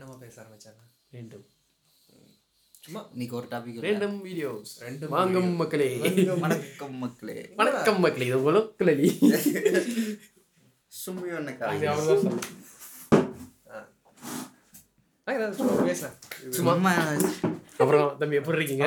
[0.00, 0.82] ரேண்டமாக பேச ஆரம்பிச்சாங்க.
[1.10, 1.46] வேண்டும்.
[2.84, 5.88] சும்மா இன்னைக்கு ஒரு டாபிக் வேண்டும் வீடியோஸ் ரெண்டு வாங்கும் மக்களே.
[6.44, 7.34] வணக்கம் மக்களே.
[7.56, 8.26] வணக்கம் மக்களே.
[8.26, 9.08] இது உங்களும் கிளலி
[10.92, 11.72] சும்மி ஒன்று ஆ,
[15.32, 16.16] ஏதாவது சும்மா பேசலாம்.
[16.50, 16.74] சும்மா.
[17.78, 18.86] அப்புறம் தம்பி எப்படி இருக்கீங்க?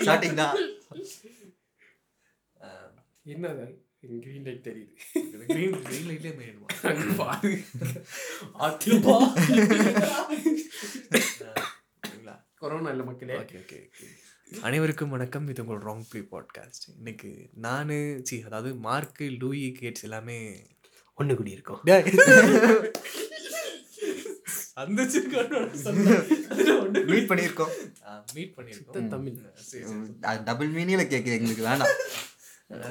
[0.00, 0.56] ஸ்டார்டிங் தான்.
[3.26, 3.66] என்னது?
[4.02, 4.92] கிரீன் லைட் தெரியுது.
[5.50, 7.50] க்ரீன் க்ரீன் லைட்லேயே மேடுமா பாரு.
[12.02, 12.36] சரிங்களா?
[12.62, 13.34] கொரோனா இல்லை மக்களே.
[13.34, 14.06] ஓகே ஓகே ஓகே
[14.60, 15.46] அனைவருக்கும் வணக்கம்.
[15.48, 17.30] இது உங்கள் ராங் ப்ளே பாட்காஸ்ட் இன்னைக்கு
[17.66, 17.92] நான்
[18.22, 20.38] சி அதாவது மார்க்கு லூயி கேட்ஸ் எல்லாமே
[21.14, 21.80] ஒன்று கூடி இருக்கோம்
[24.82, 25.00] அந்த
[27.12, 27.72] மீட் பண்ணியிருக்கோம்.
[28.34, 29.08] மீட் பண்ணியிருக்கோம்.
[29.14, 30.42] தமிழ்.
[30.44, 31.94] டபுள் மீனிங்ல கேட்குது எங்களுக்கு வேணாம்.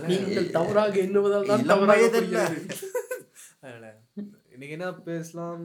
[0.10, 2.04] நீங்கள் தவறாக எண்ணுவதால் தான் தவறாக
[4.54, 5.62] இன்னைக்கு என்ன பேசலாம்?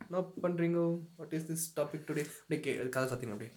[0.00, 0.78] என்ன பண்றீங்க?
[1.18, 3.52] What is this topic today அப்படியே கே கதை சாத்திங்க அப்படியே.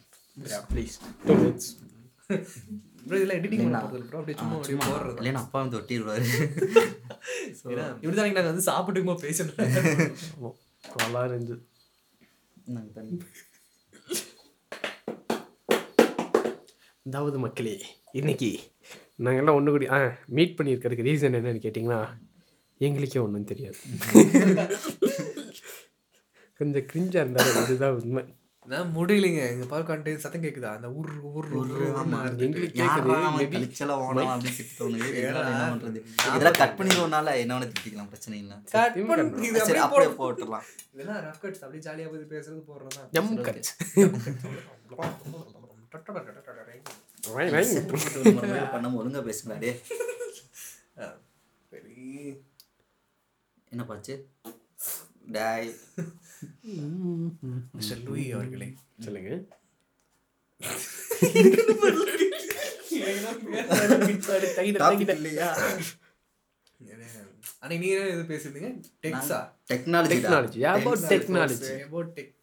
[3.05, 5.15] இதெல்லாம் எடிட்டிங் பண்ண போகிறது ப்ரோ அப்படியே சும்மா அப்படியே போடுறது.
[5.19, 6.25] இல்லைன்னா அப்பா வந்து ஒட்டிடுவாரு
[7.95, 9.57] இப்படி தான் நாங்கள் வந்து சாப்பிட்டுக்குமா பேசணும்
[11.01, 11.57] நல்லா இருந்துச்சு
[12.67, 13.17] நாங்க தண்ணி.
[17.05, 17.75] அதாவது மக்களே
[18.13, 18.49] இன்னைக்கு
[19.21, 19.97] நாங்கள் எல்லாம் ஒன்று கூடி ஆ
[20.37, 22.01] மீட் பண்ணியிருக்கிறதுக்கு ரீசன் என்னன்னு கேட்டிங்கன்னா
[22.81, 23.79] எங்களுக்கே ஒன்றும் தெரியாது
[26.59, 28.23] கொஞ்சம் கிரிஞ்சாக இருந்தாலும் இதுதான் உண்மை
[28.65, 32.17] நான் முடியலைங்க எங்க பால் கான்ட்டு சத்தம் கேக்குதா அந்த ஊர் ஊர் ஊர் ஆமா.
[32.45, 37.33] எங்களுக்கு கேட்குது அவன் மேபி கழிச்செல்லாம் ஓனம் அப்படின்னு திட்டு தோணுது இதெல்லாம் என்ன பண்றது இதெல்லாம் கட் பண்ணிடுவோம்னால
[37.41, 41.41] என்ன வேணா திட்டிக்கலாம் பிரச்சனை இல்லை கட் பண்ணி இது சரி அப்படியே அப்படியே போட போட்டுடலாம் இதெல்லாம் ரஃப்
[41.43, 43.61] கட்ஸ் அப்படியே ஜாலியா போய் பேசுறது போடுறதா ஜம் கட்
[48.73, 49.57] பண்ணாம ஒழுங்கா பேசுங்களா
[53.71, 54.13] என்ன பாச்சு?
[55.35, 55.69] டாய்.
[57.75, 58.67] மிஸ்டர் லூயி அவர்களே.
[59.05, 59.29] சொல்லுங்க.
[67.63, 68.69] அன்னைக்கு நீங்க இது பேசுறீங்க?
[69.03, 69.39] DEXA
[69.71, 70.61] technology technology
[71.11, 72.33] technology about tech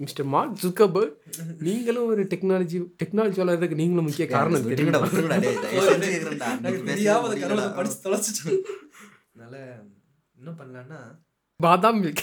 [0.00, 1.16] mister Mark Zuckerberg.
[1.58, 4.62] நீங்களும் ஒரு டெக்னாலஜி டெக்னாலஜி வளர்றதுக்கு நீங்களும் முக்கிய காரணம்
[9.34, 9.56] அதனால
[10.36, 11.00] என்ன பண்ணலாம்னா
[11.60, 12.22] பாதாம் மில்க்.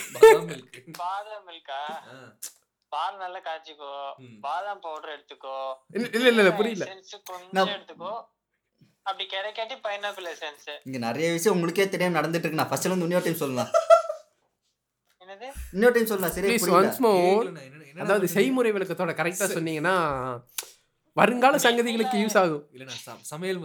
[0.97, 1.81] பாதாம் மில்கா.
[2.91, 3.90] பால் நல்லா காய்ச்சிக்கோ.
[4.41, 5.57] பாதாம் பவுடர் எடுத்துக்கோ.
[5.90, 6.86] இல்ல இல்ல இல்ல, இல்ல புரியல.
[7.30, 8.13] கொஞ்சம் எடுத்துக்கோ.
[9.01, 12.62] அப்படி கிடைக்காட்டி பைனாப்பிள் எசன்ஸ் இங்க நிறைய விஷயம் உங்களுக்கே தெரியாம நடந்துட்டு இருக்கு.
[12.62, 13.72] நான் ஃபர்ஸ்ட்ல இருந்து இன்னொரு டைம் சொல்லலாம்.
[15.72, 16.35] இன்னொரு டைம் சொல்லலாம்.
[16.35, 17.45] புரியல ஒன்ஸ் மோர்
[18.01, 18.28] அதாவது?
[18.28, 19.95] செய்முறை விளக்கத்தோட கரெக்டா சொன்னீங்கன்னா
[21.13, 22.67] வருங்கால சங்கதிகளுக்கு யூஸ் ஆகும்.
[22.72, 23.57] இல்ல நான் ச- சமையல்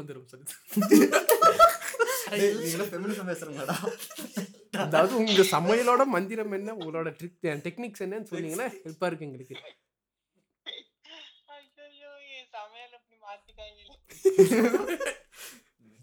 [3.26, 3.74] பேசுறீங்களாடா?
[4.78, 6.74] அதாவது உங்க சமையலோட மந்திரம் என்ன?
[6.74, 9.56] உங்களோட ட்ரிக் டெக்னிக்ஸ் என்னன்னு சொன்னீங்கன்னா ஹெல்ப்பா இருக்கு எங்களுக்கு.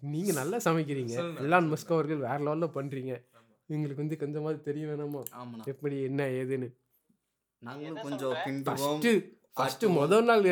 [0.01, 1.37] நீங்க நல்லா சமைக்கிறீங்க.
[1.37, 3.30] எல்லாம் மஸ்கோ அவர்கள் வேற லெவல்ல பண்றீங்க.
[3.75, 5.21] எங்களுக்கு வந்து கொஞ்சமாவது தெரிய வேணாமா?
[5.39, 5.65] ஆமாண்ணா.
[5.73, 6.69] எப்படி என்ன ஏதுன்னு.
[7.61, 8.35] நாங்களும் கொஞ்சம்?
[8.45, 9.09] கிண்டுவோம் ஃபர்ஸ்ட்
[9.57, 10.45] ஃபர்ஸ்ட் முதல் நாள்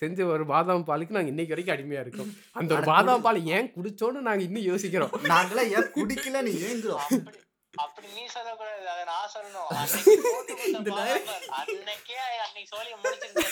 [0.00, 2.30] செஞ்ச ஒரு பாதாம் பாலுக்கு நாங்க இன்னைக்கு வரைக்கும் அடிமையா இருக்கோம்.
[2.58, 5.14] அந்த ஒரு பாதாம் பால் ஏன் குடிச்சோன்னு நாங்க இன்னும் யோசிக்கிறோம்.
[5.34, 6.42] நாங்களாம் ஏன் குடிக்கல?
[6.48, 7.38] நீ ஏங்குறோம் அப்படி
[7.74, 8.82] அப்படி நீ சொல்லக்கூடாது.
[8.94, 9.68] அதை நான் சொல்லணும்.
[9.82, 13.50] அன்னைக்கு போட்டு கொடுத்த பாதாம் பால், அன்னைக்கே அன்னைக்கு சோழியை முடிச்சிருந்தேன்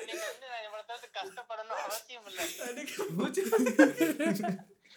[0.00, 2.44] இன்னைக்கு வந்து நான் இவ்வளவு தூரத்துக்கு கஷ்டப்படணும் அவசியம் இல்லை.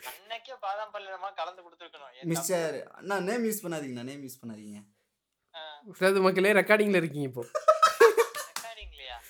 [0.10, 2.12] அன்னைக்கே பாதாம் பால் நம்ம கலந்து கொடுத்துருக்கணும்.
[2.32, 4.80] மிஸ்டர் அண்ணா நேம் யூஸ் பண்ணாதீங்கண்ணா நேம் யூஸ் பண்ணாதீங்க.
[5.98, 7.44] சிலது மக்களே ரெக்கார்டிங்ல இருக்கீங்க இப்போ.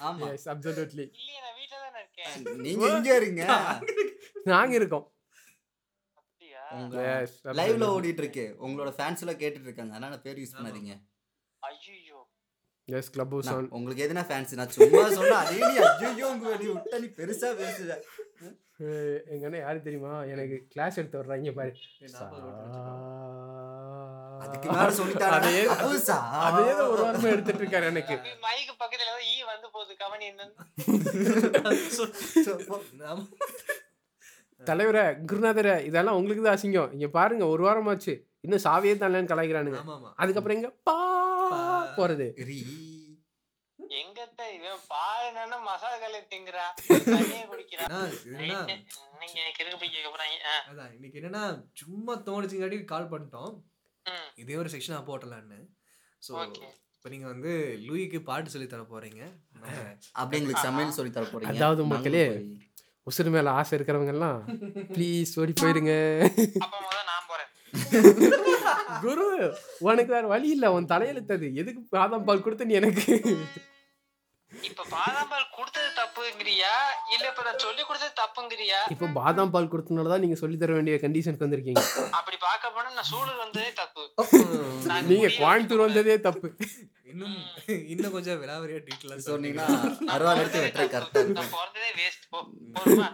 [0.08, 0.28] ஆமா.
[0.36, 2.62] எஸ் அப்சல்யூட்லி இல்லையே நான் வீட்டுல தானே இருக்கேன்.
[2.66, 3.44] நீங்க எங்க இருங்க
[4.54, 5.08] நாங்க இருக்கோம்.
[6.78, 10.94] உங்க Yes, லைவ்ல ஓடிட்டு இருக்கு உங்களோட ஃபேன்ஸ் எல்லாம் கேட்டுட்டு இருக்காங்க அதனால பேர் யூஸ் பண்ணாதீங்க.
[11.62, 12.20] ஐயோ
[12.88, 15.76] எஸ் கிளப் ஹவுஸ் உங்களுக்கு எதுனா ஃபேன்ஸ் நான் சும்மா சொன்னா அதே நீ
[16.08, 17.98] ஐயோ உங்க வெளிய விட்டா நீ பெருசா பேசுற
[19.34, 20.24] எங்க அண்ணன் யாரு தெரியுமா?
[20.24, 21.72] எனக்கு கிளாஸ் எடுத்து வர்றாங்க பாரு.
[26.80, 28.16] தான் ஒரு வாரமா எடுத்துட்டு இருக்காரு எனக்கு.
[28.46, 29.96] மைக்கு பக்கத்துல ஈ வந்து போகுது.
[30.04, 30.28] கவனி.
[34.62, 36.94] தலைவரை குருநாதரை இதெல்லாம் உங்களுக்கு தான் அசிங்கம்.
[36.94, 38.16] இங்க பாருங்க ஒரு வாரமாச்சு.
[38.42, 39.82] இன்னும் சாவியே தானேன்னு கலாய்க்கிறானுங்க.
[40.16, 40.98] அதுக்கப்புறம் எங்க பா
[41.98, 42.28] போறது.
[44.56, 44.80] இவன்
[45.30, 46.66] என்னன்னா மசாலா கல்லை திங்குறா.
[50.96, 51.44] இன்னைக்கு என்னன்னா
[51.82, 53.54] சும்மா தோணுச்சுங்காட்டி கால் பண்ணிட்டோம்.
[54.44, 55.60] இதே ஒரு செக்ஷனாக போட்டலான்னு
[56.22, 56.34] ஸோ.
[56.96, 57.52] இப்போ நீங்கள் வந்து
[57.88, 59.22] லூயிக்கு பாட்டு சொல்லி தர போறீங்க.
[60.20, 61.52] அப்படி எங்களுக்கு சமையல் சொல்லி தர போறீங்க.
[61.54, 62.26] அதாவது மக்களே,
[63.08, 64.38] உசுறு மேல ஆசை இருக்கிறவங்க எல்லாம்
[64.96, 65.94] ப்ளீஸ் ஓடி போயிருங்க
[66.66, 67.50] அப்ப முதல்ல நான் போறேன்.
[69.04, 69.26] குரு
[69.88, 70.66] உனக்கு வேற வழி இல்ல.
[70.78, 73.16] உன் தலையெழுத்தது எதுக்கு பாதாம் பால் கொடுத்த நீ எனக்கு?
[74.70, 76.74] இப்ப பாதாம் பால் கொடுத்தது தப்புங்கிறியா?
[77.14, 78.80] இல்ல இப்ப நான் சொல்லி கொடுத்தது தப்புங்கிறியா?
[78.94, 81.84] இப்போ பாதாம் பால் கொடுத்தனால தான் நீங்க சொல்லி தர வேண்டிய கண்டிஷனுக்கு வந்திருக்கீங்க.
[82.20, 84.04] அப்படி பார்க்க போனா நான் சூழல் வந்ததே தப்பு.
[85.12, 86.50] நீங்க கோயம்புத்தூர் வந்ததே தப்பு.
[87.12, 87.38] இன்னும்
[87.94, 89.68] இன்னும் கொஞ்சம் விலாவரியா டீட்டெயிலாக சொன்னீங்கன்னா
[90.40, 90.64] எடுத்து
[90.96, 92.40] கரெக்டா நான் பிறந்ததே வேஸ்ட் போ
[92.78, 93.10] போதுமா?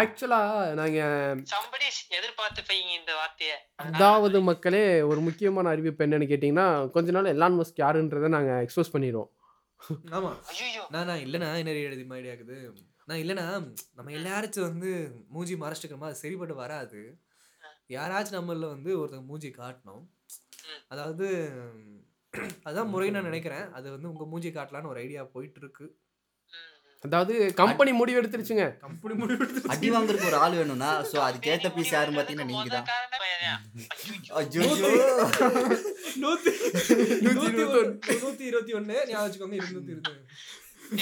[0.00, 0.40] ஆக்சுவலா
[0.80, 1.00] நாங்க
[1.52, 1.86] சம்படி
[2.18, 3.52] எதிர்பார்த்து பையங்க இந்த வார்த்தைய.
[3.86, 9.30] அதாவது மக்களே ஒரு முக்கியமான அறிவிப்பு என்னன்னு கேட்டிங்கன்னா கொஞ்ச நாள் எலான் மஸ்க் யாருன்றதை நாங்க எக்ஸ்போஸ் பண்ணிடுவோம்.
[10.12, 10.30] ஆமா.
[10.90, 12.56] நான் நான் இல்லைண்ணா என்ன எழுதி மாதிரி ஆகுது.
[13.06, 13.44] நான் இல்லைண்ணா
[13.94, 14.90] நம்ம எல்லாராச்சும் வந்து
[15.28, 17.00] மூஞ்சி மறைச்சிக்கிறோமா அது சரிப்பட்டு வராது.
[17.90, 20.04] யாராச்சும் நம்மள வந்து ஒருத்தங்க மூஞ்சி காட்டணும்.
[20.88, 21.26] அதாவது
[22.64, 23.66] அதான் முறை நான் நினைக்கிறேன்.
[23.72, 25.86] அது வந்து உங்க மூஞ்சி காட்டலான்னு ஒரு ஐடியா போயிட்டு இருக்கு
[27.04, 32.18] அதாவது கம்பெனி முடிவு எடுத்துருச்சுங்க கம்பெனி முடிவு அடி வாங்குறதுக்கு ஒரு ஆள் வேணும்னா சோ அதுக்கேத்த பீஸ் யாருன்னு
[32.18, 32.88] பாத்தீங்கன்னா நீங்க தான்.
[34.40, 34.62] ஐயோ
[36.22, 36.52] நூத்தி
[38.48, 38.96] இருபத்தி ஒண்ணு.
[39.10, 40.18] ஞாபகம் வச்சுக்கோங்க இருநூத்தி இருபது.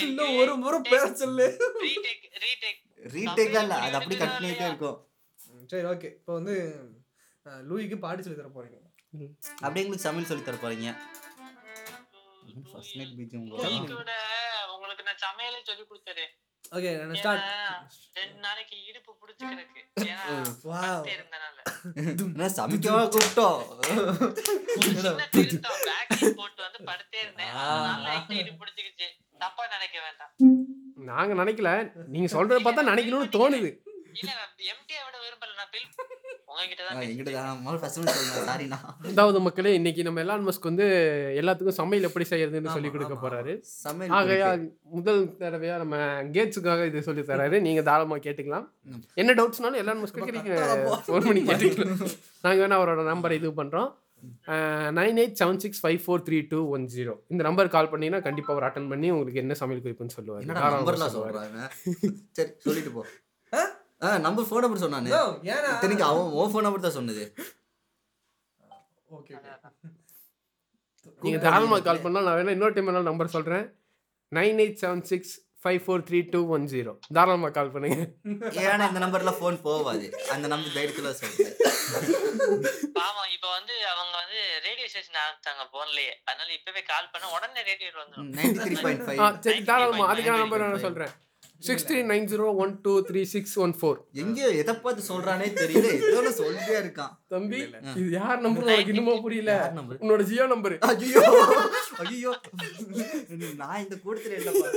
[0.04, 1.46] இன்னும் ஒரு முறை பேச சொல்லு
[1.86, 2.80] ரீடேக் ரீடேக்
[3.16, 4.98] ரீடேக் இல்ல அது அப்படி கட் பண்ணிட்டே இருக்கும்.
[5.38, 6.54] ம், சரி ஓகே இப்போ வந்து
[7.68, 8.78] லூயிக்கு பாட்டு சொல்லி தர போறீங்க.
[9.64, 10.88] அப்படியே எங்களுக்கு சமையல் சொல்லி தர போறீங்க.
[12.72, 13.46] ஃபர்ஸ்ட் நைட் பீஜம்
[14.86, 16.34] உங்களுக்கு நான் சமையலே சொல்லி கொடுத்தேன்
[16.72, 17.44] ஓகே நான் ஸ்டார்ட்
[18.14, 19.82] ரெண்டு நாளைக்கு இடுப்பு புடிச்சுக்கிறதுக்கு.
[20.02, 21.34] ஏன்னா
[22.22, 23.60] என்ன சமைக்கவா கூப்பிட்டோம்?
[26.38, 27.52] போட்டு வந்து படுத்தே இருந்தேன்.
[28.38, 29.08] இடுப்பு பிடிச்சிக்கிச்சு.
[29.38, 30.32] தப்பா நினைக்க வேண்டாம்.
[31.10, 31.70] நாங்க நினைக்கல.
[32.06, 33.70] நீங்க சொல்றத பார்த்தா நினைக்கணும்னு தோணுது.
[39.10, 40.86] அதாவது மக்களே இன்னைக்கு நம்ம எலான் மஸ்க் வந்து
[41.40, 43.52] எல்லாத்துக்கும் சமையல் எப்படி செய்யறதுன்னு சொல்லி கொடுக்க போறாரு.
[43.84, 44.48] சமையல் ஆகையா.
[44.96, 45.96] முதல் தடவையா நம்ம
[46.36, 47.58] கேட்ஸுக்காக இது சொல்லி தராரு.
[47.66, 48.66] நீங்க தாராளமா கேட்டுக்கலாம்.
[49.22, 50.54] என்ன டவுட்ஸ்னாலும் எலான் மஸ்க்கு நீங்க
[51.08, 52.16] ஃபோன் பண்ணி கேட்டுக்கலாம்.
[52.46, 53.90] நாங்க வேணா அவரோட நம்பர் இது பண்றோம்.
[54.98, 58.52] Nine eight seven six five four three two one zero இந்த நம்பர் கால் பண்ணீங்கன்னா கண்டிப்பா
[58.54, 60.46] அவர் அட்டன் பண்ணி உங்களுக்கு என்ன சமையல் குறிப்புன்னு சொல்லுவாரு.
[62.38, 63.02] சரி சொல்லிட்டு போ.
[64.02, 65.10] ஆ நம்பர் ஃபோன் நம்பர் சொன்னானே.
[65.16, 65.22] No,
[65.52, 67.24] ஏன்னா இத்தனைக்கு அவன் ஓ ஃபோன் நம்பர் தான் சொன்னது.
[69.18, 69.34] ஓகே
[71.24, 73.66] நீங்க தாராளமா கால் பண்ணலாம் நான் வேணா இன்னொரு டைம் வேணாலும் நம்பர் சொல்றேன்.
[74.32, 75.32] Nine eight seven six
[75.62, 77.98] five four three two one zero தாராளமா கால் பண்ணுங்க.
[78.64, 80.06] ஏன்னா இந்த நம்பர்ல ஃபோன் போவாது.
[80.34, 81.54] அந்த நம்பர் தைரியத்துல சொல்றேன்
[82.98, 87.90] பாவம் இப்ப வந்து அவங்க வந்து ரேடியோ ஸ்டேஷன் ஆரம்பிச்சாங்க போன்லயே அதனால இப்பவே கால் பண்ண உடனே ரேடியோ
[88.02, 90.06] வந்துடும் நைன்டி த்ரீ பாயிண்ட் ஃபைவ் சரி தாராளமா.
[90.12, 91.14] அதுக்கான நம்பர் நான் சொல்றேன்.
[91.62, 95.86] Six three nine zero one two three six one four எங்கேயோ எதை பார்த்து சொல்றானே தெரியல.
[96.10, 97.12] ஏதோ சொல்லிட்டே இருக்கான்.
[97.32, 97.60] தம்பி
[98.00, 98.66] இது யார் நம்பர்?
[98.66, 99.52] உனக்கு புரியல?
[100.02, 100.76] உன்னோட ஜியோ நம்பர்.
[100.88, 101.22] ஐயோ
[102.04, 102.32] ஐயோ.
[103.62, 104.68] நான் இந்த கூட்டத்துல இல்லப்பா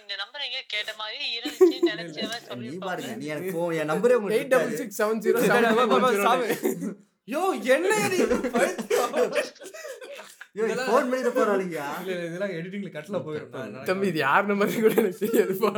[0.00, 4.14] இந்த நம்பர் எங்க கேட்ட மாதிரி இருந்துச்சு நினைச்சவன் நீ சொல்லி பாருங்க நீ எனக்கு போ என் நம்பரே
[4.14, 6.88] எயிட் உங்களுக்கு double six seven zero seven
[7.28, 7.42] யோ
[7.74, 7.92] என்ன?
[10.88, 11.06] ஃபோன்
[12.14, 15.72] இதெல்லாம் எடிட்டிங்ல கட்ல போயிடும் தம்பி இது யார் நம்பர் கூட எனக்கு தெரியாதுப்பா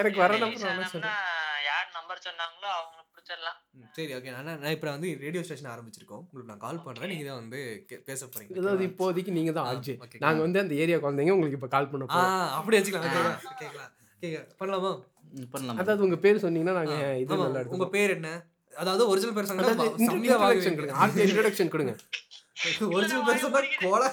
[0.00, 1.18] எனக்கு வர Release நம்பர் நான் ஆனோம்னா சொல்றேன்
[1.68, 3.56] யார் நம்பர் சொன்னாங்களோ அவங்க பிடிச்சிடலாம்.
[3.78, 6.22] ம், சரி ஓகே நான் நான் இப்போ வந்து ரேடியோ ஸ்டேஷன் ஆரம்பிச்சிருக்கோம்.
[6.24, 7.10] உங்களுக்கு நான் கால் பண்றேன்.
[7.12, 7.60] நீங்க தான் வந்து
[8.08, 8.58] பேச போறீங்க.
[8.62, 10.20] அதாவது இப்போதைக்கு நீங்க தான் ஆச்சு okay.
[10.24, 12.38] நாங்க வந்து அந்த ஏரியா குழந்தைங்க உங்களுக்கு இப்ப கால் பண்ண ஆ போறோம்.
[12.60, 13.06] அப்படி வச்சுக்கலாம்.
[13.08, 13.90] கேட்கலாம் கேட்கலாம்.
[14.22, 14.92] கேட்க பண்ணலாமா?
[15.54, 15.80] பண்ணலாம்.
[15.82, 18.30] அதாவது உங்க பேர் சொன்னீங்கன்னா நாங்க இது நல்லா பேர் என்ன?
[18.72, 19.68] அதாவது ஒரிஜினல் பேர் சொன்னா
[20.06, 20.78] இன்ட்ரோடக்ஷன்
[21.26, 21.94] இன்ட்ரோடக்ஷன் கொடுங்க.
[22.94, 24.08] ஒரிஜினல் பேர் சொன்னா கோலா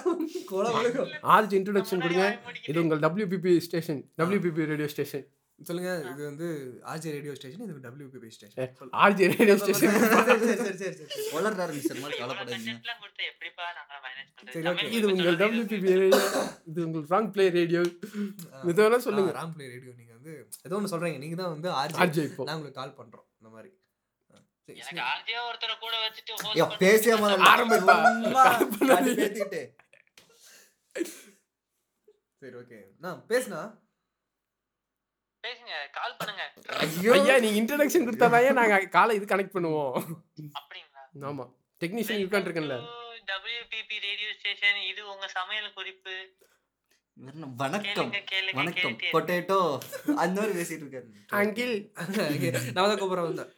[0.52, 2.26] கோலா வழுக்கும் ஆர்ஜி இன்ட்ரோடக்ஷன் கொடுங்க.
[2.70, 5.26] இது உங்கள் WPP station WPP radio station
[5.58, 6.48] சொல்லுங்க இது வந்து
[6.90, 9.94] ஆர்ஜே ரேடியோ ஸ்டேஷன் இது WPP station RJ radio station
[10.28, 12.74] சரி சரி சரி சரி வளர்றாரு மிஸ்டர் மாதிரி கவலைப்படாதீங்க?
[14.54, 14.86] சரி.
[14.98, 16.20] இது உங்கள் டபிள்யூபிபி ரேடியோ
[16.70, 16.80] இது.
[16.86, 17.82] உங்கள் ராங் பிளே ரேடியோ
[18.70, 19.32] இது வேணா சொல்லுங்க.
[19.40, 20.32] ராம் பிளே ரேடியோ நீங்க வந்து
[20.68, 21.20] ஏதோ ஒன்று சொல்றீங்க.
[21.24, 23.26] நீங்க தான் வந்து ஆர்ஜே நான் உங்களுக்கு கால் பண்றோம்.
[23.40, 23.70] இந்த மாதிரி.
[26.82, 27.46] பேசிய முதல்ல?
[27.52, 27.94] ஆரம்பிப்பா.
[28.22, 28.44] சும்மா
[28.90, 29.60] கட்டி பேத்திக்கிட்டு.
[32.42, 33.60] சரி ஓகே நான் பேசுனா
[35.44, 36.44] பேசுங்க கால் பண்ணுங்க.
[36.84, 37.12] ஐயோ.
[37.16, 39.94] ஐயா நீங்க இன்ட்ரோடக்ஷன் கொடுத்தாதான் நாங்க காலை இது கனெக்ட் பண்ணுவோம்.
[40.58, 41.02] அப்படிங்களா?
[41.30, 41.44] ஆமா.
[41.82, 42.76] டெக்னீஷியன் உட்காந்துருக்கேன்ல
[43.54, 46.14] WPP ரேடியோ ஸ்டேஷன் இது உங்க சமையல் குறிப்பு.
[47.18, 48.10] வணக்கம்.
[48.54, 48.96] வணக்கம்.
[49.14, 49.56] பொட்டேட்டோ
[50.16, 51.06] அந்த மாதிரி பேசிட்டு இருக்காரு
[51.38, 51.72] அங்கிள்.
[52.02, 53.50] Okay, நான் தான் கூப்பிட்றேன் வந்தேன்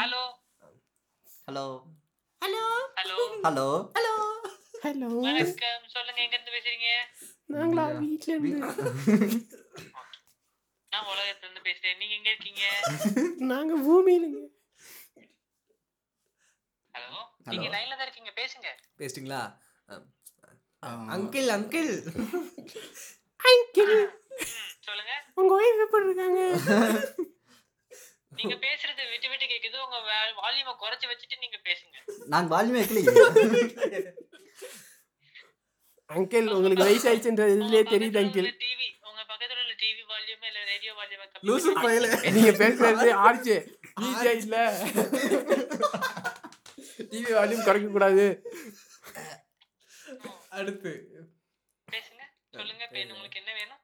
[0.00, 0.22] hello.
[1.48, 1.64] Hello.
[2.42, 2.62] Hello.
[3.42, 3.66] Hello.
[4.84, 5.08] Hello.
[5.24, 5.82] வணக்கம்.
[5.94, 6.88] சொல்லுங்க எங்க இருந்து பேசுறீங்க?
[7.54, 8.54] நாங்களா வீட்ல இருந்து
[10.92, 11.98] நான் உலகத்துல இருந்து பேசுறேன்.
[11.98, 12.64] நீங்க எங்க இருக்கீங்க?
[13.52, 14.40] நாங்க பூமியிலங்க.
[16.94, 17.20] ஹலோ.
[17.46, 18.68] நீங்க லைன்ல தான் இருக்கீங்க பேசுங்க.
[19.00, 19.40] பேசிட்டீங்களா
[21.14, 21.90] அங்கிள் அங்கிள்
[23.40, 23.94] அங்கிள்
[24.86, 25.12] சொல்லுங்க.
[25.40, 26.40] உங்க ஒய்ஃப் எப்படி இருக்காங்க?
[28.38, 29.98] நீங்க பேசுறது விட்டு விட்டு கேக்குது உங்க
[30.40, 31.96] வால்யூமை குறைச்சு வச்சுட்டு நீங்க பேசுங்க.
[32.34, 34.02] நாங்க வால்யூமே வைக்கலையே
[36.10, 41.46] அங்கிள் உங்களுக்கு வயசாயிடுச்சுன்றது இதுலயே தெரியுது அங்கிள் டிவி உங்க பக்கத்துல உள்ள டிவி வால்யூம் இல்ல ரேடியோ வால்யூம்
[41.48, 42.06] லூசு பையல
[42.36, 43.56] நீங்க பேசுறது ஆர்ச்சு
[44.08, 44.56] ஈஸியா இல்ல.
[47.02, 48.24] டிவி வால்யூம் குறைக்க கூடாது
[50.50, 50.90] அடுத்து.
[51.88, 52.22] பேசுங்க.
[52.50, 53.82] சொல்லுங்க பே- உங்களுக்கு என்ன வேணும்?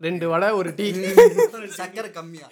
[0.00, 0.86] ரெண்டு வடை ஒரு டீ.
[1.76, 2.48] சக்கரை கம்மியா.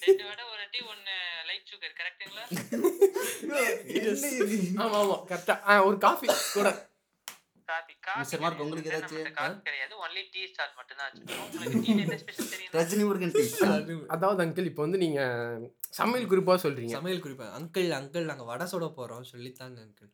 [0.00, 1.14] ரெண்டு வடை ஒரு டீ ஒன்னு
[1.46, 2.44] லைட் சுகர் கரெக்ட்டுங்களா
[4.82, 6.68] ஆமா ஆமா கரெக்டா ஒரு காஃபி கூட.
[7.70, 9.04] காபி காபி மிஸ்டர் மார்க், உங்களுக்கு கிடையாது.
[9.04, 9.18] ஏதாச்சும்?
[9.18, 9.94] நம்மகிட்ட காபி கிடையாது.
[10.04, 12.72] ஒன்லி டீ ஸ்டால் மட்டும் தான் வச்சிருக்கோம் உங்களுக்கு டீ என்ன ஸ்பெஷல் தெரியும்?
[12.78, 13.44] ரஜினி முருகன் டீ
[14.16, 15.20] அதாவது அங்கிள் இப்போ வந்து நீங்க
[16.00, 16.94] சமையல் குறிப்பா சொல்றீங்க.
[16.98, 17.48] சமையல் குறிப்பா.
[17.60, 19.26] அங்கிள் அங்கிள் நாங்க வடை சுட போறோம்.
[19.32, 20.12] சொல்லித்தாங்க அங்கிள்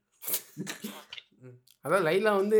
[1.84, 2.58] அதான் லைலா வந்து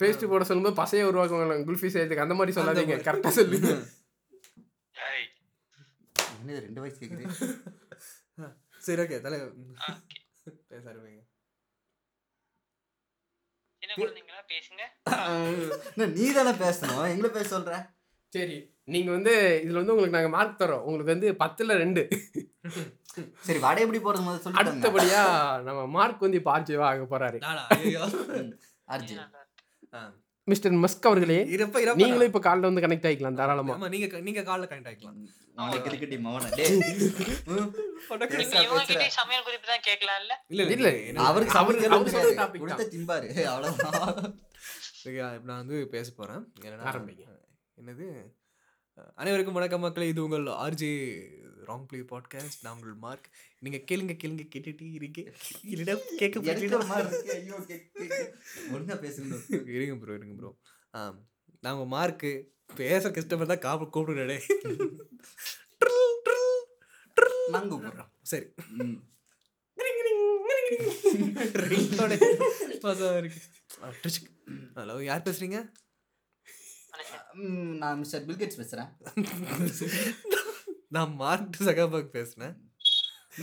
[0.00, 2.96] பேஸ்ட் போட சொல்லும்போது பசைய உருவாக்குவாங்க குல்ஃபி செய்யறதுக்கு அந்த மாதிரி சொல்லாதீங்க.
[3.08, 3.70] கரெக்டா சொல்லுங்க.
[6.40, 7.24] என்ன ரெண்டு வயசு கேக்குது?
[8.86, 10.20] சரி ஓகே தலை okay.
[10.70, 11.22] பேச ஆரம்பிங்க
[13.82, 13.85] சின்ன குழந்தைங்களா பேசுங்க என்ன,
[16.14, 17.04] நீ தானே பேசணும்.
[17.08, 17.74] எங்களை பேச சொல்ற?
[18.32, 19.32] சரி நீங்க வந்து
[19.64, 22.02] இதுல வந்து உங்களுக்கு நாங்க மார்க் தரோம் உங்களுக்கு வந்து பத்துல ரெண்டு.
[23.46, 25.22] சரி வடை எப்படி போறது முதல்ல சொல்லி அடுத்தபடியா
[25.62, 27.38] நம்ம மார்க் வந்து இப்போ ஆர்ஜிவா ஆக போறாரு.
[28.88, 29.22] அர்ஜுன்.
[29.94, 30.00] ஆ.
[30.50, 31.36] மிஸ்டர் மஸ்க் அவர்களே
[32.00, 33.74] நீங்களும் இப்போ காலைல வந்து கனெக்ட் ஆகிக்கலாம் தாராளமா.
[33.76, 35.16] ஆமா நீங்க நீங்க கால்ல கனெக்ட் ஆயிக்கலாம்.
[45.48, 46.42] நான் வந்து பேச போறேன்.
[47.80, 48.06] என்னது?
[49.14, 50.08] அனைவருக்கும் வணக்கம் மக்களே.
[50.12, 50.92] இது உங்கள் ஆர்ஜே
[51.68, 55.20] ராங் பிளே பாட்காஸ்ட் நான் உங்கள் மார்க் நீங்க கேளுங்க கேளுங்க கேட்டுட்டே இருக்க.
[55.64, 56.40] இல்லடா கேட்க.
[58.72, 59.38] ஒழுங்கா பேசுங்க
[59.74, 60.50] இருங்க ப்ரோ இருங்க ப்ரோ
[60.94, 61.00] ஆ
[61.62, 62.30] உங்க மார்க்கு
[62.76, 64.38] பேச கஷ்டப்பட்டு தான் காப்பு கூப்பிடுறே
[67.50, 68.10] நாங்க கூப்பிடுறோம்.
[68.22, 68.46] சரி.
[74.76, 75.58] ஹலோ யார் பேசுறீங்க?
[77.82, 78.90] நான் மிஸ்டர் பில்கேட்ஸ் பேசுறேன்.
[80.94, 82.54] நான் மார்க் சகாபாக் பேசுனேன்.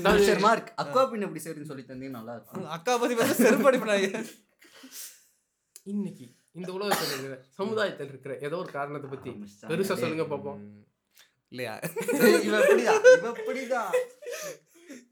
[0.05, 2.69] மிஸ்டர் மார்க் அக்வா பின் எப்படி செய்யறதுன்னு சொல்லி தந்தீங்க நல்லா இருக்கும்.
[2.75, 4.21] அக்கா பத்தி பேச செருப்படி பண்ணாங்க
[5.93, 6.25] இன்னைக்கு
[6.59, 9.31] இந்த உலகத்தில் இருக்கிற சமுதாயத்தில் இருக்கிற ஏதோ ஒரு காரணத்தை பத்தி
[9.69, 10.62] பெருசா சொல்லுங்க பாப்போம்.
[11.53, 11.73] இல்லையா?
[13.31, 13.91] எப்படிதான்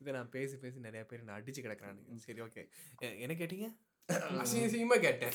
[0.01, 2.17] இதை நான் பேசி பேசி நிறைய பேர் நான் அடிச்சு கிடக்குறானுங்க.
[2.25, 2.63] சரி ஓகே
[3.23, 3.67] என்ன கேட்டீங்க?
[4.43, 5.33] அசிங்க அசிங்கமா கேட்டேன்.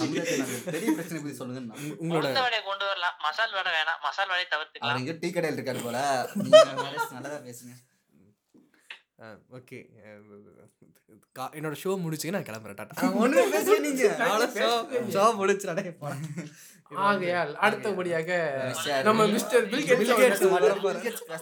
[0.74, 1.60] பெரிய பிரச்சனை பத்தி சொல்லுங்க
[2.02, 3.16] உங்களோட உளுந்த வடையை கொண்டு வரலாம்.
[3.26, 4.00] மசால் வடை வேணாம்.
[4.06, 5.98] மசால் வடையை அவர் தவிர்த்துக்கலாம் எங்க டீ கடையில் இருக்காரு போல.
[7.14, 7.74] நல்லதா பேசுங்க.
[9.58, 9.78] ஓகே.
[11.58, 12.78] என்னோட ஷோ முடிச்சுங்க நான் கிளம்புறேன்.
[12.78, 13.10] டாட்டா.
[13.24, 14.04] ஒண்ணுமே பேசுவே நீங்க.
[15.16, 15.74] ஷோ முடிச்சுடா
[16.90, 18.30] ஆகையால் அடுத்தபடியாக
[19.06, 20.40] நம்ம மிஸ்டர் பில்கேட்ஸ்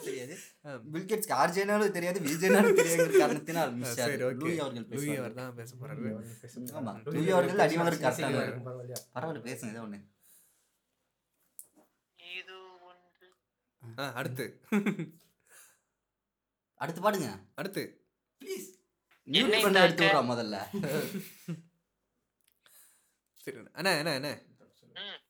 [0.04, 0.34] தெரியாது.
[0.92, 6.10] பில்கேட்ஸ்க்கு ஆர்ஜேனாலும் தெரியாது விஜயனாலும் தெரியாதுங்கிற காரணத்தினால் மிஸ்டர் லூயி அவர்கள் லூயி அவர் தான் பேச போறாரு.
[6.78, 8.44] ஆமா லூயி அவர்கள் அடிவாங்க கரெக்டான
[9.14, 10.00] பரவாயில்ல பேசுங்க ஏதோ ஒண்ணு.
[12.34, 12.56] இது
[12.88, 13.28] ஒன்று.
[13.82, 14.46] ஆ, அடுத்து.
[16.80, 17.30] அடுத்து பாடுங்க.
[17.60, 17.82] அடுத்து.
[18.42, 18.68] ப்ளீஸ்
[19.28, 20.56] மியூட் பண்ண எடுத்து விடுறா முதல்ல.
[23.44, 24.30] சரி அண்ணா என்ன என்ன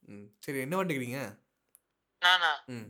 [0.09, 1.19] ம், சரி என்ன பண்ணிக்கிறீங்க
[2.23, 2.51] நானா?
[2.69, 2.89] ம்.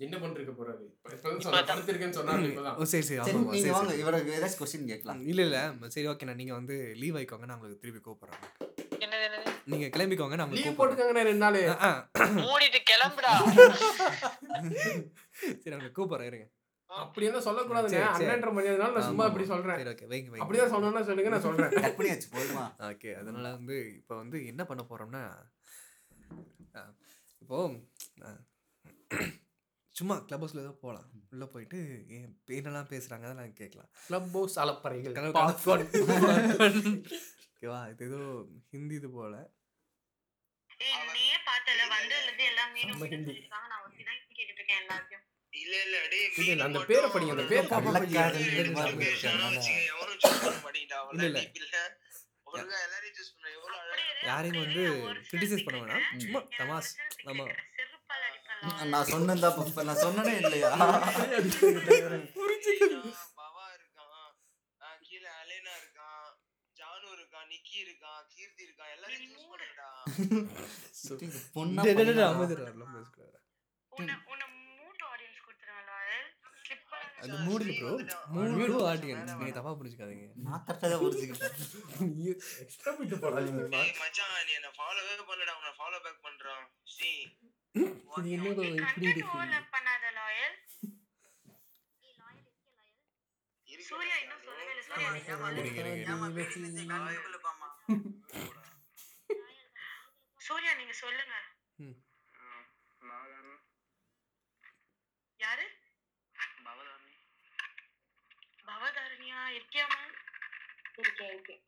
[0.00, 0.84] என்ன பண்ணிருக்க போறாரு?
[1.06, 3.32] இப்ப வந்து சொன்ன படுத்திருக்கேன்னு ஓ சரி சரி.
[3.34, 3.94] நீங்க சரி வாங்க.
[3.94, 5.20] இவருக்கு ஏதாச்சும் கேட்கலாம்.
[5.24, 5.58] இல்ல இல்ல.
[5.94, 7.46] சரி ஓகே நான் நீங்க வந்து லீவ் ஆயிக்கோங்க.
[7.46, 8.42] நான் உங்களுக்கு திருப்பி கூப்பிடுறேன்.
[9.64, 11.58] நீங்க கிளம்பிக்கோங்க நான் லீவ் போட்டுக்கோங்க ரெண்டு நாள்.
[12.42, 13.32] மூடிட்டு கிளம்புடா.
[15.56, 16.46] சரி உங்களுக்கு கூப்பிடுறேன் இருங்க.
[16.90, 17.38] அப்படி என்ன.
[18.10, 19.52] அண்ணன்ற மரியாதைனால நான் சும்மா ஆமா, இப்படி ஆமா.
[19.52, 19.78] சொல்றேன்.
[19.78, 20.42] சரி ஓகே வைங்க வைங்க.
[20.44, 21.72] அப்படிதான் சொன்னா சொல்லுங்க நான் சொல்றேன்.
[21.78, 22.64] கட் பண்ணியாச்சு போதுமா.
[22.90, 25.24] ஓகே அதனால வந்து இப்போ வந்து என்ன பண்ண போறோம்னா
[27.42, 27.58] இப்போ
[29.94, 31.78] சும்மா கிளப் ஹவுஸ்ல ஏதோ போகலாம் உள்ள போயிட்டு
[32.16, 33.90] ஏன் என்னெல்லாம் பேசுறாங்க அதெல்லாம் கேட்கலாம்.
[34.06, 35.14] கிளப் ஹவுஸ் அலப்பறைகள்.
[37.50, 38.20] ஓகேவா இது ஏதோ
[38.72, 39.34] ஹிந்தி இது போல.
[46.66, 47.68] அந்த பேரை படிங்க, அந்த பேர்
[51.20, 51.38] இல்ல.
[52.56, 52.70] இல்ல,
[54.24, 54.82] யாரையும் வந்து
[55.30, 56.04] சிலர் பண்ண வேணாம்.
[56.18, 56.40] சும்மா
[56.80, 57.48] சிலர் நம்ம-
[58.86, 60.68] நான் சொன்னதா இப்ப நான் சொன்னனே இல்லையா?
[63.38, 64.30] பவா இருக்கான்,
[65.00, 66.28] கீழே அலேனா இருக்கான்,
[66.76, 68.92] ஜானு இருக்கான், நிக்கி இருக்கான், கீர்த்தி இருக்கான்.
[71.54, 72.28] பொண்ணா டேய், டேய், டேய், பொண்ணா?
[72.30, 73.38] அமைதியா இரு, எல்லாம் பேசக்கூடாது.
[73.92, 74.46] உன்னை உன்னை
[74.78, 75.94] மூட் ஆடியன்ஸ் கொடுத்துருவேன்ல
[76.62, 76.86] ஸ்லிப்
[77.24, 77.90] அது மூடு ப்ரோ
[78.34, 80.26] மூடு ஆடியன்ஸ் நீங்க தப்பா புரிஞ்சுக்காதீங்க.
[80.46, 81.54] நான் கரெக்டா தான் புரிஞ்சுக்கிட்டேன்.
[82.64, 83.62] எக்ஸ்ட்ரா போயிட்டு போறாங்க
[84.00, 86.64] மச்சான், நீ என்னை follow வே பண்ணலடா, உன்னை follow back பண்றான்.
[86.94, 87.12] ஸ்ரீ,
[87.74, 87.86] இது
[88.36, 89.30] என்னடா இப்படி இருக்கு.
[89.34, 90.56] ஓவர்லாப் பண்ணாத லாயல்
[93.86, 94.82] சூர்யா இன்னும் சொல்லவே இல்லை.
[94.84, 95.20] சூர்யா நீங்க
[100.40, 101.34] சூர்யா நீங்க சொல்லுங்க
[101.78, 101.94] ம்.
[105.40, 105.64] யாரு
[108.68, 109.98] பவதாரணியா இருக்கியாமா
[110.98, 111.62] இருக்கேன் இருக்கேன்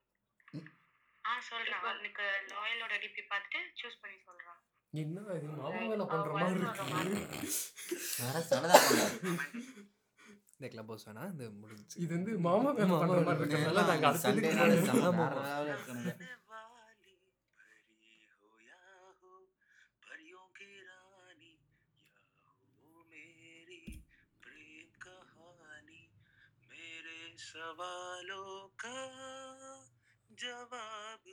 [1.25, 4.61] ஆ சொல்றேன் அவனுக்கு லாயலோட டிபி பார்த்துட்டு சூஸ் பண்ணி சொல்றான்
[4.93, 5.47] என்ன இது?
[5.57, 7.49] மாமா வேலை பண்ற மாதிரி இருக்கு.
[8.21, 8.77] வேற சனதா
[10.53, 11.97] இந்த கிளப் ஹவுஸ் வேணா இந்த முடிஞ்சு.
[12.03, 15.35] இது வந்து மாமா வேலை பண்ற மாதிரி இருக்கிறதுனால நாங்க சண்டே அடுத்தது நாள்.
[27.56, 28.50] सवालों
[28.80, 28.98] का
[30.38, 31.26] जवाब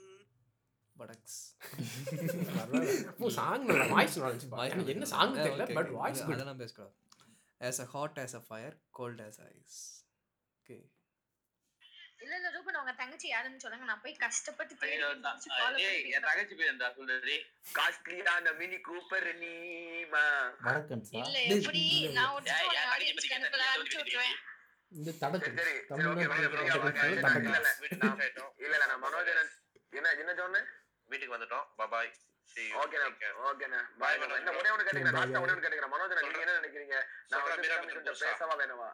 [0.95, 1.35] படக்ஸ்
[3.19, 6.95] ஓ சாங் நல்லா வாய்ஸ் நாலேஜ் எனக்கு என்ன சாங் தெரியல பட் வாய்ஸ் குட் அதெல்லாம் பேசக்கூடாது
[7.61, 9.77] as a hot as a fire cold as ice
[10.57, 10.77] okay
[12.21, 15.95] இல்ல இல்ல ரூபன் உங்க தங்கச்சி யாருன்னு சொல்லுங்க நான் போய் கஷ்டப்பட்டு தேடி ஐயோ, கண்டுபிடிச்சு follow ஏய்,
[15.97, 17.37] பண்ணி என் தங்கச்சி பேர் என்ன சொல்லுடி
[17.75, 20.25] காஸ்ட்லியான மினி கூப்பர் நீமா
[20.67, 21.83] வடக்கன்ஸா இல்ல எப்படி
[22.17, 24.37] நான் ஒரு ஏய், phone என் தங்கச்சி audience பத்தி க்கு அனுப்பல, கேட்டா அனுப்பிச்சு விட்டுருவேன்
[24.94, 25.70] இந்த தடக்கு இல்ல இல்ல
[28.64, 29.50] இல்ல இல்ல நான் மனோஜன்
[29.92, 30.66] என்ன என்ன சொன்னேன்
[31.10, 32.10] வீட்டுக்கு வந்துட்டோம் பாய்
[32.80, 33.06] ஓகேண்ணா
[33.46, 36.96] ஓகேண்ணா பாய் என்ன ஒரே ஒன்று கேட்டுக்கிறேன் லாஸ்டா ஒரே ஒன்று கேட்டுக்கிறேன் மனோஜன் நீங்க என்ன நினைக்கிறீங்க
[37.30, 37.68] நான் வந்து.
[38.22, 38.88] பேசவா வேணவா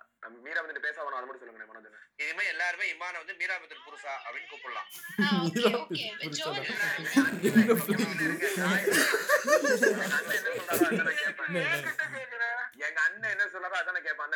[0.44, 4.48] மீரா வந்து பேச வேணும் அது மட்டும் சொல்லுங்க மனோஜன் இனிமே எல்லாருமே இமான வந்து மீராபத்தின் புருஷா அப்படின்னு
[4.48, 4.88] கூப்பிடலாம்
[12.80, 14.32] எங்க அண்ணன் என்ன சொல்றாரோ அதானே கேட்பான்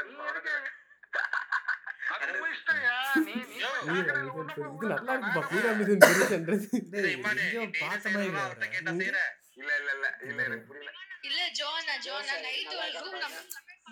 [3.14, 6.68] இது நல்லா இருக்குப்பா பீராமிதன் பெருசுன்றது
[7.10, 9.18] இமானே எங்கேயோ நீ பார்த்த என்ன மாதிரி செய்யறதோ அவர்ட்ட கேட்டா செய்யற
[9.56, 10.90] இல்ல இல்ல இல்ல இல்ல எனக்கு புரியல.
[11.24, 13.38] இல்ல ஜோனா ஜோனா நைட் ஒரு குரூப் நம்ம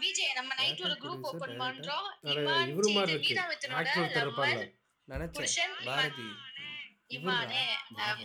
[0.03, 2.09] விஜய் நம்ம நைட் ஒரு குரூப் ஓபன் பண்றோம்.
[2.25, 4.73] அட, இமான் இவரு மாதிரி சீட்டு, இருக்கு வீராமித்தனோட ஆக்டர் ஒருத்தர் இருப்பார்ல லவ்வர்
[5.09, 5.75] நினைச்சேன்.
[5.87, 6.29] பாரதி.
[8.03, 8.21] அவர்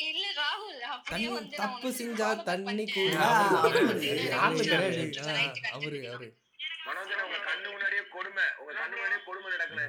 [0.00, 0.82] இல்ல ராகுல்.
[0.88, 2.84] அப்படியே வந்து தப்பு செஞ்சா தண்ணி.
[2.88, 3.14] கூட
[5.70, 6.28] அவரு அவரு.
[6.86, 8.44] மனோஜன் உங்க கண்ணு முன்னாடியே கொடுமை.
[8.60, 9.86] உங்க கண்ணு முன்னாடியே கொடுமை நடக்குது.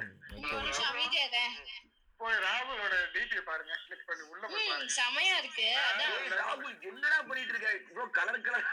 [2.20, 3.72] போய் ராகுலோட டிபி பாருங்க.
[3.84, 4.90] கிளிக் பண்ணி உள்ள போய் ம், பாருங்க.
[4.96, 5.68] செமையா இருக்கு.
[5.84, 6.10] அதான்.
[6.40, 7.68] ராகுல் என்னடா பண்ணிட்டு இருக்க?
[7.82, 8.66] இவ்ளோ கலர் கலர்.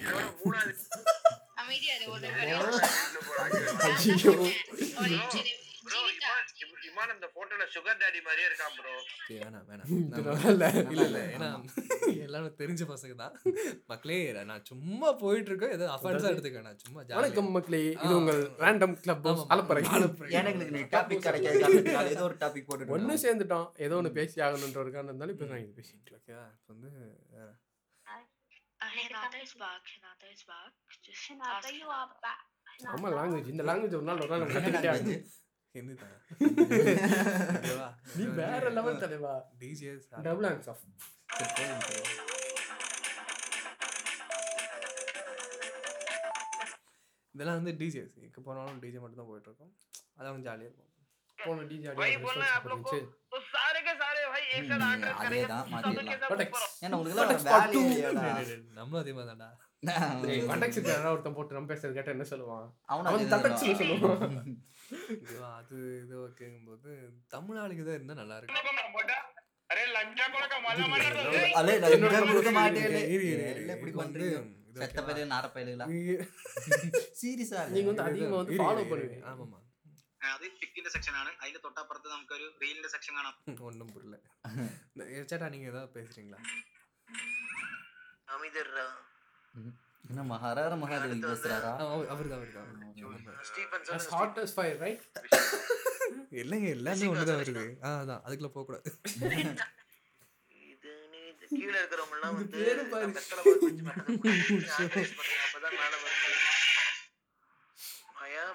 [0.00, 0.72] இதோட மூணாவது
[1.56, 2.68] அமைதியா இரு, ஒரு நிமிஷம்.
[6.96, 8.92] இமான் இமான் அந்த போட்டோல சுகர் டாடி மாதிரியே இருக்கான் ப்ரோ
[9.32, 9.88] வேணாம் வேணாம்.
[9.88, 11.48] இது நம்ம- நல்லா இல்ல இல்ல இல்ல ஏன்னா
[12.26, 13.34] எல்லாரும் தெரிஞ்ச பசங்க தான்.
[13.90, 14.16] மக்களே
[14.50, 19.26] நான் சும்மா போயிட்டு இருக்கேன் ஏதோ அஃபென்ஸா எடுத்துக்க நான் சும்மா வணக்கம் மக்களே இது உங்கள் ரேண்டம் கிளப்
[19.28, 19.82] ஹவுஸ் அலப்பறை
[20.40, 21.62] எனக்கு நீ டாபிக் கிடைக்காது.
[22.10, 23.68] ஏதோ ஒரு டாபிக் போட்டு ஒண்ணு சேர்ந்துட்டோம்.
[23.86, 26.22] ஏதோ ஒண்ணு பேசி ஆகணுன்ற ஒரு காரணம் இருந்தாலும் இப்போ நான் இது பேசிட்டு இருக்கேன்.
[26.22, 26.90] ஓகேவா இப்போ வந்து
[27.36, 27.48] வேற.
[28.80, 29.84] Uh, Hinata is back.
[29.90, 30.72] Hinata is back.
[31.04, 32.00] Just Hinata, ask you Hinata.
[32.00, 32.42] are back.
[32.92, 35.16] ஆமா லாங்குவேஜ் இந்த லாங்குவேஜ் ஒரு நாள் ஒரு நாள் கத்துக்கிட்டே.
[35.76, 36.14] ஹிந்தி தான்
[38.16, 40.84] நீ வேற லெவல் தலைவா டிஜிஎஸ் டபுள் ஹேண்ட்ஸ் ஆஃப்
[47.34, 49.72] இதெல்லாம் வந்து டிஜிஎஸ் இப்போ போனாலும் டிஜே மட்டும் தான் போயிட்டு இருக்கோம்
[50.16, 50.82] அதான் கொஞ்சம் ஜாலியாக இருக்கும்.
[51.38, 51.64] போன
[55.18, 55.66] அதே தான்
[56.84, 56.96] ஏன்னா
[58.76, 59.48] நம்ம அதே மாதிரி தான்டா
[60.48, 62.66] கண்டக்ட் சிக்கல ஒருத்தன் போட்டு நம்ம பேசுறது கேட்டா என்ன சொல்லுவான்?
[63.08, 63.66] அவன் தட்டச்சு
[65.52, 66.90] அது இது ஓகேங்கும்போது
[67.28, 68.58] தமிழ் ஆளுக்கு இருந்தா நல்லா இருக்கும்.
[79.30, 79.58] ആമാ
[80.30, 83.34] അത് ഫിക്കിന്റെ സെക്ഷൻ ആണ് അതിന്റെ തൊട്ടപ്പുറത്ത് നമുക്കൊരു റീലിന്റെ സെക്ഷൻ കാണാം
[83.68, 84.16] ഒന്നും പുരില്ല
[85.30, 86.40] ചേട്ടാ നീ ഏതാ പേസിറ്റിങ്ങളാ
[88.28, 88.68] അമിതർ
[90.04, 91.70] என்ன மகாரார மகாதேவி பேசுறாரா?
[92.12, 92.66] அவர் தான் அவர் தான்
[93.48, 95.00] Stephen As hot as fire, right?
[96.40, 97.62] இல்லைங்க எல்லாமே ஒண்ணுதான் வருது.
[97.84, 98.88] ஆ அதான் அதுக்குள்ள போக கூடாது.
[100.66, 102.60] இது நீ இது கீழ இருக்கிறவங்க எல்லாம் வந்து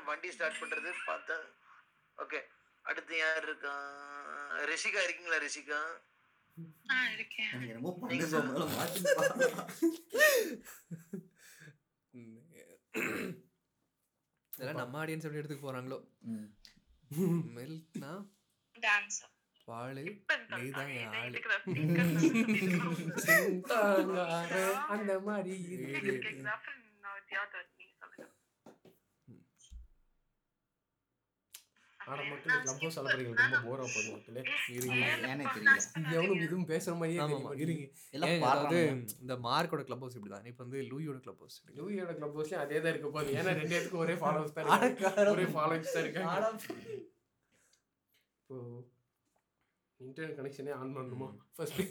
[0.08, 1.36] வண்டி ஸ்டார்ட் பண்றது பார்த்தா
[2.18, 2.40] ஓகே
[2.86, 3.74] அடுத்து யார் இருக்கா?
[4.72, 5.80] ரிஷிகா இருக்கீங்களா ரிஷிகா?
[7.64, 7.92] என்னமோ.
[14.54, 16.00] இதெல்லாம் நம்ம ஆடியன்ஸ் எப்படி எடுத்துக்க போறாங்களோ.
[17.56, 18.12] மில்க்னா
[19.68, 20.00] பால்
[20.54, 21.40] நீதான் என் ஆளு.
[23.26, 24.54] சிந்தாங்கார
[24.96, 25.56] அந்த மாதிரி
[32.02, 32.12] இரு, இரு.
[32.12, 34.42] ஆனா மக்கள் கிளப் ஹவுஸ் அலப்பறைகள் ரொம்ப போரா போகுது மக்களே.
[35.26, 37.20] ஏனே தெரியல இங்க எவனும் இதுவும் பேசுற மாதிரியே.
[37.64, 37.86] இருங்க.
[38.16, 38.80] எல்லாம் அதாவது.
[39.24, 42.94] இந்த மார்க்கோட கிளப் ஹவுஸ் இப்படிதான் இப்போ வந்து லூயோட கிளப் ஹவுஸ் லூயியோட கிளப் ஹவுஸ்லயும் அதே தான்
[42.94, 43.36] இருக்க போகுது.
[43.38, 44.72] ஏன்னா ரெண்டு பேத்துக்கும் ஒரே ஃபாலோவர்ஸ் தான்.
[45.34, 46.36] ஒரே ஃபாலோவர்ஸ் தான் இருக்காங்க.
[48.40, 48.58] இப்போ
[50.00, 51.30] இன்டர்நெட் கனெக்ஷனே ஆன் பண்ணணுமா?
[51.56, 51.82] First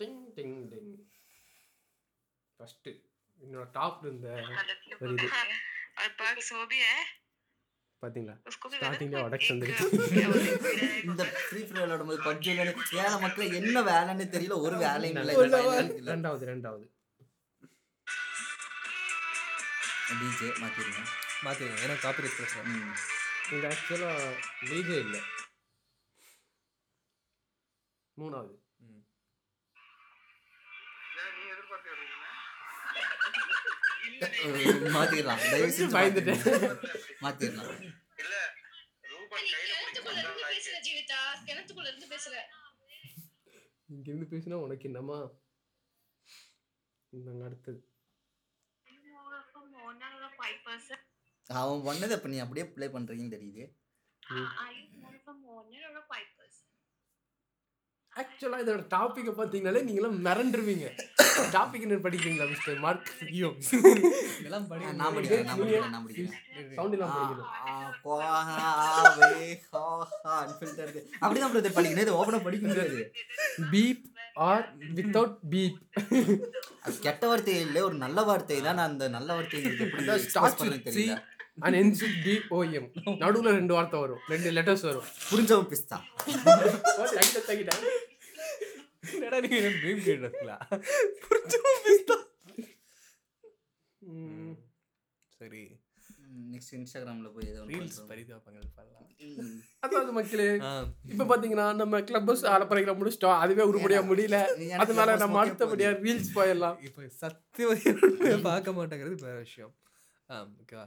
[0.00, 0.92] ding ding ding
[2.60, 2.88] first
[3.40, 4.28] என்னோட டாப் இருந்த
[5.00, 5.28] ஒரு இது
[5.97, 6.97] और पाक सो भी है
[8.03, 9.85] பாத்தீங்களா उसको भी ஸ்டார்டிங்ல வடக்கு एक வந்துருக்கு
[11.05, 15.35] இந்த ஃப்ரீ ஃபயர் விளையாடும் போது பப்ஜி விளையாடு ஏழை மக்கள் என்ன வேலைன்னு தெரியல ஒரு வேலையும் இல்லை
[16.09, 16.85] ரெண்டாவது ரெண்டாவது
[20.19, 20.99] டிஜே மாத்திருங்க
[21.45, 22.93] மாற்றிடுங்க ஏன்னா காப்பி பிரச்சனை ம்.
[23.49, 24.29] இது ஆக்சுவலாக
[24.67, 25.21] டிஜே இல்லை
[28.17, 28.53] மூணாவது
[34.96, 36.42] மாத்திடலாம் தயவு செஞ்சு பயந்துட்டேன்.
[37.24, 37.72] மாத்திடலாம்
[38.22, 38.34] இல்ல
[39.12, 41.20] ரூபன் நீ கையில கிணத்துக்குள்ள இருந்து பேசுற ஜீவிதா.
[41.46, 42.34] கிணத்துக்குள்ள இருந்து பேசுற.
[44.32, 45.18] பேசினா உனக்கு என்னம்மா?
[47.12, 47.80] நாங்கள் அடுத்தது.
[51.50, 53.64] அவன் பண்ணதை இப்ப நீ அப்படியே ப்ளே பண்றீங்கன்னு தெரியுது.
[58.16, 60.86] ஆக்சுவலாக இதோட டாப்பிக்கை பார்த்தீங்கனாலே நீங்களாம் மிரண்டுருவீங்க.
[61.52, 63.50] டாபிக் என்ன படிக்கிறீங்களா மிஸ்டர் மார்க் ஐயோ.
[64.38, 66.74] இதெல்லாம் படி நான் படிக்கிறேன் நான் படிக்கிறேன் நான் படிக்கிறேன்.
[66.74, 67.50] சவுண்ட் இல்லாம படிக்கணும்.
[71.20, 72.04] அப்படிதான் பிரதர் படிக்கணும்.
[72.06, 73.12] இது ஓப்பனா படிக்க முடியாது
[73.72, 75.78] பீப் ஆர் வித்தவுட் பீப்
[76.82, 78.62] அது கெட்ட வார்த்தை இல்லை ஒரு நல்ல வார்த்தை.
[78.62, 81.22] தான் நான் அந்த நல்ல வார்த்தை எப்படி பண்றதுன்னு C தெரியல.
[82.24, 82.84] D O M.
[83.22, 84.22] நடுவுல ரெண்டு வார்த்தை வரும்.
[84.28, 85.04] ரெண்டு லெட்டர்ஸ் வரும்.
[85.30, 85.98] புரிஞ்சவன் பிஸ்தா.
[89.02, 90.56] என்னடா நீங்க ட்ரீம் கேட்டுங்களா
[94.02, 94.54] ம்,
[95.40, 95.62] சரி.
[96.52, 97.98] நெக்ஸ்ட் இன்ஸ்டாகிராம்ல போய் ஏதோ ரீல்ஸ்.
[98.10, 99.08] பரிதாபங்கள் பண்ணலாம்.
[99.80, 100.46] அதாவது மக்களே.
[101.12, 104.38] இப்ப பாத்தீங்கன்னா நம்ம கிளப் ஹவுஸ் அலப்பறைகளை முடிச்சிட்டோம் அதுவே உருப்படியா முடியல.
[104.84, 106.78] அதனால நம்ம okay அடுத்தபடியா ரீல்ஸ் போயிடலாம்.
[106.88, 107.94] இப்போ சத்தியவதியை
[108.48, 109.72] பார்க்க மாட்டேங்கிறது வேற விஷயம்.
[110.30, 110.86] ஆ ஓகேவா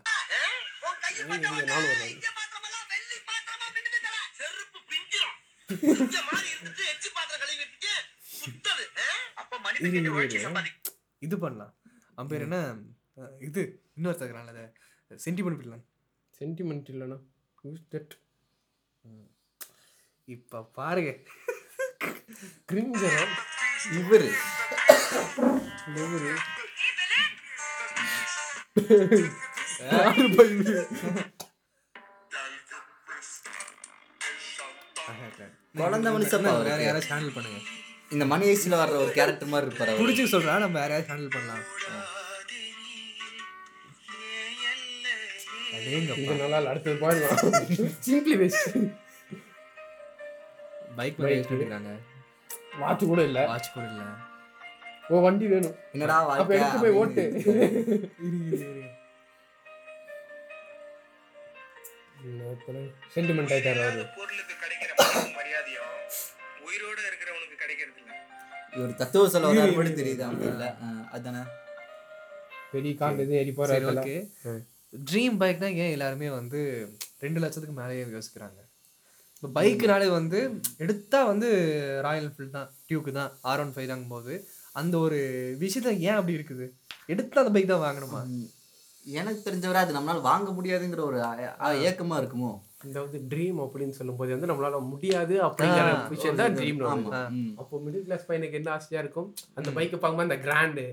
[11.26, 11.74] இது பண்ணலாம்.
[12.16, 12.58] அவன் பேர் என்ன?
[13.48, 13.64] இது.
[13.98, 14.66] இன்னொருத்தக்கிறான்ல அதை.
[15.26, 15.86] சென்டிமெண்ட் பிள்ளன்
[16.40, 17.18] சென்டிமெண்ட் இல்லைனா
[17.66, 18.14] யூஸ் தட்
[20.36, 21.12] இப்போ பாருங்க.
[22.72, 23.24] கிரிஞ்சரா?
[24.00, 24.30] இவரு.
[25.96, 26.34] லெவரு
[35.80, 36.78] குழந்தை மனுஷன் வேற.
[36.86, 37.60] யாராச்சும் ஹேண்டில் பண்ணுங்க.
[38.14, 39.94] இந்த மணி ஐஸ்ல வர்ற ஒரு கேரக்டர் மாதிரி இருப்பாரு.
[40.02, 41.64] பிடிச்சி சொல்றா நம்ம வேற யாராச்சும் ஹேண்டில் பண்ணலாம்.
[46.20, 46.98] இது நல்லா அடுத்தது
[48.08, 48.78] சிம்பிளி வேஸ்ட்
[51.00, 51.18] பைக்.
[51.24, 51.92] மேலே பண்ணிருக்காங்க
[52.82, 53.40] வாட்ச் கூட இல்ல.
[53.52, 54.06] வாட்ச் கூட இல்லை.
[55.10, 55.76] ஓ வண்டி வேணும்.
[55.94, 57.24] என்னடா அப்ப வாழ்க்கை எடுத்து போய் ஓட்டு.
[63.16, 64.04] சென்டிமெண்ட் ஆயிட்டாரு அவரு.
[68.76, 70.66] இவர் தத்துவ சொல்ல வராரு மட்டும் தெரியுது அவங்க இல்ல
[71.14, 71.42] அதானே?
[72.72, 74.16] பெரிய கால் எதுவும் போறாரு ஓகே.
[74.94, 76.60] ட்ரீம் பைக்னா ஏன் எல்லாருமே வந்து
[77.20, 78.60] ரெண்டு லட்சத்துக்கு மேலேயே யோசிக்கிறாங்க?
[79.34, 80.40] இப்போ பைக்குனாலே வந்து
[80.78, 81.48] எடுத்தா வந்து
[82.06, 84.34] ராயல் என்ஃபீல்டு தான் டியூக்கு தான் ஆர் ஒன் ஃபைவ் தாங்கும் போது
[84.76, 85.20] அந்த ஒரு
[85.62, 86.66] விஷயத்த ஏன் அப்படி இருக்குது?
[87.10, 88.22] எடுத்தா அந்த பைக் தான் வாங்கணுமா?
[89.06, 91.36] எனக்கு தெரிஞ்சவரை அது நம்மளால வாங்க முடியாதுங்கிற ஒரு அ-
[91.66, 92.52] அ- ஏக்கமா இருக்குமோ?
[92.86, 96.80] இந்த வந்து ட்ரீம் அப்படின்னு சொல்லும்போது வந்து நம்மளால முடியாது அப்படிங்கிற விஷயம் தான் ட்ரீம்.
[97.56, 99.28] அப்போ மிடில் கிளாஸ் பையனுக்கு என்ன ஆசையா இருக்கும்?
[99.54, 100.86] அந்த பைக்கை பார்க்கும்போது அந்த கிராண்டு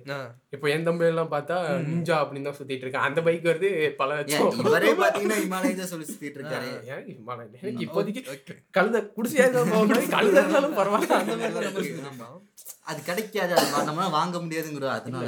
[0.50, 1.56] இப்போ என் தம்பி எல்லாம் பார்த்தா
[1.88, 3.06] நிஞ்சா அப்படின்னு தான் சுத்திட்டு இருக்கான்.
[3.08, 4.24] அந்த பைக் வருது பல
[4.60, 5.38] இவரே பாத்தீங்கன்னா
[5.84, 6.70] சொல்லி சுத்திட்டு இருக்காரு?
[7.62, 8.22] எனக்கு இப்போதைக்கு.
[8.74, 11.12] கழுத குடிசையா இருந்தாலும் கழுத இருந்தாலும் பரவாயில்ல.
[11.12, 11.92] அந்த மாதிரி.
[12.84, 13.54] அது கிடைக்காது.
[13.54, 15.26] அது வா- நம்மளால வாங்க முடியாதுங்கிற அதனால?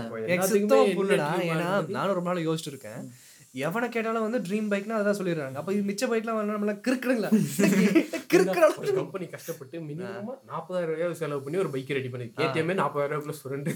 [1.89, 3.03] நானும் ரொம்ப நாள் யோசிச்சுட்டு இருக்கேன்.
[3.55, 5.59] எவனை கேட்டாலும் வந்து ட்ரீம் பைக்னா அதான் சொல்லிடுறாங்க.
[5.61, 7.31] அப்ப இது மிச்ச பைக்லாம் வேணா நம்மள கிறுக்குறீங்களா?
[8.33, 13.15] கிறுக்குறா ஒரு கம்பெனி கஷ்டப்பட்டு மினிமமா நாற்பதாயிரம் ரூபாய் செலவு பண்ணி ஒரு பைக் ரெடி பண்ணி கேடிஎம்மே நாற்பதாயிரம்
[13.17, 13.73] ரூபாய் ப்ளஸ் ரெண்டு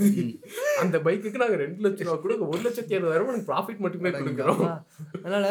[0.85, 4.65] அந்த பைக்குக்கு நாங்க ரெண்டு லட்சம் ரூபா கூட ஒரு லட்சத்தி அறுபதாயிரம் எனக்கு ப்ராஃபிட் மட்டுமே கொடுக்குறோம்.
[5.25, 5.47] அதனால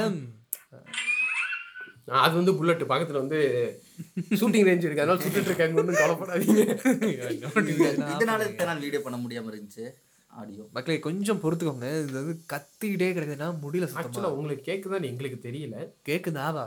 [2.25, 3.39] அது வந்து புல்லட் பக்கத்துல வந்து
[4.39, 5.03] ஷூட்டிங் ரேஞ்ச் இருக்கு.
[5.03, 6.61] அதனால சுட்டுட்டு இருக்காங்க ஒன்றும் கவலைப்படாதீங்க.
[8.15, 9.85] இதனால இத்தனை நாள் வீடியோ பண்ண முடியாம இருந்துச்சு.
[10.41, 10.63] ஆடியோ.
[10.75, 11.87] மக்களே கொஞ்சம் பொறுத்துக்கோங்க.
[12.03, 15.77] இது வந்து கத்திக்கிட்டே கிடக்குதுன்னா முடியல ஆக்சுவலா சுத்தமா உங்களுக்கு கேக்குதான்னு எங்களுக்கு தெரியல.
[16.09, 16.65] கேக்குதாவா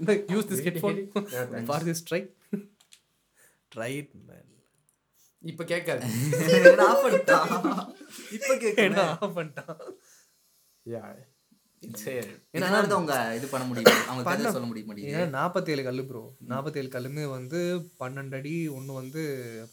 [0.00, 1.00] இந்த use this headphone.
[1.68, 2.20] For this try
[3.74, 4.46] try it man
[5.52, 6.04] இப்ப கேட்காது.
[6.90, 7.48] ஆஃப் பண்ணிட்டான்
[8.36, 9.74] இப்ப கேட்கணும் ஆஃப் பண்ணிட்டான்
[10.86, 11.02] யா
[15.34, 17.58] நாற்பத்தேழு கல்லு ப்ரோ நாற்பத்தேழு கல்லுமே வந்து
[18.00, 19.22] பன்னெண்டு அடி ஒன்று வந்து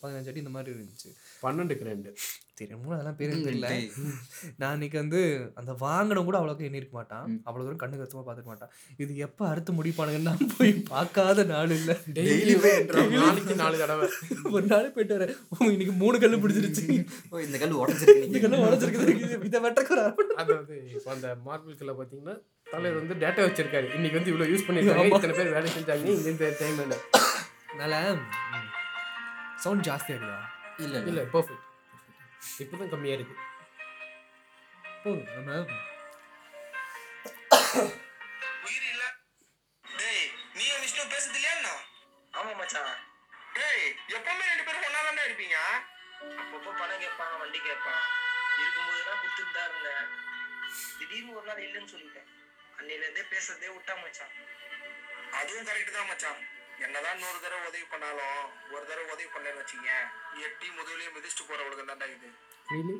[0.01, 1.09] பதினஞ்சு அடி இந்த மாதிரி இருந்துச்சு.
[1.45, 2.11] பன்னெண்டுக்கு ரெண்டு.
[2.59, 3.69] தெரியுமோ அதெல்லாம் பேர் தெரியல.
[4.59, 5.19] நான் அன்னைக்கு வந்து
[5.59, 7.25] அந்த வாங்கினம் கூட அவ்வளோக்கு எண்ணிருக்க மாட்டான்.
[7.47, 8.71] அவ்வளோ தூரம் கண்ணு கருத்துமா பார்த்துக்க மாட்டான்.
[9.03, 11.95] இது எப்போ அறுத்து முடிப்பானுங்கன்னு நான் போய் பார்க்காத நாள் இல்லை.
[12.17, 12.55] டெய்லி
[13.25, 14.07] நாளைக்கு நாலு தடவை.
[14.55, 15.35] ஒரு நாள் போயிட்டு வரேன்
[15.73, 16.85] இன்னைக்கு மூணு கல்லு பிடிச்சிருச்சு.
[17.31, 19.97] ஓ இந்த கல் உடஞ்சிருக்கு இந்த கல்லு உடச்சிருக்கு இதை வெட்டக்கு.
[20.43, 22.35] அதாவது இப்போ அந்த மார்பிள்கில் பார்த்தீங்கன்னா
[22.73, 23.87] தலைவர் வந்து டேட்டா வச்சிருக்காரு.
[23.97, 25.11] இன்னைக்கு வந்து இவ்வளோ யூஸ் பண்ணிருக்காங்க.
[25.17, 26.05] இத்தனை பேர் வேலை செஞ்சாங்க.
[26.17, 26.81] இந்த இந்த டைம்
[27.75, 27.95] அதனால
[29.63, 30.41] சவுண்ட் ஜாஸ்தியாக இருக்குதா
[30.83, 31.07] இல்ல இல்ல.
[31.11, 31.64] இல்லை பர்ஃபெக்ட்
[32.63, 33.35] இப்போ தான் கம்மியாக இருக்கு.
[35.03, 35.51] போதும் நம்ம
[38.67, 39.03] உயிர் இல்ல
[39.85, 40.23] டேய்
[40.57, 41.71] நீயும் விஷ்ணு பேசுறது இல்லையா என்ன?
[42.33, 42.93] ஆமா மச்சான்.
[43.57, 43.85] டேய்
[44.17, 45.57] எப்பவுமே ரெண்டு பேரும் ஒன்னா தானே இருப்பீங்க?
[46.41, 48.01] அப்பப்போ பணம் கேட்பான் வண்டி கேட்பான்.
[48.61, 50.05] இருக்கும்போதுதான் கொடுத்துட்டு தான் இருந்தேன்.
[50.99, 52.29] திடீர்னு ஒரு நாள் இல்லைன்னு சொல்லிட்டேன்.
[52.79, 54.33] அன்னையில இருந்தே பேசுறதே விட்டா மச்சான்.
[55.39, 56.41] அதுவும் கரெக்ட் தான் மச்சான்.
[56.83, 59.89] என்னதான் நூறு தடவை உதவி பண்ணாலும் ஒரு தடவை உதவி பண்ணேன்னு வச்சுங்க
[60.45, 62.29] எட்டி முதல்லயே மிதிச்சுட்டு போறவளுக்கு தான்டா இது.
[62.71, 62.97] Really?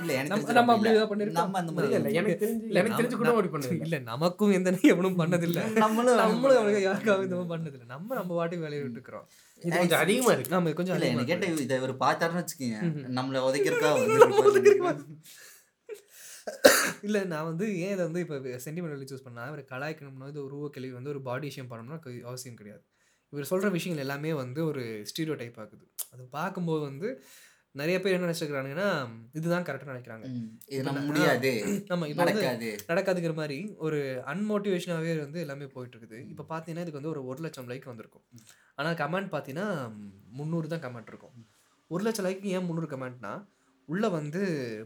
[0.00, 1.58] இல்ல எனக்கு நம்ம- அப்படி பண்ணிருக்கோம்.
[1.58, 2.20] அந்த மாதிரி இல்லை இல்ல.
[2.20, 3.98] எனக்கு தெரிஞ்சு இல்ல, எனக்கு தெரிஞ்சு கூட அப்படி பண்ணல இல்ல.
[4.06, 5.76] நமக்கும் எந்த எவனும் பண்ணதில்ல.
[5.76, 7.86] நம்மளும் நம்மளும் அவனுக்கு யாருக்காவது இந்த மாதிரி பண்ணதில்ல.
[7.86, 9.28] நம்ம நம்ம வாட்டி வேலையை விட்டு இருக்கிறோம்
[9.62, 10.50] இது கொஞ்சம் அதிகமாக இருக்கு.
[10.50, 11.64] நம்ம கொஞ்சம் இல்ல அதிகமா எனக்கு கேட்ட இருக்கு.
[11.64, 13.08] இதை இவர் பார்த்தாருன்னு வச்சுக்கோங்க.
[13.18, 13.98] நம்மள உதைக்கிறக்கா
[17.02, 18.34] இல்ல நான் வந்து ஏன் இதை வந்து இப்போ
[18.64, 22.56] சென்டிமெண்டலி சூஸ் பண்ணா இவர் கலாய்க்கணும்னா இது ஒரு உருவ கேள்வி வந்து ஒரு பாடி ஷேம் பண்ணணும்னா அவசியம்
[22.56, 22.82] கிடையாது.
[23.32, 27.08] இவர் சொல்ற விஷயங்கள் எல்லாமே வந்து ஒரு ஸ்டீரியோ டைப் ஆகுது அது பார்க்கும்போது வந்து
[27.74, 28.86] நிறைய பேர் என்ன நினைச்சுக்கிறானுங்கன்னா
[29.32, 30.26] இதுதான் கரெக்டாக நினைக்கிறாங்க.
[31.08, 31.50] முடியாது.
[31.90, 32.70] நம்ம இப்போ வந்து நடக்காது.
[32.90, 33.98] நடக்காதுங்கிற மாதிரி ஒரு
[34.32, 38.24] அன்மோட்டிவேஷனாகவே வந்து எல்லாமே போயிட்டு இருக்குது இப்போ பார்த்தீங்கன்னா இதுக்கு வந்து ஒரு ஒரு லட்சம் லைக் வந்திருக்கும்.
[38.74, 39.68] ஆனால் கமெண்ட் பார்த்தீங்கன்னா
[40.38, 41.34] முந்நூறு தான் கமெண்ட் இருக்கும்.
[41.90, 43.32] ஒரு லட்சம் லைக் ஏன் முந்நூறு கமெண்ட்னா
[43.88, 44.40] உள்ளே வந்து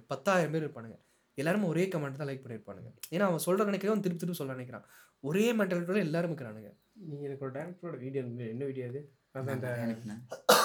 [0.06, 0.98] பத்தாயிரம் பேர் இருப்பானுங்க.
[1.38, 2.90] எல்லாரும் ஒரே கமெண்ட் தான் லைக் பண்ணியிருப்பானுங்க.
[3.14, 4.86] ஏன்னா அவன் சொல்கிற நினைக்கிறவன் திருப்பி திருப்பி சொல்ல நினைக்கிறான்.
[5.20, 6.70] ஒரே மென்டாலிட்டியோட எல்லாரும் இருக்கிறானுங்க.
[7.06, 9.00] நீங்கள் எனக்கு ஒரு டேரக்டரோட வீடியோ என்ன வீடியோ அது?
[9.34, 9.68] அதான் அந்த?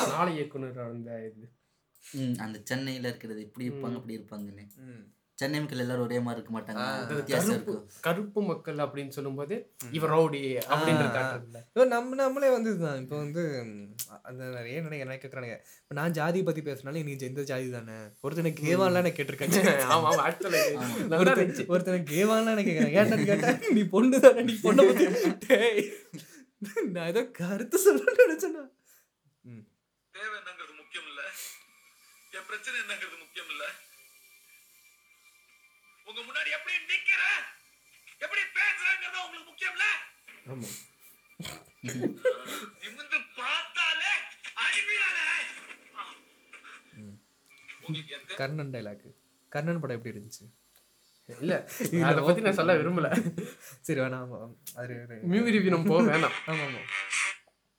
[0.09, 1.47] நாளை இயக்குனர் அந்த இது.
[2.13, 3.95] ம், அந்த சென்னையில இருக்கிறது இப்படி இருப்பாங்க.
[3.95, 4.65] அப்படி இருப்பாங்கன்னு.
[5.37, 6.83] சென்னை மக்கள் எல்லாரும் ஒரே மாதிரி இருக்க மாட்டாங்க.
[6.99, 7.81] அது கருப்பு இருக்கும்.
[8.05, 9.55] கருப்பு மக்கள் அப்படின்னு சொல்லும்போது
[9.91, 13.01] இவர் ரவுடி அப்படின்ற நம்ம நம்மளே வந்து இதுதான்.
[13.03, 13.83] இப்போ வந்து ம்,
[14.27, 17.97] அந்த நிறைய நினைக்க என்ன கேட்குறானுங்க இப்போ நான் ஜாதி பற்றி பேசுனாலும் நீ இந்த ஜாதி தானே?
[18.25, 19.53] ஒருத்தனை கேவான்லாம் நான் கேட்டிருக்கேன்
[19.89, 21.67] ஆமா ஆமா ஆக்சுவலா நல்லா ஒருத்தன் இருந்துச்சு.
[21.73, 23.51] ஒருத்தனை கேவான்லாம் எனக்கு கேட்குறேன் ஏன்டான்னு கேட்டா?
[23.77, 25.05] நீ பொண்ணு தானே நீ பொண்ணை பத்தி
[25.45, 25.83] டேய்,
[26.93, 28.65] நான் ஏதோ கருத்து சொல்லணும்னு நினைச்சேன்னா
[30.13, 31.21] தேவை என்னங்கிறது முக்கியம் இல்ல.
[32.33, 33.65] என் பிரச்சனை என்னங்கிறது முக்கியம் இல்ல.
[36.07, 37.21] உங்க முன்னாடி எப்படி நிக்கிற
[38.21, 39.85] எப்படி பேசுறேங்கிறது உங்களுக்கு முக்கியம் இல்ல
[40.47, 40.69] ஆமா
[42.81, 44.13] நிமிந்து பார்த்தாலே
[48.11, 49.05] எந்த கர்ணன் டைலாக்
[49.51, 50.45] கர்ணன் படம் எப்படி இருந்துச்சு?
[51.29, 51.53] இல்ல
[52.07, 53.07] அதை பத்தி நான் சொல்ல விரும்பல.
[53.85, 54.23] சரி வேணாம்.
[54.27, 54.37] ஆமா,
[54.77, 54.93] அது
[55.31, 56.35] மியூவி ரிவ்யூ நம்ம போக வேணாம்.
[56.51, 56.81] ஆமா ஆமா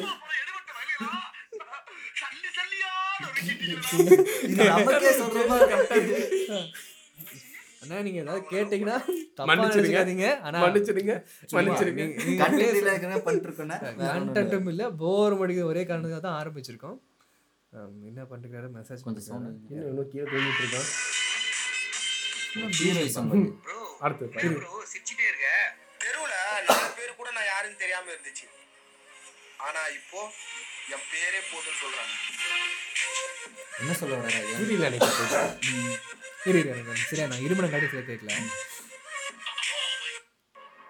[6.55, 6.59] ஆ
[7.83, 8.97] அண்ணா நீங்க ஏதாவது கேட்டீங்கன்னா.
[9.51, 10.27] நினைச்சுக்காதீங்க.
[10.45, 11.15] ஆனா இருக்கிற
[13.27, 13.77] பண்ணிருக்கோன்னா
[14.11, 14.83] கண்டென்ட்டும் இல்ல.
[15.01, 16.97] போர் மடிக்கிற ஒரே காரணத்துக்காக தான் ஆரம்பிச்சிருக்கோம்.
[18.09, 20.89] என்ன பண்ணிருக்காரு மெசேஜ் கொஞ்சம் சவுண்ட் இன்னும் இன்னும் கீழே தூங்கிட்டு இருக்கான்
[22.79, 23.29] ஹீரோயிசம்
[23.65, 24.71] ப்ரோ அடுத்து ப்ரோ.
[24.91, 25.47] சிரிச்சிட்டே இருக்க.
[28.15, 28.45] இருந்துச்சு.
[29.67, 30.21] ஆனா இப்போ
[30.93, 32.13] என் பேரே போதும்னு சொல்றாங்க.
[33.81, 34.57] என்ன சொல்ல வர்றாரு ஐயா?
[34.59, 34.87] புரியல
[36.75, 38.33] எனக்கு சரியா நான் இருமணம் காட்டி சில கேட்கல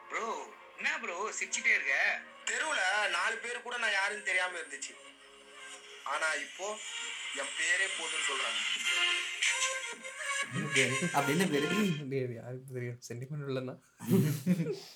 [0.10, 0.28] ப்ரோ
[0.80, 1.96] என்ன ப்ரோ சிரிச்சிட்டே இருக்க?
[2.50, 2.82] தெருவுல
[3.18, 4.94] நாலு பேர் கூட நான் யாருன்னு தெரியாம இருந்துச்சு.
[6.14, 6.68] ஆனா இப்போ
[7.42, 8.60] என் பேரே போதும்னு சொல்றாங்க.
[11.18, 11.68] அப்படி என்ன பேரு?
[12.40, 13.00] யாருக்கு தெரியும்?
[13.08, 13.76] சென்டிமெண்ட் இல்லைன்னா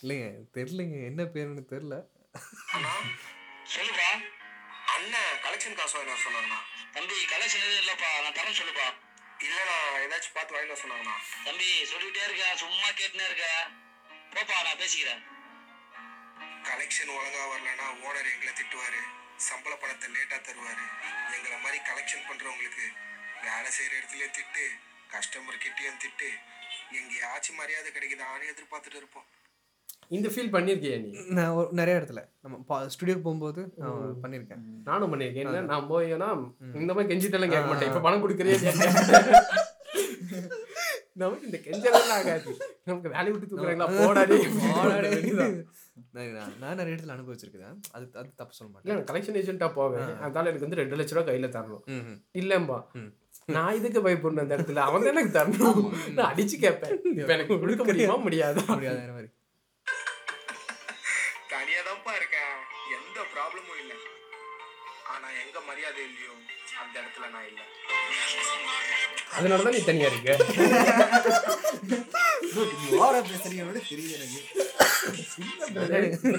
[0.02, 0.98] இல்லைங்க தெரியலைங்க.
[1.12, 1.98] என்ன பேருன்னு தெரியல.
[3.74, 4.10] சொல்லுப்பா.
[4.94, 6.60] அண்ணன் கலெக்ஷன் காசு வாங்கி சொன்னாங்கண்ணா
[6.94, 8.10] தம்பி கலெக்ஷன் எதுவும் இல்லப்பா.
[8.24, 8.86] நான் தரேன் சொல்லுப்பா.
[9.46, 12.56] இல்லண்ணா ஏதாச்சும் பார்த்து வாங்கி சொன்னாங்கண்ணா தம்பி சொல்லிட்டே இருக்க.
[12.56, 13.48] சும்மா கேட்டுனே இருக்க.
[14.34, 15.22] போப்பா நான் பேசிக்கிறேன்.
[16.70, 19.02] கலெக்ஷன் ஒழுங்கா வரலன்னா ஓனர் எங்களை திட்டுவாரு.
[19.48, 20.86] சம்பள பணத்தை லேட்டா தருவாரு.
[21.36, 22.86] எங்களை மாதிரி கலெக்ஷன் பண்றவங்களுக்கு
[23.42, 24.66] வேலை செய்யற இடத்துல திட்டு
[25.14, 26.30] கஸ்டமர் கிட்டேயும் திட்டு
[26.92, 29.28] எங்கேயாச்சும் மரியாதை கிடைக்குதான்னு எதிர்பார்த்துட்டு இருப்போம்.
[30.10, 31.10] இந்த ஃபீல் பண்ணியிருக்கியா நீ?
[31.30, 32.22] நான் ஒரு- நிறைய இடத்துல.
[32.42, 36.30] நம்ம ஸ்டுடியோக்கு போகும்போது நான் பண்ணியிருக்கேன் நானும் பண்ணியிருக்கேன் என்ன நான் போயேன்னா
[36.82, 37.90] இந்த மாதிரி கெஞ்சிட்டெல்லாம் கேட்க மாட்டேன்.
[37.90, 38.86] இப்போ பணம் கொடுக்குறே கேட்க
[41.22, 42.52] நமக்கு இந்த கெஞ்சலாம் ஆகாது.
[42.84, 43.86] நமக்கு வேலையை விட்டு தூக்குறாங்களா?
[44.00, 44.36] போடாதே.
[44.76, 45.48] போடாடே.
[46.60, 48.94] நான் நிறைய இடத்துல அனுபவிச்சிருக்கேன் அது அது தப்பு சொல்ல மாட்டேன்.
[48.94, 50.12] நான் கலெக்ஷன் ஏஜென்ட்டா போவேன்.
[50.18, 51.84] அதனால எனக்கு வந்து ரெண்டு லட்ச ரூபா கையில தரணும்.
[52.36, 52.78] இல்லம்பா.
[53.48, 54.84] நான் இதுக்கு பயப்படணும் அந்த இடத்துல?
[54.88, 55.82] அவன் தான் எனக்கு தரணும்.
[56.14, 56.96] நான் அடிச்சு கேட்பேன்.
[57.16, 58.18] இப்ப எனக்கு கொடுக்க முடியுமா?
[58.20, 58.66] முடியாதா?
[58.68, 59.30] முடியாத மாதிரி.
[67.02, 67.64] இடத்துல நான் இல்லை.
[69.38, 70.30] அதனாலதான் நீ தனியா இருக்க.
[73.00, 74.40] ஓவரா பேசுறீங்க தெரியுது எனக்கு.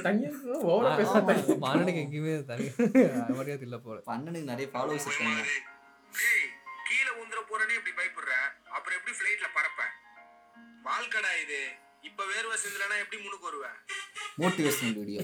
[0.07, 0.31] தனியா
[2.05, 2.67] எங்கேயுமே தனி
[3.39, 3.97] மரியாதை இல்லை போல.
[4.11, 5.43] பண்ணனுக்கு நிறைய ஃபாலோவர்ஸ் இருக்காங்க.
[6.29, 6.49] ஏய்
[6.89, 8.33] கீழே உந்துற போறேனே இப்படி பயப்படுற?
[8.77, 9.81] அப்புறம் எப்படி ஃபிளைட்ல பறப்ப?
[10.89, 11.61] வாழ்க்கடா இது.
[12.09, 13.79] இப்ப வேர்வை செஞ்சலனா எப்படி முன்னுக்கு வருவேன்
[14.43, 15.21] மோட்டிவேஷனல் வீடியோ.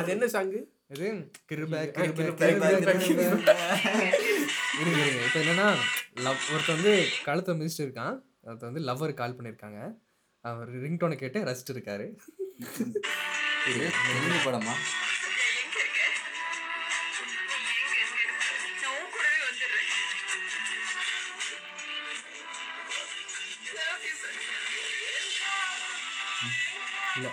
[0.00, 0.60] அது என்ன சாங்கு
[0.94, 1.08] இது
[1.48, 2.20] கிருப கிருப
[5.26, 5.66] இப்போ என்னன்னா
[6.26, 6.92] லவ் ஒருத்தன் வந்து
[7.26, 8.16] கழுத்தை மிதிச்சிட்டு இருக்கான்.
[8.46, 9.80] ஒருத்தன் வந்து லவ்வர் கால் பண்ணியிருக்காங்க
[10.44, 12.06] அவர் ரிங்டோனை கேட்டு ரசிச்சிட்டு இருக்காரு.
[14.46, 14.74] படமா?
[27.16, 27.30] எங்க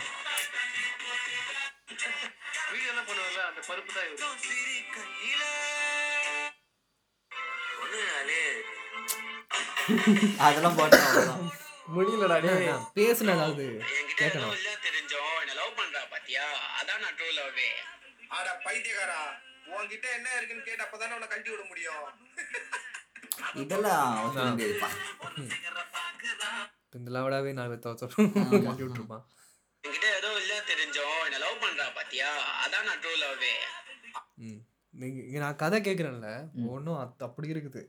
[10.45, 11.43] அதெல்லாம் போட்டேன் அவ்வளவுதான்.
[11.95, 12.67] முடியலடா டேய்.
[12.69, 14.54] நான் பேசுன என்கிட்ட கேட்கணும்.
[14.86, 16.45] தெரிஞ்சோம் என்ன லவ் பண்றா பாத்தியா?
[16.80, 17.69] அதான் நான் ட்ரூ லவ்வே
[18.38, 19.19] ஆடா பைத்தியக்காரா.
[19.76, 22.06] உன்கிட்ட என்ன இருக்குன்னு கேட்டு அப்பதானே உன்னை கழட்டி விட முடியும்.
[23.63, 24.10] இதெல்லாம்
[26.98, 29.24] இந்த லவடாவே நாலு விட்டுருப்பான்
[29.84, 32.30] என்கிட்ட ஏதோ இல்ல தெரிஞ்சோம் என்ன லவ் பண்றா பாத்தியா?
[32.63, 33.13] அதான் நான் ட்ரூ
[34.93, 36.30] இங்க நான் கதை கேட்குறேன்ல
[36.74, 37.82] ஒன்றும் அப்படி இருக்குது.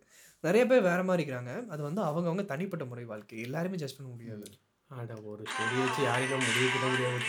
[0.46, 1.52] நிறைய பேர் வேற மாதிரி இருக்கிறாங்க.
[1.72, 3.38] அது வந்து அவங்கவங்க தனிப்பட்ட முறை வாழ்க்கை.
[3.46, 4.46] எல்லாருமே ஜட்ஜ் பண்ண முடியாது.
[4.90, 7.20] அட ஒரு ஸ்டோரி வச்சு யாரையும் முடிவு பண்ண முடியாது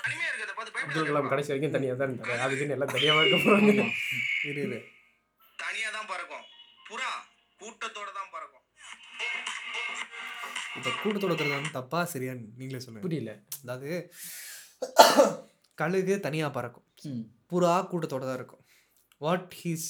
[0.00, 2.38] தனிமையா இருக்கிறத பார்த்து அப்துல் கலாம் கடைசி வரைக்கும் தனியா தான் இருந்தாரு.
[2.44, 3.84] அதுக்குன்னு எல்லாம் தனியாவா இருக்க போறாங்க.
[4.50, 4.78] இரு இரு.
[5.58, 6.44] தனியா தான் பறக்கும்.
[6.90, 7.10] புறா
[7.60, 8.64] கூட்டத்தோட தான் பறக்கும்.
[10.78, 13.04] இப்போ கூட்டத்தோட வந்து தப்பா சரியா நீங்களே சொல்லுங்க.
[13.06, 13.32] புரியல.
[13.62, 13.90] அதாவது
[15.78, 16.86] கழுகு தனியா பறக்கும்.
[17.10, 17.24] ம்.
[17.52, 18.64] புறா கூட்டத்தோட தான் இருக்கும்.
[19.20, 19.88] What he's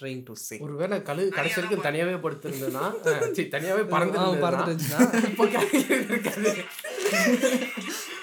[0.00, 4.18] trying to say ஒருவேளை கழு கடைசி வரைக்கும் தனியாவே படுத்திருந்ததுன்னா அஹ், சீ, தனியாவே பறந்து
[5.26, 5.46] இப்போ
[6.06, 6.50] இருக்காது.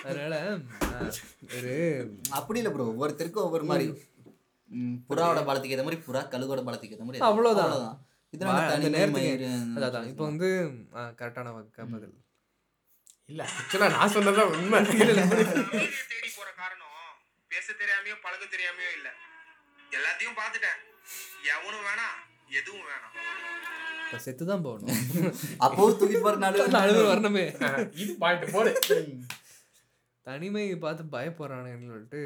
[0.03, 0.35] அதனால
[1.55, 1.73] ஒரு
[2.31, 3.87] அப்படி இல்லை ப்ரோ ஒவ்வொருத்தருக்கும் ஒவ்வொரு மாதிரி.
[5.09, 7.21] புறாவோட பலத்துக்கு ஏற்ற மாதிரி புறா கழுகோட பலத்துக்கு ஏற்ற மாதிரி.
[8.47, 9.49] வா- அந்த நேரத்துக்கு
[9.81, 10.47] அதான் இப்போ வந்து
[11.19, 11.51] கரெக்டான
[11.93, 12.15] பதில்.
[13.29, 14.79] இல்ல ஆக்சுவலா நான் சொன்னதான் உண்மை.
[14.89, 15.23] வெளியே
[16.11, 16.93] தேடி போற காரணம்
[17.51, 19.09] பேச தெரியாமையோ பழக தெரியாமையோ இல்ல.
[19.91, 20.79] எல்லாத்தையும் பார்த்துட்டேன்.
[21.53, 22.17] எவனும் வேணாம்
[22.59, 23.13] எதுவும் வேணாம்.
[24.05, 24.99] இப்போ செத்து தான் போகணும்.
[25.57, 27.45] அப்போ தூக்கி போற நாள் அழுது வரணுமே.
[28.03, 28.71] இது பாயிண்ட் போடு.
[30.27, 32.21] தனிமையை பார்த்து பயப்படுறானுன்னு சொல்லிட்டு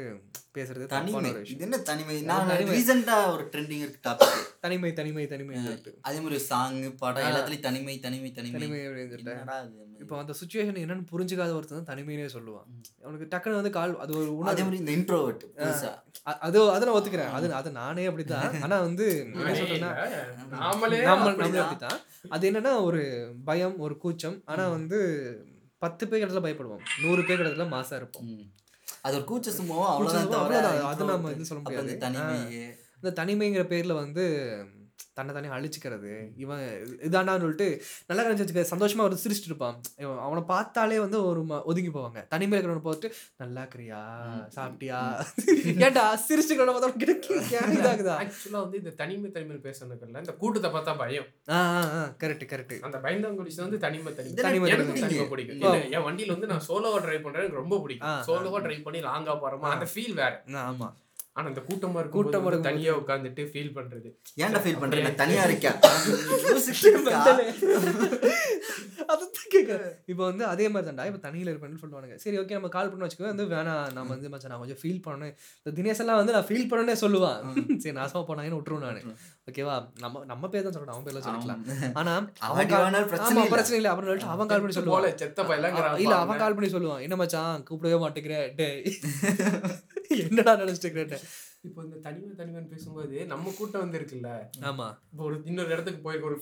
[0.56, 1.30] பேசுறது தனிமை.
[1.52, 2.16] இது என்ன தனிமை?
[2.30, 2.72] நான் தனிமை.
[2.76, 4.34] ரீசெண்டா ஒரு ட்ரெண்டிங் இருக்கு டாபிக்
[4.64, 5.54] தனிமை தனிமை தனிமை
[6.00, 7.28] அதே மாதிரி சாங் படம்.
[7.28, 8.58] எல்லாத்துலயும் தனிமை தனிமை தனிமை.
[8.58, 9.88] தனிமை அப்படின்னு?
[10.02, 12.66] இப்போ அந்த சுச்சுவேஷன் என்னன்னு புரிஞ்சுக்காத ஒருத்தன் தான் தனிமையிலே சொல்லுவான்.
[13.04, 15.44] அவனுக்கு டக்குன்னு வந்து கால் அது ஒரு அதே உணர்வு மாதிரி இந்த இன்ட்ரோவர்ட்
[16.46, 17.32] அது அதை நான் ஒத்துக்கிறேன்.
[17.38, 18.60] அது அது நானே அப்படித்தான்.
[18.62, 19.06] ஆனா வந்து
[19.38, 19.92] என்ன சொல்றேன்னா
[20.56, 20.98] நாமளே.
[21.10, 21.98] நம்மளே அப்படித்தான்.
[22.34, 23.00] அது என்னன்னா ஒரு
[23.44, 24.36] பயம் ஒரு கூச்சம்.
[24.44, 24.98] ஆனா வந்து
[25.84, 28.26] பத்து பேர் இடத்துல பயப்படுவோம் நூறு பேர் இடத்துல மாசா இருப்போம்.
[29.06, 30.40] அது ஒரு கூச்ச சும்மாவும் சும்மா,
[30.90, 31.30] அது நம்ம.
[31.34, 31.92] இது சொல்ல முடியாது.
[33.00, 34.24] இந்த தனிமைங்கிற பேர்ல வந்து
[35.14, 36.12] தன்னை தானே அழிச்சுக்கிறது.
[36.36, 36.62] இவன்
[37.02, 37.68] இதாண்டான்னு சொல்லிட்டு
[38.06, 39.80] நல்லா கணிச்சு வச்சுக்க சந்தோஷமா ஒரு சிரிச்சிட்டு இருப்பான்.
[39.96, 42.26] இவன் அவனை பார்த்தாலே வந்து ஒரு ஒதுங்கி போவாங்க.
[42.26, 44.00] தனிமையில் இருக்கிறவனை பார்த்து நல்லா இருக்கிறியா?
[44.54, 45.00] சாப்பிட்டியா?
[45.86, 47.34] ஏன்டா சிரிச்சுக்கிறவன பார்த்தா கிடைக்க
[47.78, 48.16] இதாகுதா?
[48.22, 51.26] ஆக்சுவலா வந்து இந்த தனிமை தனிமை பேசுறதுக்குள்ள இந்த கூட்டத்தை பார்த்தா பயம்.
[51.48, 51.58] ஆ
[52.20, 54.70] கரெக்ட் கரெக்ட் அந்த பயந்தாங்குடிச்சு வந்து தனிமை தனிமை.
[54.70, 55.28] எனக்கு தனிமை.
[55.28, 55.60] பிடிக்கும்.
[55.90, 58.08] என் வண்டியில வந்து நான் சோலோவா டிரைவ் பண்றேன் எனக்கு ரொம்ப பிடிக்கும்.
[58.08, 58.24] ஆ.
[58.26, 59.70] சோலோவா டிரைவ் பண்ணி லாங்கா போறோமா?
[59.74, 60.42] அந்த ஃபீல் வேற.
[60.48, 60.88] ஆமா.
[61.36, 64.08] ஆனா இந்த கூட்டமா இருக்கும் கூட்டமா இருக்கும்போது தனியா உட்கார்ந்துட்டு ஃபீல் பண்றது.
[64.42, 65.78] ஏன்டா ஃபீல் பண்றேன் நான் தனியா இருக்கேன்
[70.12, 72.16] இப்போ வந்து அதே மாதிரி தான்டா இப்போ தனியில் இருப்பேன்னு சொல்லுவானுங்க.
[72.24, 73.86] சரி ஓகே நம்ம கால் பண்ண வச்சுக்கோ வந்து வேணாம்.
[73.96, 75.32] நம்ம வந்து மச்சான் நான் கொஞ்சம் ஃபீல் பண்ணணும்.
[75.60, 77.38] இந்த தினேஷ் எல்லாம் வந்து நான் ஃபீல் பண்ணனே சொல்லுவான்.
[77.84, 79.16] சரி நாசமா போனாங்கன்னு விட்டுருவேன் நான்.
[79.50, 81.62] ஓகேவா நம்ம நம்ம பேர் தான் சொல்லணும் அவன் பேர்லாம் சொல்லிக்கலாம்
[82.02, 82.14] ஆனா
[82.50, 82.70] அவன்
[83.14, 83.46] பிரச்சனை.
[83.56, 83.92] பிரச்சனை இல்லை.
[83.94, 85.08] அப்படின்னு சொல்லிட்டு அவன் கால் பண்ணி சொல்லுவான்.
[86.04, 87.02] இல்ல அவன் கால் பண்ணி சொல்லுவான்.
[87.08, 87.64] என்ன மச்சான்?
[87.70, 88.36] கூப்பிடவே மாட்டேங்கிற.
[88.60, 88.82] டேய்.
[90.22, 91.18] என்னடா நினைச்சிட்டு இருக்கிற
[91.66, 94.30] இப்போ இந்த தனிமை தனிமைன்னு பேசும்போது நம்ம கூட்டம் வந்து இருக்குல்ல
[94.68, 96.38] ஆமா இப்போ ஒரு இன்னொரு இடத்துக்கு போயிருக்க ஒரு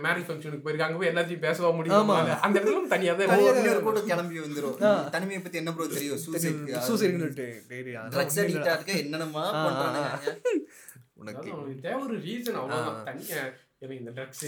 [0.00, 2.16] மேரேஜ் ஃபங்க்ஷனுக்கு போயிருக்க அங்க போய் எல்லாத்தையும் பேசவா முடியும் ஆமா.
[2.40, 3.58] அந்த இடத்துல தனியா தான் ஓ, இருக்கும்.
[3.62, 4.76] இன்னொரு கூட கிளம்பி வந்துரும்.
[5.10, 8.40] தனிமையை பத்தி என்ன ப்ரோ தெரியும் சூசைட் அதெல்லாம் ட்ரக்ஸ்.
[8.42, 10.08] அடிக்டா இருக்க என்னென்னமா பண்றானுங்க
[11.20, 11.50] உனக்கு
[11.82, 13.02] தேவை ஒரு ரீசன் அவ்வளவுதான்.
[13.08, 13.42] தனியா
[13.82, 14.42] எனக்கு இந்த ட்ரக்ஸ்.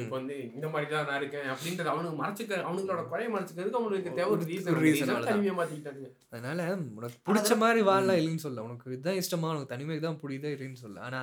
[0.00, 4.30] இப்போ வந்து இந்த மாதிரி தான் நான் இருக்கேன் அப்படின்றது அவனுக்கு மறைச்சுக்க அவனுங்களோட குறைய மறைச்சுக்கிறதுக்கு அவனுக்கு தேவை
[4.34, 5.30] ஒரு ரீசன் ரீசன் அவ்வளவுதான்.
[5.30, 6.66] தனிமையை மாத்திக்கிட்டாங்க அதனால
[6.98, 11.00] உனக்கு பிடிச்ச மாதிரி வாழலாம் இல்லைன்னு சொல்ல உனக்கு இதுதான் இஷ்டமா உனக்கு தனிமை தான் பிடிக்குதா இல்லைன்னு சொல்ல
[11.08, 11.20] ஆனா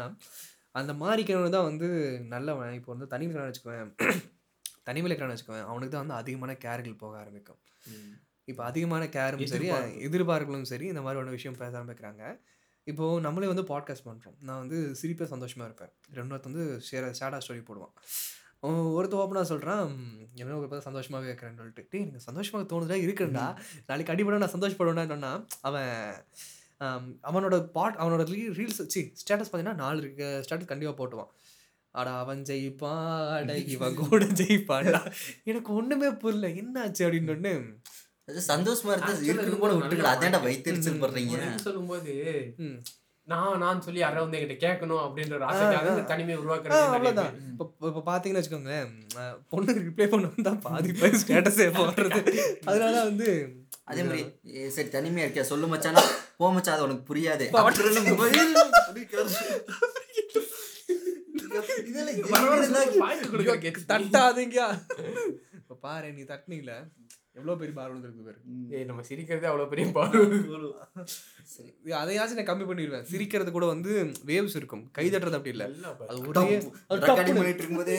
[0.76, 1.88] அந்த மாறிக்கிறவன் தான் வந்து
[2.34, 2.78] நல்லவன்.
[2.80, 3.92] இப்போ வந்து தனிமையில் வச்சுக்குவேன்
[4.88, 7.60] தனிமையில் வச்சுக்குவேன் அவனுக்கு தான் வந்து அதிகமான கேர்கள் போக ஆரம்பிக்கும்.
[8.52, 10.02] இப்போ அதிகமான கேரும் சரி எதிர்பார்ப்பு.
[10.08, 12.24] எதிர்பார்ப்புகளும் சரி இந்த மாதிரி ஒரு விஷயம் பேச ஆரம்பிக்கிறாங்க.
[12.88, 15.92] இப்போ நம்மளே வந்து பாட்காஸ்ட் பண்ணுறோம் நான் வந்து சிரிப்பே சந்தோஷமாக இருப்பேன்.
[16.18, 17.94] ரெண்டாவது வந்து ஷேர சேடாக ஸ்டோரி போடுவான்.
[18.60, 19.86] அவன் ஒருத்த ஓப்பனாக சொல்கிறான்
[20.42, 21.88] என்ன ஒரு பார்த்து சந்தோஷமாகவே இருக்கிறேன்னு சொல்லிட்டு.
[21.92, 23.46] டேய் எனக்கு சந்தோஷமாக தோணுதா இருக்குண்டா
[23.88, 25.32] நாளைக்கு அடிப்படை நான் சந்தோஷப்படுவேன்னா
[25.62, 25.92] அவன்
[26.82, 28.24] ஆம், அவனோட பாட் அவனோட
[28.58, 30.28] ரீல்ஸ் சி ஸ்டேட்டஸ் பார்த்தீங்கன்னா நாலு இருக்கு.
[30.46, 31.30] ஸ்டேட்டஸ் கண்டிப்பாக போட்டுவான்.
[31.96, 33.28] அட அவன் ஜெயிப்பான்.
[33.36, 35.02] அட இவன் கூட ஜெயிப்பான்டா.
[35.44, 36.48] எனக்கு ஒன்றுமே புரியல.
[36.62, 37.54] என்னாச்சு அப்படின்னு ஒன்று
[38.28, 40.16] அது சந்தோஷமா இருந்தா இது கூட விட்டுக்கலாம்.
[40.16, 42.14] அதேண்டா வைத்தறிச்சல் பண்றீங்க சொல்லும்போது
[43.28, 46.08] நான் நான் சொல்லி யாராவது வந்து என்கிட்ட கேட்கணும் அப்படின்ற ஒரு ஆசை ஆ, அந்த ஆ.
[46.10, 47.52] தனிமையை உருவாக்குறது அவ்வளோதான் பேர்.
[47.54, 48.90] இப்போ இப்போ பார்த்தீங்கன்னு வச்சுக்கோங்களேன்
[49.52, 52.22] பொண்ணுக்கு ரிப்ளை பண்ண தான் பாதி பேர் ஸ்டேட்டஸே போடுறது
[52.68, 53.30] அதனால வந்து
[53.86, 54.24] அதே மாதிரி
[54.72, 55.46] சரி தனிமையா இருக்கியா?
[55.48, 56.04] சொல்லு மச்சானா.
[56.40, 57.46] போ மச்சான் அது உனக்கு புரியாது.
[63.88, 64.60] தட்டாதீங்க
[65.58, 66.74] இப்போ பாரு நீ தட்டினீங்கள.
[67.36, 68.40] எவ்வளோ பெரிய பார்வை இருக்கு பாரு.
[68.76, 70.20] ஏய், நம்ம சிரிக்கிறதே அவ்வளவு பெரிய பாரு
[71.54, 73.06] சரி இது அதையாச்சும் நான் கம்மி பண்ணிடுவேன்.
[73.12, 73.92] சிரிக்கிறது கூட வந்து
[74.30, 74.84] வேவ்ஸ் இருக்கும்.
[74.98, 75.68] கை தட்டுறது அப்படி இல்லை.
[76.00, 76.10] பாரு.
[76.90, 77.98] அது டப்புன்னு பண்ணிட்டு இருக்கும்போதே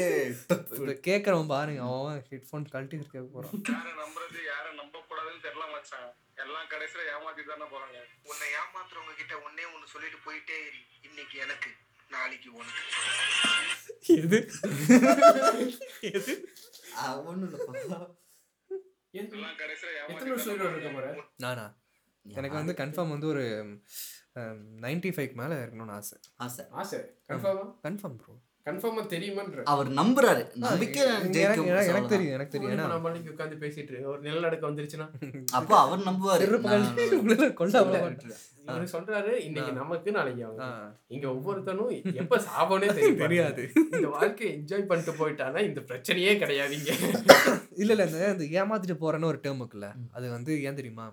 [1.08, 1.82] கேட்குறவன் பாருங்க.
[1.90, 6.08] அவன் ஹெட்ஃபோன் கழட்டி கேட்க போகிறான் யாரை நம்புறது யாரை நம்ப கூடாதுன்னு தெரியல மச்சான்.
[6.44, 7.98] எல்லாம் கடைசியில ஏமாத்திட்டு தானே போறாங்க.
[8.30, 10.80] உன்னை ஏமாத்துறவங்க கிட்ட ஒன்னே ஒன்னு சொல்லிட்டு போயிட்டே இரு.
[11.08, 11.70] இன்னைக்கு எனக்கு
[12.10, 12.82] நாளைக்கு உனக்கு.
[14.18, 14.38] எது?
[16.12, 16.34] எது
[17.04, 18.04] கடைசியில
[19.14, 21.24] எத்தனை வருஷம் உயிரோட இருக்க போற?
[21.36, 21.76] நானா?
[22.22, 23.42] எனக்கு வந்து கன்ஃபார்ம் வந்து ஒரு
[24.80, 26.18] நைன்டி ஃபைவ் மேலே இருக்கணும்னு ஆசை.
[26.36, 26.64] ஆசை.
[26.70, 26.98] ஆசை.
[27.28, 28.34] கன்ஃபார்மா கன்ஃபார்ம் ப்ரோ
[28.66, 29.62] கன்ஃபார்மா தெரியுமான்ற.
[29.64, 30.42] அவர் நம்புறாரு.
[30.62, 31.32] நம்பிக்கை எனக்கு.
[31.32, 31.66] தெரியும்
[32.28, 32.72] எனக்கு தெரியும்.
[32.72, 35.06] ஏன்னா நம்ம அன்னைக்கு உட்காந்து பேசிட்டு ஒரு நிலநடுக்கம் வந்துருச்சுன்னா.
[35.58, 36.44] அப்போ அவர் நம்புவாரு.
[38.66, 40.44] இவரு சொல்றாரு இன்னைக்கு நமக்கு நாளைக்கு.
[40.44, 40.66] அவங்க
[41.08, 43.64] இங்க ஒவ்வொருத்தனும் எப்ப சாபனே தெரியும் தெரியாது.
[43.88, 46.90] இந்த வாழ்க்கையை என்ஜாய் பண்ணிட்டு போயிட்டானா இந்த பிரச்சனையே கிடையாது இங்க.
[47.82, 51.06] இல்ல இல்ல இந்த ஏமாத்திட்டு போறேன்னு ஒரு டேர்ம் இருக்குல்ல அது வந்து ஏன் தெரியுமா?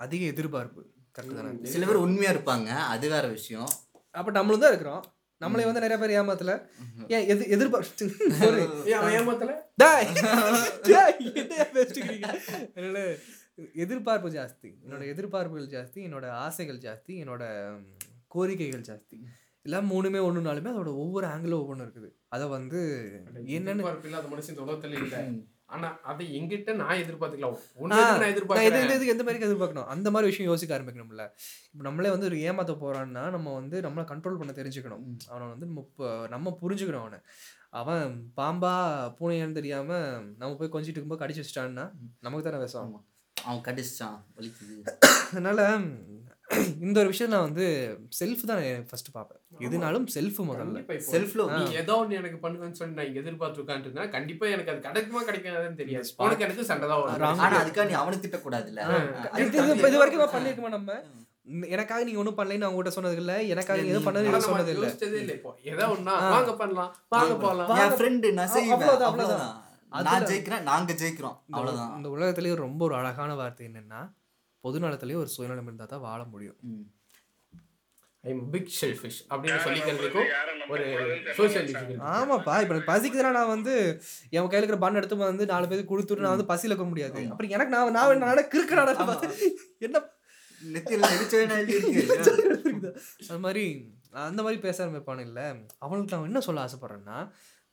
[0.00, 0.82] அதிக எதிர்பார்ப்பு.
[1.18, 1.54] கரெக்ட் தானே?
[1.66, 3.70] சில பேர் உண்மையா இருப்பாங்க அது வேற விஷயம்.
[4.14, 5.02] அப்ப நம்மளும் தான் இருக்கிறோம்.
[5.40, 6.68] நம்மளே வந்து நிறைய பேர் ஏமாத்தல.
[7.08, 7.48] ஏன் எது
[8.94, 9.54] அவன் ஏமாத்தல?
[12.76, 13.16] அதனால
[13.74, 14.74] எதிர்பார்ப்பு ஜாஸ்தி.
[14.88, 17.72] என்னோட எதிர்பார்ப்புகள் ஜாஸ்தி என்னோட ஆசைகள் ஜாஸ்தி என்னோட
[18.34, 19.22] கோரிக்கைகள் ஜாஸ்தி.
[19.62, 22.10] எல்லாம் மூணுமே ஒண்ணுனாலுமே அதோட ஒவ்வொரு ஆங்கிளும் ஒவ்வொன்று இருக்குது.
[22.28, 22.78] அதை வந்து
[23.44, 23.82] என்னன்னு
[25.70, 27.58] ஆனா அதை எங்கிட்ட நான் எதிர்பார்த்துக்கலாம்
[27.92, 28.80] நான் நான் எது எதிர்பார்க்கிறேன்?
[28.80, 29.90] எது எது எந்த மாதிரி எதிர்பார்க்கணும்?
[29.94, 31.24] அந்த மாதிரி விஷயம் யோசிக்க ஆரம்பிக்கணும்ல.
[31.72, 35.04] இப்போ நம்மளே வந்து ஒரு ஏமாத்த போறான்னா நம்ம வந்து நம்மளை கண்ட்ரோல் பண்ண தெரிஞ்சுக்கணும்.
[35.28, 37.20] அவனை வந்து நம்ம நம்ம புரிஞ்சுக்கணும் அவனை.
[37.80, 38.72] அவன் பாம்பா
[39.18, 39.90] பூனையான்னு தெரியாம
[40.38, 41.84] நம்ம போய் கொஞ்சிட்டு இருக்கும்போது கடிச்சு வச்சிட்டான்னா
[42.20, 43.06] நமக்கு தானே விஷம்.
[43.44, 44.76] அவன் கடிச்சிட்டான் வலிக்குது.
[45.30, 45.60] அதனால
[46.84, 47.64] இந்த ஒரு விஷயம் நான் வந்து
[48.18, 49.40] செல்ஃப் தான் ஃபர்ஸ்ட் பார்ப்பேன்.
[49.66, 50.62] எதுனாலும் செல்ஃப் முதல்ல.
[50.62, 54.72] கண்டிப்பா இப்போ செல்ஃப் லவ் நீ ஏதோ ஒண்ணு எனக்கு பண்ணுவேன்னு சொல்லி நான் எதிர்பார்த்து உட்காந்துருந்தா கண்டிப்பா எனக்கு
[54.72, 56.08] அது கிடைக்குமா கிடைக்காதுன்னு தெரியாது.
[56.24, 57.42] உனக்கு எனக்கு சண்டை தான் வரும்.
[57.44, 58.80] ஆனா அதுக்காக நீ அவனுக்கு திட்டக்கூடாதுல்ல.
[59.90, 60.92] இது வரைக்கும் பண்ணிருக்கோமா நம்ம?
[61.76, 64.88] எனக்காக நீங்க ஒன்றும் பண்ணலைன்னு அவங்க கிட்ட சொன்னது இல்ல எனக்காக எதுவும் பண்ணது சொன்னது இல்ல
[65.72, 66.14] ஏதோ ஒண்ணா.
[66.34, 67.70] வாங்க பண்ணலாம் வாங்க போலாம்.
[67.84, 68.74] என் ஃப்ரெண்டு நான் செய்வேன்.
[69.08, 69.46] அவ்வளவுதான்,
[70.08, 71.36] நான் ஜெயிக்கிறேன் நாங்க ஜெயிக்கிறோம்.
[71.54, 71.92] அவ்வளவுதான்.
[71.98, 74.00] இந்த உலகத்திலேயே ரொம்ப ஒரு அழகான வார்த்தை என்னன்னா
[74.64, 76.58] பொதுநலத்திலேயே ஒரு சுயநலம் இருந்தா தான் வாழ முடியும்.
[76.62, 76.86] ம்.
[78.24, 80.28] ஐ எம் பிக் ஷெல்ஃபிஷ் அப்படின்னு சொல்லிக்கிறதுக்கும்
[80.68, 80.84] ஒரு
[82.10, 82.54] ஆமாப்பா.
[82.62, 83.74] இப்ப எனக்கு பசிக்குதுன்னா நான் வந்து
[84.30, 87.20] என் கையில இருக்கிற பண் எடுத்து வந்து நாலு பேருக்கு கொடுத்துட்டு நான் வந்து பசியில இருக்க முடியாது.
[87.30, 88.84] அப்புறம் எனக்கு நான் நான் நான் கிறுக்கடா
[89.80, 89.98] என்ன
[93.30, 93.64] அது மாதிரி
[94.24, 95.40] அந்த மாதிரி பேச ஆரம்பிப்பானு இல்ல.
[95.78, 97.18] அவனுக்கு நான் என்ன சொல்ல ஆசைப்படுறேன்னா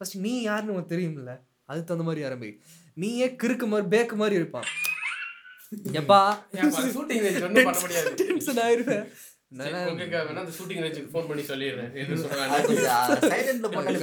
[0.01, 1.33] ஃபர்ஸ்ட் நீ யாருன்னு உனக்கு தெரியும்ல.
[1.65, 2.49] அதுக்கு தகுந்த மாதிரி ஆரம்பி
[2.93, 4.67] நீயே கிறுக்கு மாதிரி பேக்கு மாதிரி இருப்பான்.
[5.93, 6.19] எப்பா
[6.93, 9.05] ஷூட்டிங் ரேஞ்ச் ஒன்றும் பண்ண முடியாது டென்ஷன் ஆயிருவேன்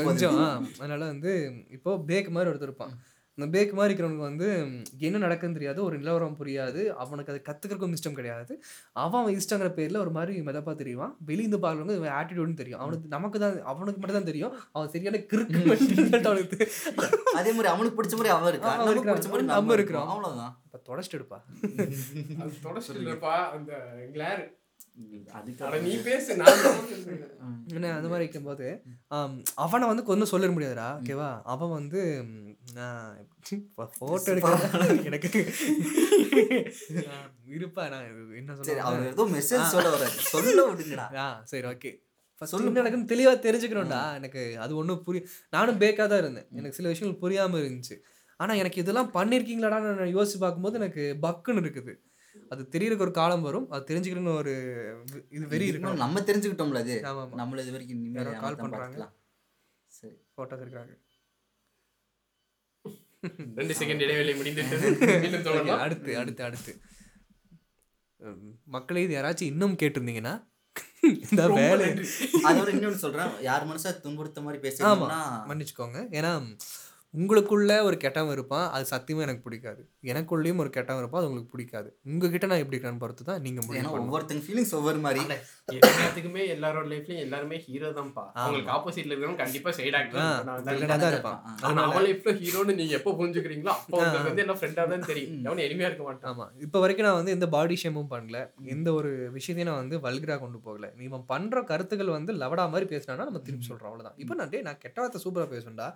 [0.05, 0.39] கொஞ்சம்
[0.79, 1.33] அதனால வந்து
[1.71, 2.95] இப்போ பேக் மாதிரி ஒருத்தர் இருப்பான்
[3.39, 4.49] அந்த பேக் மாதிரி இருக்கிறவனுக்கு வந்து
[5.07, 8.53] என்ன நடக்குன்னு தெரியாது ஒரு நிலவரம் புரியாது அவனுக்கு அதை கத்துக்கிறதுக்கும் இஷ்டம் கிடையாது.
[9.05, 11.15] அவன் அவன் இஷ்டங்கிற பேர்ல ஒரு மாதிரி மிதப்பா தெரியுவான்.
[11.31, 12.81] வெளியிருந்து பார்க்கறவங்க இவன் ஆட்டிடியூட்னு தெரியும்.
[12.85, 14.55] அவனுக்கு நமக்கு தான் அவனுக்கு மட்டும் தான் தெரியும்.
[14.75, 15.61] அவன் சரியான கிறுக்கு
[16.31, 16.59] அவனுக்கு
[17.41, 18.83] அதே மாதிரி அவனுக்கு பிடிச்ச மாதிரி அவன் இருக்கான்.
[19.13, 20.11] பிடிச்ச மாதிரி நம்ம இருக்கிறோம்.
[20.15, 20.53] அவ்வளவுதான்.
[20.67, 21.41] இப்போ தொடச்சிட்டு எடுப்பா
[22.67, 23.73] தொடச்சிட்டு இல்லப்பா அந்த
[24.17, 24.45] கிளார்
[25.67, 26.59] அட நீ பேசு நான்
[27.77, 28.67] என்ன அந்த மாதிரி இருக்கும்போது
[29.65, 32.01] அவனை வந்து கொண்டு சொல்லிட முடியாதுடா ஓகேவா அவன் வந்து
[32.65, 33.17] நான்
[33.95, 35.31] ஃபோட்டோ எடுக்க எனக்கு
[37.07, 37.17] ஆ,
[37.55, 40.17] இருப்பா நான் என்ன அவர் சொல்ல ஏதோ மெசேஜ் சொல்ல வர்றாரு.
[40.31, 41.07] சொல்ல விடுங்கடா.
[41.19, 41.93] ஆ சரி ஓகே.
[42.43, 42.81] சொல்லு.
[42.81, 44.01] எனக்குன்னு தெளிவாக தெரிஞ்சுக்கணும்டா.
[44.15, 46.49] எனக்கு அது ஒன்றும் புரிய நானும் பேக்காக தான் இருந்தேன்.
[46.53, 47.97] எனக்கு சில விஷயங்கள் புரியாமல் இருந்துச்சு.
[48.41, 51.95] ஆனால் எனக்கு இதெல்லாம் பண்ணியிருக்கீங்களாடான்னு நான் யோசிச்சு பார்க்கும்போது எனக்கு பக்குன்னு இருக்குது.
[52.51, 53.69] அது தெரியறதுக்கு ஒரு காலம் வரும்.
[53.71, 54.55] அது தெரிஞ்சுக்கணும்னு ஒரு
[55.31, 56.03] இது வெறி இருக்கணும்.
[56.05, 56.97] நம்ம தெரிஞ்சுக்கிட்டோம்ல அது.
[57.43, 58.03] நம்மள இது வரைக்கும்
[58.59, 58.75] பண்றாங்க.
[58.75, 59.15] பார்த்துக்கலாம்.
[59.93, 60.15] சரி.
[60.35, 60.93] ஃபோட்டோஸ் இருக்காங்க
[63.59, 64.33] ரெண்டு செகண்ட் இடைவேளை
[65.25, 66.73] மீண்டும் தொடரலாம் அடுத்து அடுத்து அடுத்து.
[68.67, 70.35] மக்களே இது யாராச்சும் இன்னும் கேட்டிருந்தீங்கன்னா
[72.45, 73.33] அதோட இன்னொன்னு சொல்றேன்.
[73.41, 75.19] யார் மனசா துன்புறுத்த மாதிரி பேசுறீங்கன்னா
[75.51, 75.99] மன்னிச்சுக்கோங்க.
[76.19, 76.31] ஏன்னா
[77.15, 79.83] உங்களுக்குள்ள ஒரு கெட்டவன் இருப்பான் அது சத்தியமா எனக்கு பிடிக்காது.
[80.11, 81.89] எனக்குள்ளேயும் ஒரு கெட்டவன் இருப்பான் அது உங்களுக்கு பிடிக்காது.
[82.09, 84.09] உங்ககிட்ட நான் எப்படி இருக்கிறேன்னு பொறுத்து தான் நீங்க முடிவு ஏன்னா பண்ணணும்.
[84.09, 85.23] ஒவ்வொருத்தங்க ஃபீலிங்ஸ் ஒவ்வொரு மாதிரி.
[85.69, 88.25] எல்லாத்துக்குமே எல்லாரோட லைஃப்லயும் எல்லாருமே ஹீரோ தான்ப்பா.
[88.39, 90.25] அவங்களுக்கு ஆப்போசிட்ல இருக்கிறவங்க கண்டிப்பா சைடு ஆ,
[90.67, 91.39] வில்லனா தான் இருப்பான்.
[91.63, 95.39] ஆனா அவன் லைஃப்ல ஹீரோன்னு நீங்க எப்போ புரிஞ்சுக்கிறீங்களோ அப்போ வந்து என்ன ஃப்ரெண்டா தான் தெரியும்.
[95.47, 96.29] எவனும் எளிமையா இருக்க மாட்டான்.
[96.33, 96.47] ஆமா.
[96.67, 98.41] இப்போ வரைக்கும் நான் வந்து எந்த பாடி ஷேமும் பண்ணல.
[98.75, 100.93] எந்த ஒரு விஷயத்தையும் நான் வந்து வல்கரா கொண்டு போகல.
[100.97, 103.91] நீ இவன் பண்ற கருத்துக்கள் வந்து லவடா மாதிரி பேசினானா நம்ம திருப்பி சொல்றோம்.
[103.91, 104.19] அவ்வளவுதான்.
[104.19, 105.89] இப்போ நான் நான் கெட்ட வார்த்தை சூப்பரா பேசுவேன்டா.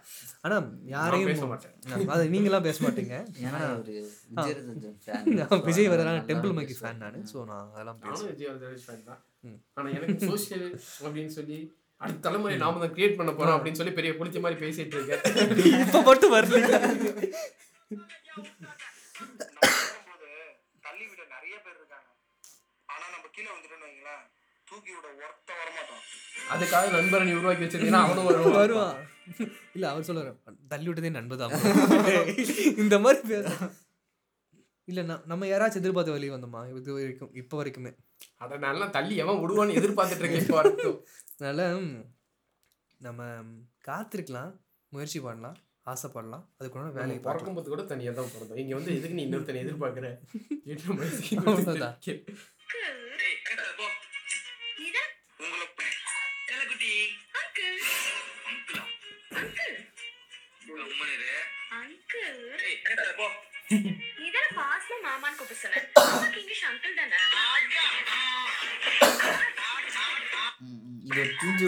[0.45, 0.57] ஆனா
[0.95, 1.75] நான் யாரையும் பேச மாட்டேன்.
[2.15, 3.15] அது நீங்களாம் பேச மாட்டீங்க.
[3.45, 3.95] ஏன்னா ஒரு
[5.69, 6.53] விஜய் நல்லா டெம்பிள்.
[6.59, 9.21] மைக்கி ஃபேன் நான் ஸோ நான் அதெல்லாம் பேசுவேன் விஜய் வரதராஜ் ஃபேன் தான்.
[9.45, 9.59] ம்.
[9.77, 10.67] ஆனா எனக்கு சோஷியல்
[11.05, 11.59] அப்படின்னு சொல்லி
[12.01, 15.23] அடுத்த தலைமுறை நாம தான் கிரியேட் பண்ண போறோம் அப்படின்னு சொல்லி பெரிய புளிச்ச மாதிரி பேசிட்டு இருக்கேன்.
[15.85, 16.59] இப்போ மட்டும் வரல.
[20.85, 22.09] தள்ளி விட நிறைய பேர் இருக்காங்க.
[22.89, 24.23] ஆனா நம்ம கீழே வந்துட்டோம்னு வைங்களேன்.
[26.53, 28.97] அதுக்காக நண்பரை நீ உருவாக்கி வச்சிருக்கீங்கன்னா அவனும் வருவான்.
[29.77, 30.31] இல்ல அவர் சொல்லுவாரு
[30.73, 31.53] தள்ளி விட்டதே நண்பதான்
[32.83, 33.49] இந்த மாதிரி பேச
[34.89, 35.01] இல்ல
[35.31, 36.61] நம்ம யாராச்சும் எதிர்பார்த்து வெளியே வந்தோமா?
[36.79, 37.91] இது வரைக்கும் இப்போ வரைக்குமே.
[38.45, 40.97] அட நல்லா தள்ளி எவன் விடுவான்னு எதிர்பார்த்துட்டு இருக்கேன் இப்போ வரைக்கும்.
[41.35, 41.67] அதனால
[43.01, 43.21] நம்ம
[43.89, 44.53] காத்திருக்கலாம்.
[44.93, 45.59] முயற்சி பண்ணலாம்.
[45.93, 46.45] ஆசைப்படலாம்.
[46.59, 47.29] அதுக்குள்ள வேலையை பார்க்கலாம்.
[47.29, 50.07] பிறக்கும்போது கூட தனியா தான் பிறந்தோம் இங்க வந்து எதுக்கு நீ இன்னொருத்தனை எதிர்பார்க்கிற?
[64.21, 65.83] நீதானே பாஸ்ல மாமான்னு சொன்ன
[66.39, 67.19] இங்கிலீஷ் அங்கிள் தானே.
[71.09, 71.67] இது தூஞ்சி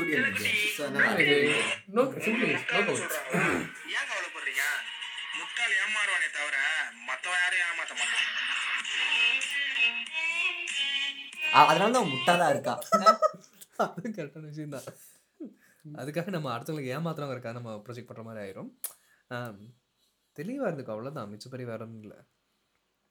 [1.97, 2.83] நோ சிம்பிள் நோ
[3.91, 4.65] ஏன் கவலைப்படுறீங்க
[5.39, 6.57] முட்டாள் ஏமாறுவானே தவிர
[7.09, 8.27] மத்தவன் யாரையும் ஏமாத்த மாட்டான்.
[11.63, 12.75] அதனால தான் முட்டாளா இருக்கா?
[13.87, 14.89] அது கரெக்டான விஷயம் தான்
[15.85, 18.71] அதுக்காக நம்ம அடுத்தவங்களுக்கு ஏமாத்துறவங்க இருக்கா நம்ம ப்ரொஜெக்ட் பண்ற மாதிரி ஆயிரும்.
[19.31, 19.61] ஆம்,
[20.37, 21.31] தெளிவா இருந்துக்கும் அவ்வளவுதான்.
[21.33, 22.19] மிச்சப்படி வேற ஒன்றும் இல்லை.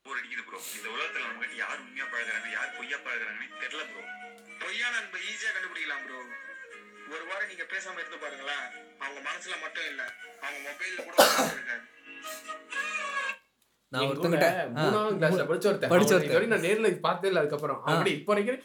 [0.05, 4.03] போர் அடிக்குது ப்ரோ இந்த உலகத்துல நமக்கு யார் உண்மையா பழகுறாங்க யார் பொய்யா பழகுறாங்கன்னு தெரியல ப்ரோ
[4.61, 6.19] பொய்யான அன்பை ஈஸியா கண்டுபிடிக்கலாம் ப்ரோ
[7.11, 8.65] ஒரு வாரம் நீங்க பேசாம இருந்து பாருங்களேன்.
[8.99, 10.01] அவங்க மனசுல மட்டும் இல்ல
[10.41, 11.15] அவங்க மொபைல்ல கூட
[11.49, 11.85] இருக்காது
[13.91, 14.47] நான் ஒருத்தங்கிட்ட கூட
[14.79, 15.91] மூணாவது கிளாஸ்ல படிச்ச ஒருத்தன்.
[15.91, 16.31] படிச்ச படிச்ச ஒருத்தன்.
[16.31, 17.79] ஒருத்தன் நான் நேர்ல பார்த்தே இல்ல அதுக்கப்புறம்.
[17.85, 18.59] அப்படி இப்போ வரைக்கும்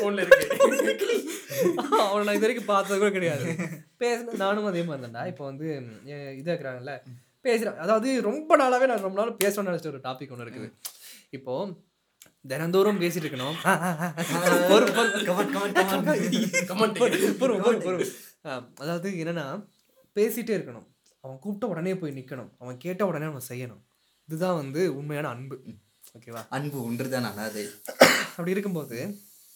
[0.00, 0.48] போன்ல இருக்கு.
[2.04, 3.46] அவனை நான் இது வரைக்கும் பார்த்தது கூட கிடையாது.
[3.98, 5.66] பேசின நானும் அதே மாதிரி தான்டா இப்போ வந்து
[6.06, 6.94] எ- இது இருக்கிறாங்கல்ல
[7.44, 10.68] பேசுகிறேன் அதாவது ரொம்ப நாளாவே நான் ரொம்ப நாள் பேசணும்னு நினச்ச ஒரு டாபிக் ஒன்று இருக்குது.
[11.30, 11.54] இப்போ
[12.44, 13.56] தினந்தோறும் பேசிட்டு இருக்கணும்.
[18.44, 19.46] ஆ, அதாவது என்னன்னா
[20.16, 20.86] பேசிட்டே இருக்கணும்.
[21.24, 23.82] அவன் கூப்பிட்ட உடனே போய் நிற்கணும் அவன் கேட்ட உடனே அவன் செய்யணும்.
[24.26, 25.56] இதுதான் வந்து உண்மையான அன்பு.
[26.18, 26.42] ஓகேவா?
[26.48, 27.64] அன்பு ஒன்றுதான் அனாதை
[28.30, 28.98] அப்படி இருக்கும்போது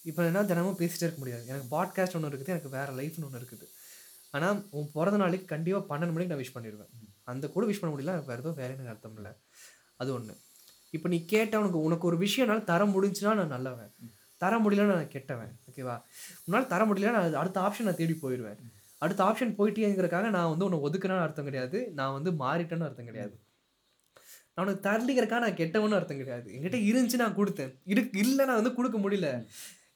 [0.02, 1.46] இப்போ என்ன தினமும் பேசிட்டே இருக்க முடியாது.
[1.46, 3.66] எனக்கு பாட்காஸ்ட் ஒன்று இருக்குது எனக்கு வேற லைஃப்னு ஒன்று இருக்குது.
[4.30, 6.92] ஆனால் உன் பிறந்த நாளைக்கு கண்டிப்பாக பன்னெண்டு மணிக்கு நான் விஷ் பண்ணிடுவேன்
[7.24, 9.32] அந்த கூட விஷ் பண்ண முடியல எனக்கு வேறு எதுவும் வேலைன்னு எனக்கு அர்த்தம் இல்லை.
[9.96, 10.34] அது ஒன்று
[10.90, 13.92] இப்போ நீ கேட்ட உனக்கு உனக்கு ஒரு விஷயம்னால தர முடிஞ்சுன்னா நான் நல்லவன்.
[14.36, 15.58] தர முடியலன்னா நான் கெட்டவன்.
[15.70, 16.02] ஓகேவா?
[16.44, 18.58] உன்னால் தர முடியல நான் அடுத்த ஆப்ஷன் நான் தேடி போயிடுவேன்.
[18.98, 21.90] அடுத்த ஆப்ஷன் போயிட்டேங்கிறக்காக நான் வந்து உன்னை ஒதுக்குறேன்னு அர்த்தம் கிடையாது.
[21.94, 23.40] நான் வந்து மாறிட்டேன்னு அர்த்தம் கிடையாது.
[24.58, 26.46] நான் உனக்கு தரலிங்கிறக்காக நான் கெட்டவன்னு அர்த்தம் கிடையாது.
[26.54, 27.72] என்கிட்ட இருந்துச்சு நான் கொடுத்தேன்.
[27.86, 29.28] இருக்கு இல்லை நான் வந்து கொடுக்க முடியல.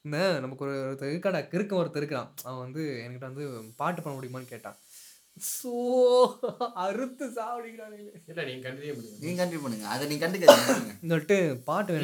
[0.05, 1.41] இந்த நமக்கு ஒரு ஒருத்தர் இருக்காடா?
[1.49, 3.45] கிறுக்கம் ஒருத்தர் இருக்கிறான் அவன் வந்து என்கிட்ட வந்து
[3.77, 4.79] பாட்டு பண்ண முடியுமான்னு கேட்டான்.
[5.51, 5.73] ஸோ
[6.83, 10.95] அறுத்து சாவடிக்கிறானுங்க இல்ல நீங்க கண்டினியூ பண்ணுங்க நீங்க கண்டினியூ பண்ணுங்க அதை நீங்க கண்டுக்காதீங்க.
[11.03, 11.39] இந்த விட்டு
[11.69, 11.99] பாட்டு.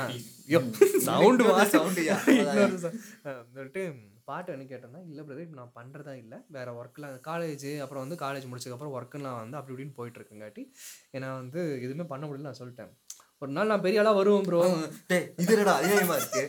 [0.00, 0.06] ஆ,
[0.46, 0.60] ஐயோ
[1.08, 1.44] சவுண்டு
[4.30, 6.38] பாட்டு வேணும் கேட்டேன்னா இல்லை பிரதர் இப்போ நான் பண்ணுறதா இல்லை.
[6.56, 10.64] வேற ஒர்க்கில் காலேஜ் அப்புறம் வந்து காலேஜ் முடிச்சதுக்கப்புறம் ஒர்க்குலாம் வந்து அப்படி இப்படின்னு போயிட்டு இருக்குங்காட்டி
[11.16, 12.92] ஏன்னா வந்து எதுவுமே பண்ண முடியல நான் சொல்லிட்டேன்.
[13.42, 14.58] ஒரு நாள் நான் பெரிய ஆளாக வருவேன் ப்ரோ
[15.42, 16.42] இது என்னடா அநியாயமா இருக்கு?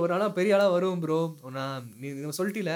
[0.00, 1.18] ஒரு நாளாக பெரிய ஆளாக வருவோம் ப்ரோ
[1.58, 2.08] நான் நீ
[2.38, 2.72] சொல்லிட்டீல?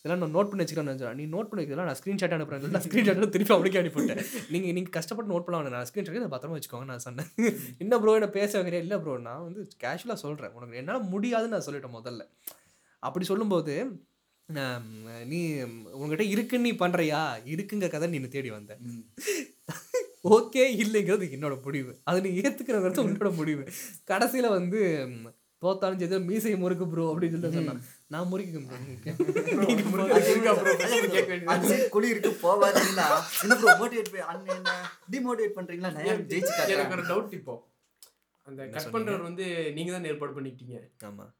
[0.00, 1.18] இதெல்லாம் நான் நோட் பண்ணி வச்சுக்கிறேன்னு நினச்சேன்.
[1.20, 4.22] நீ நோட் பண்ணி வைக்கலாம் நான் ஸ்க்ரீன்ஷாட் அனுப்புறேன் நான் ஸ்க்ரீன்ஷாட் திருப்பி அவனுக்கே அனுப்பிவிட்டேன்.
[4.54, 5.76] நீங்கள் நீங்கள் கஷ்டப்பட்டு நோட் பண்ணலாம்.
[5.76, 7.30] நான் ஸ்க்ரீன்ஷாட் இதை பத்திரமா வச்சுக்கோங்க நான் சொன்னேன்.
[7.84, 11.66] என்ன ப்ரோ என்ன பேச வைக்கிறேன் இல்லை ப்ரோ நான் வந்து கேஷுவலாக சொல்கிறேன் உனக்கு என்னால் முடியாதுன்னு நான்
[11.68, 12.24] சொல்லிட்டேன் முதல்ல.
[13.04, 13.74] அப்படி சொல்லும்போது
[14.48, 14.88] ஆம்,
[15.28, 15.38] நீ
[15.94, 17.20] உங்ககிட்ட இருக்குன்னு நீ பண்ணுறியா
[17.52, 18.72] இருக்குங்க கதை நீ தேடி வந்த.
[20.34, 21.92] ஓகே இல்லைங்கிறது என்னோட முடிவு.
[22.04, 23.62] அதை நீ ஏற்றுக்கிறங்கிறது உன்னோட முடிவு.
[24.10, 24.80] கடைசியில் வந்து
[25.62, 27.80] தோத்தாலும் சரி மீசை முறுக்கு ப்ரோ அப்படின்னு சொல்லி சொன்னான்.
[28.10, 28.58] நான் முறுக்கு
[31.94, 33.06] குழி இருக்கு போவாதீங்களா
[33.44, 34.74] என்ன ப்ரோ மோட்டிவேட் பண்ணி அண்ணன் என்ன?
[35.12, 35.90] டிமோட்டிவேட் பண்றீங்களா?
[35.98, 37.54] நான் ஜெயிச்சு எனக்கு ஒரு டவுட் இப்போ.
[38.46, 39.46] அந்த கட் பண்றவர் வந்து
[39.76, 40.76] நீங்க தான் ஏற்பாடு பண்ணிட்டீங்க
[41.06, 41.32] ஆமாம்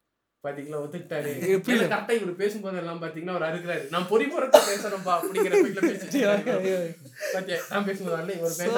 [0.45, 1.49] பாத்தீங்களா ஒத்துக்கிட்டாரு.
[1.49, 1.79] எப்படி?
[1.79, 3.91] கரெக்டா இவர் பேசும்போது எல்லாம் பாத்தீங்கன்னா அவர் அறுக்கிறாரு.
[3.91, 5.55] நான் பொறி பொறக்க பேசுறேன்பா அப்படிங்கிற
[7.71, 8.75] நான் பேசும்போது இவர் பேச.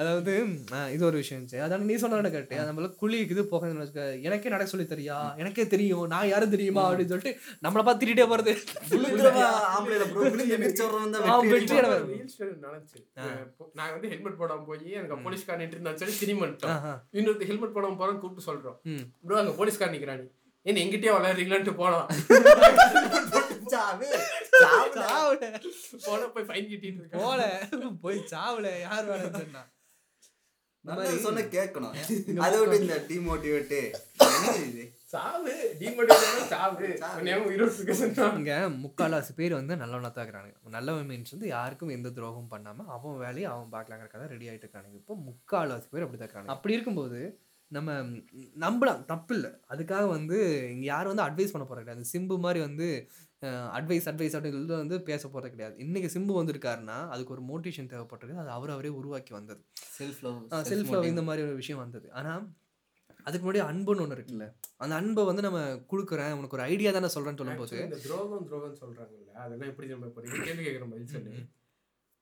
[0.00, 0.32] அதாவது
[0.94, 2.54] இது ஒரு விஷயம் இருந்துச்சு அதான் நீ சொன்ன கரெக்ட்.
[2.68, 3.68] நம்மள குழி இது போக
[4.28, 5.18] எனக்கே நடக்க சொல்லி தெரியா?
[5.42, 6.06] எனக்கே தெரியும்.
[6.12, 6.82] நான் யாரும் தெரியுமா?
[6.88, 7.32] அப்படின்னு சொல்லிட்டு
[7.64, 8.52] நம்மளை பார்த்து திட்டிகிட்டே போறது.
[13.78, 16.74] நான் வந்து ஹெல்மெட் போடாம போய் எனக்கு போலீஸ்கார் நின்று சொல்லி திரும்பி வந்துட்டோம்.
[16.76, 16.92] ஆஹா.
[17.20, 18.78] இன்னொரு ஹெல்மெட் போடாம போறோம் கூப்பிட்டு சொல்றோம்.
[19.26, 20.26] ப்ரோ அங்க போலீஸ்கார் நிக்கிறானி.
[20.66, 22.06] என்ன எங்கிட்டயே வளர்றீங்களான்ட்டு போலாம்.
[26.06, 27.42] போன போய் ஃபைன் கட்டிட்டு இருக்கோம் போல.
[28.04, 29.62] போய் சாவுல யார் வேலை சொன்னா.
[30.88, 31.94] நல்லா சொன்ன கேட்கணும்.
[32.44, 33.78] அதை விட்டு இந்த டிமோட்டிவேட்டு
[34.68, 34.84] இது?
[35.12, 35.52] சாவு.
[35.80, 36.86] டிமோட்டிவேட் சாவு.
[38.40, 38.52] இங்க
[38.84, 40.56] முக்கால்வாசி பேர் வந்து நல்லவனா தான் இருக்கிறானுங்க.
[40.76, 45.00] நல்லவன் மீன்ஸ் வந்து யாருக்கும் எந்த துரோகமும் பண்ணாம அவன் வேலையை அவன் பார்க்கலாங்கிற கதை ரெடி ஆயிட்டு இருக்கானுங்க.
[45.02, 47.20] இப்போ முக்கால்வாசி பேர் அப்படி தான் இருக்காங்க அப்படி இருக்கும்போது
[47.70, 47.92] நம்ம
[48.64, 49.00] நம்பலாம்.
[49.12, 50.36] தப்பு இல்லை அதுக்காக வந்து
[50.74, 52.10] இங்க யாரும் வந்து அட்வைஸ் பண்ண போறது கிடையாது.
[52.12, 52.88] சிம்பு மாதிரி வந்து
[53.42, 55.78] அட்வைஸ் அட்வைஸ் அப்படின்னு வந்து பேச போறது கிடையாது.
[55.78, 58.36] இன்னைக்கு சிம்பு வந்திருக்காருன்னா அதுக்கு ஒரு மோட்டிவேஷன் தேவைப்பட்டிருக்கு.
[58.36, 59.60] அது அவர் அவரே உருவாக்கி வந்தது.
[59.98, 60.38] செல்ஃப் லவ்
[60.70, 62.12] செல்ஃப் லவ் இந்த மாதிரி ஒரு விஷயம் வந்தது.
[62.12, 62.32] ஆனா
[63.24, 64.46] அதுக்கு முன்னாடி அன்புன்னு ஒன்று இருக்குல்ல.
[64.76, 65.60] அந்த அன்பை வந்து நம்ம
[65.92, 70.08] கொடுக்குறேன் உனக்கு ஒரு ஐடியா தானே சொல்றேன்னு சொல்லும்போது இந்த துரோகம் துரோகம் சொல்றாங்கல்ல அதெல்லாம் எப்படி நம்ம
[70.44, 71.32] கேள்வி கேட்குற பதில் சொல்லு.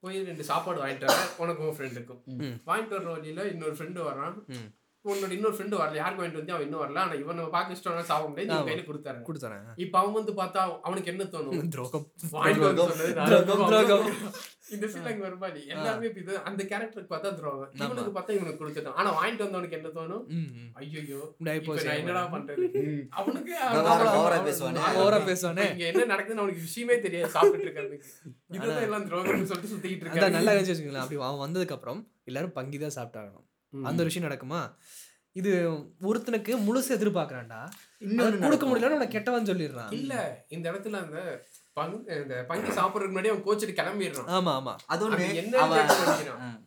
[0.03, 2.57] போய் ரெண்டு சாப்பாடு வாங்கிட்டு வர உனக்கு உன் ஃப்ரெண்ட் இருக்கும் ம்.
[2.67, 4.37] வாங்கிட்டு வர வழியில இன்னொரு ஃப்ரெண்டு வரான்.
[5.05, 5.95] உன்னோட இன்னொரு ஃப்ரெண்டு வரல.
[5.95, 6.99] யாருக்கு வாங்கிட்டு வந்து அவன் இன்னும் வரல.
[6.99, 8.65] ஆனா இவன் பார்க்க இஷ்டம் சாப்பிட முடியாது.
[8.65, 8.71] நீ.
[8.73, 9.63] கையில கொடுத்தாரு கொடுத்துறேன்.
[9.77, 11.69] இப்ப அவன் வந்து பார்த்தா அவனுக்கு என்ன தோணும்?
[13.67, 14.11] துரோகம்.
[14.71, 15.67] இந்த சீன் அங்க வருமா நீ.
[15.67, 17.71] எல்லாருமே இப்ப இது அந்த கேரக்டருக்கு பார்த்தா துரோகம்.
[17.73, 18.93] இவனுக்கு பார்த்தா இவனுக்கு கொடுத்துட்டான்.
[18.93, 20.25] ஆனா வாங்கிட்டு வந்தவனுக்கு என்ன தோணும்.
[20.73, 21.35] ஐயோ
[21.85, 23.07] நான் என்னடா பண்றது?
[23.11, 25.71] அவனுக்கு ஓவரா- பேசுவானே.
[25.71, 27.31] இங்க என்ன நடக்குதுன்னு அவனுக்கு விஷயமே தெரியாது.
[27.31, 28.03] சாப்பிட்டு இருக்கிறதுக்கு.
[28.49, 30.97] இதுதான் எல்லாம் துரோகம்னு சொல்லிட்டு சுத்திக்கிட்டு இருக்காங்க நல்லா வச்சுக்கோங்களேன்.
[30.97, 33.53] அப்படி அவன் வந்ததுக்கு அப்புறம் எல்லாரும் பங்கி தான் சாப்பிட்டாகணும்.
[33.83, 34.75] அந்த ஒரு விஷயம் நடக்குமா?
[35.33, 35.69] இது
[36.01, 37.69] ஒருத்தனுக்கு முழுசு எதிர்பார்க்கறான்டா.
[38.17, 38.67] அதை கொடுக்க.
[38.67, 39.93] முடியலன்னு உனக்கு கெட்டவன் சொல்லிடுறான்.
[39.93, 44.29] இல்ல இந்த இடத்துல அந்த பங்கு இந்த பங்கி சாப்பிடுறதுக்கு முன்னாடி அவன் கோச்சிட்டு கிளம்பிடுறான்.
[44.29, 44.77] ஆமா ஆமா.
[44.87, 45.05] அது
[45.59, 45.89] அவன்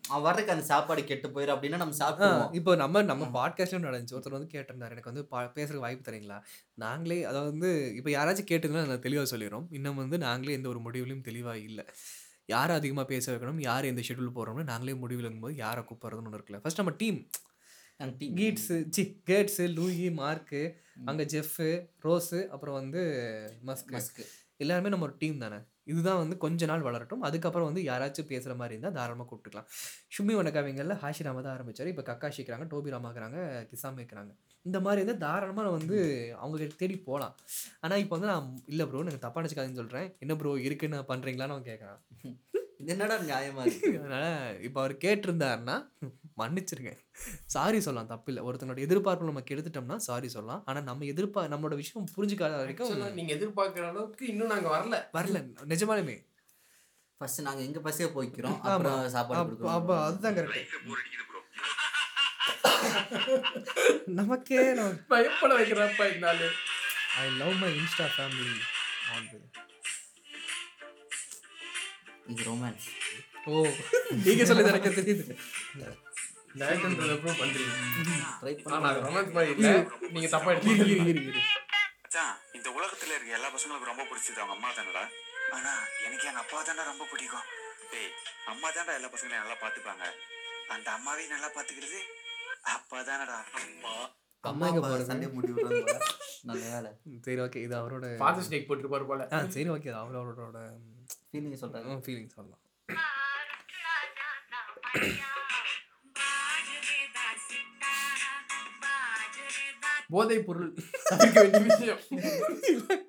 [0.08, 2.56] அவன் வர்றதுக்கு அந்த சாப்பாடு கெட்டு போயிடும் அப்படின்னா நம்ம சாப்பிடுவோம்.
[2.56, 4.14] இப்போ நம்ம நம்ம பாட்காஸ்ட்லயும் நடந்துச்சு.
[4.14, 4.90] ஒருத்தர் வந்து கேட்டிருந்தாரு.
[4.90, 6.42] எனக்கு வந்து பா- பேசுறதுக்கு வாய்ப்பு தரீங்களா?
[6.74, 9.66] நாங்களே அதாவது வந்து இப்போ யாராச்சும் கேட்டிருந்தா நான் தெளிவாக சொல்லிடுறோம்.
[9.70, 11.86] இன்னும் வந்து நாங்களே எந்த ஒரு முடிவுலையும் தெளிவாக இல்லை.
[12.54, 16.60] யார் அதிகமாக பேச வைக்கணும் யார் எந்த ஷெட்யூல் போடுறோம்னு நாங்களே முடிவு போது யாரை கூப்பிட்றதுன்னு ஒன்று இருக்குல்ல.
[16.62, 17.20] ஃபர்ஸ்ட் நம்ம team.
[18.40, 20.62] கீட்ஸு C Gates Louie Mark
[21.06, 21.70] அங்கே ஜெஃப்பு
[22.04, 23.02] ரோஸு அப்புறம் வந்து
[23.66, 24.24] மஸ்க் மஸ்கு.
[24.58, 25.60] எல்லாருமே நம்ம ஒரு டீம் தானே.
[25.92, 27.24] இதுதான் வந்து கொஞ்ச நாள் வளரட்டும்.
[27.28, 29.70] அதுக்கப்புறம் வந்து யாராச்சும் பேசுகிற மாதிரி இருந்தால் தாராளமாக கூப்பிட்டுக்கலாம்.
[30.16, 31.92] ஷுமி வனக்காவிங்களில் ஹாஷி ராமா தான் ஆரம்பிச்சார்.
[31.94, 33.38] இப்போ கக்காஷி இருக்கிறாங்க டோபி ராமாக்குறாங்க
[33.72, 34.34] கிசாமி இருக்கிறாங்க
[34.66, 35.98] இந்த மாதிரி வந்து தாராளமாக வந்து
[36.42, 37.36] அவங்க தேடி போகலாம்
[37.84, 41.70] ஆனால் இப்போ வந்து நான் இல்லை ப்ரோ எனக்கு தப்பா நினச்சிக்காதுன்னு சொல்கிறேன் என்ன ப்ரோ இருக்குன்னு பண்ணுறீங்களான்னு அவன்
[41.72, 42.02] கேட்குறான்
[42.94, 43.90] என்னடா நியாயமா இருக்கு?
[44.00, 45.76] அதனால் இப்போ அவர் கேட்டிருந்தாருன்னா
[46.38, 46.92] மன்னிச்சிருங்க.
[47.48, 50.62] சாரி சொல்லலாம் தப்பு இல்லை ஒருத்தனோட எதிர்பார்ப்பு நம்ம கெடுத்துட்டோம்னா சாரி சொல்லலாம்.
[50.66, 54.98] ஆனால் நம்ம எதிர்பா நம்மளோட விஷயம் புரிஞ்சுக்காத வரைக்கும் Actually, நீங்க எதிர்பார்க்கிற அளவுக்கு இன்னும் நாங்க வரல.
[55.14, 55.40] வரல.
[55.68, 56.18] நிஜமாலுமே.
[57.22, 58.72] ஃபர்ஸ்ட் நாங்க எங்க பஸ்ஸே போய்க்கிறோம் ஆமா.
[58.72, 60.74] அப்புறம் சாப்பாடு அப்ப அதுதான் கரெக்ட்
[64.18, 64.60] நமக்கே
[65.10, 66.56] பயப்பட வைக்கிறப்ப இருந்தாலும்
[67.18, 68.56] I love my insta family
[72.28, 72.88] இது ரொமான்ஸ்
[73.48, 73.60] ஓ.
[74.24, 75.36] நீங்க சொல்லி எனக்கு தெரியுது.
[76.60, 77.74] டேரக்டர்ன்றத ப்ரூவ் பண்றீங்க
[78.42, 79.70] ட்ரை ஆனா பண்ணி அது ரொமான்ஸ் மாதிரி இல்ல
[80.14, 81.44] நீங்க தப்பா எடுத்துக்கிறீங்க
[82.00, 85.04] மச்சான் இந்த உலகத்துல இருக்க எல்லா பசங்களுக்கும் ரொம்ப பிடிச்சது அவங்க அம்மா தானடா
[85.56, 85.74] ஆனா
[86.06, 87.48] எனக்கு எங்க அப்பா தானே ரொம்ப பிடிக்கும்
[87.92, 88.12] டேய்
[88.52, 90.06] அம்மா தான்டா எல்லா பசங்களையும் நல்லா பாத்துப்பாங்க
[90.76, 92.00] அந்த அம்மாவையும் நல்லா பாத்துக்கிறது
[92.74, 93.96] அப்பா தானடா அம்மா
[94.44, 96.00] அம்மா எங்க அப்பா போறது சண்டே முடி விடுறாங்க போல.
[96.48, 96.92] நல்ல வேலை
[97.26, 98.06] சரி ஓகே இது அவரோட
[98.68, 99.24] போட்டுருப்பாரு போல
[99.56, 100.60] சரி ஓகே அது அவரோட
[101.28, 102.64] ஃபீலிங் சொல்றாங்க ஃபீலிங் சொல்லலாம்
[110.10, 110.70] போதை பொருள்
[111.10, 112.02] தவிர்க்க வேண்டிய விஷயம்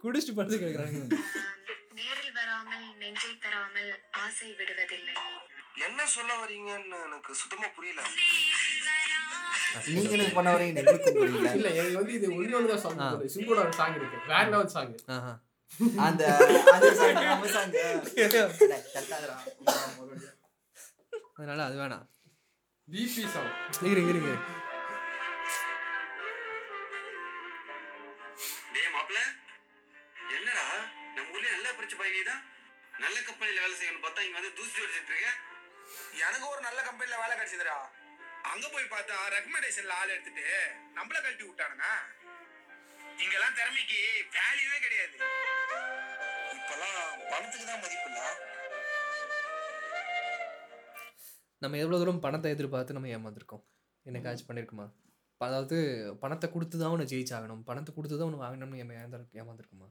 [0.03, 1.01] குடிச்சிட்டு படுத்து கேட்குறாங்க
[1.99, 3.89] நேரில் வராமல் நெஞ்சை தராமல்
[4.23, 5.15] ஆசை விடுவதில்லை.
[5.87, 8.01] என்ன சொல்ல வரீங்கன்னு எனக்கு சுத்தமா புரியல.
[9.89, 13.01] நீங்க எனக்கு பண்ண வரீங்க எங்களுக்கு புரியல இல்ல எனக்கு வந்து இது ஒன்னொன்னு தான் சாங்
[13.35, 14.21] சிம்போட ஒரு சாங் இருக்கு.
[14.31, 15.33] வேற லெவல் சாங் ஆஹா
[16.05, 16.23] அந்த
[16.75, 17.49] அந்த song, நம்ம.
[19.99, 20.37] மறுபடியும்.
[21.37, 22.07] அதனால அது வேணாம்.
[22.89, 23.53] பிபி சாங்
[23.91, 24.33] இருங்க இருங்க.
[32.09, 32.43] நல்லா தான்
[33.05, 35.29] நல்ல கம்பெனியில் வேலை செய்யணும்னு பார்த்தா இங்க வந்து தூசி அடிச்சிட்டு இருக்க
[36.27, 37.77] எனக்கு ஒரு நல்ல கம்பெனியில் வேலை கிடைச்சதுடா.
[38.53, 40.47] அங்க போய் பார்த்தா ரெக்கமெண்டேஷன்ல ஆள் எடுத்துட்டு
[40.97, 41.87] நம்மள கழட்டி விட்டானுங்க.
[43.23, 44.01] இங்கெல்லாம் திறமைக்கு
[44.37, 45.17] வேல்யூவே கிடையாது.
[46.57, 46.99] இப்பெல்லாம்
[47.33, 48.09] பணத்துக்கு தான் மதிப்பு
[51.63, 53.65] நம்ம எவ்வளோ தூரம் பணத்தை எதிர்பார்த்து நம்ம ஏமாந்துருக்கோம்?
[54.07, 54.87] என்னைக்காச்சும் பண்ணியிருக்குமா
[55.47, 55.77] அதாவது
[56.23, 57.65] பணத்தை கொடுத்து தான் உன்னை ஜெயிச்சாகணும்.
[57.71, 59.89] பணத்தை கொடுத்து தான் உன்னை வாங்கணும்னு ஏமா ஏமாந்து ஏமாந்துருக்குமா?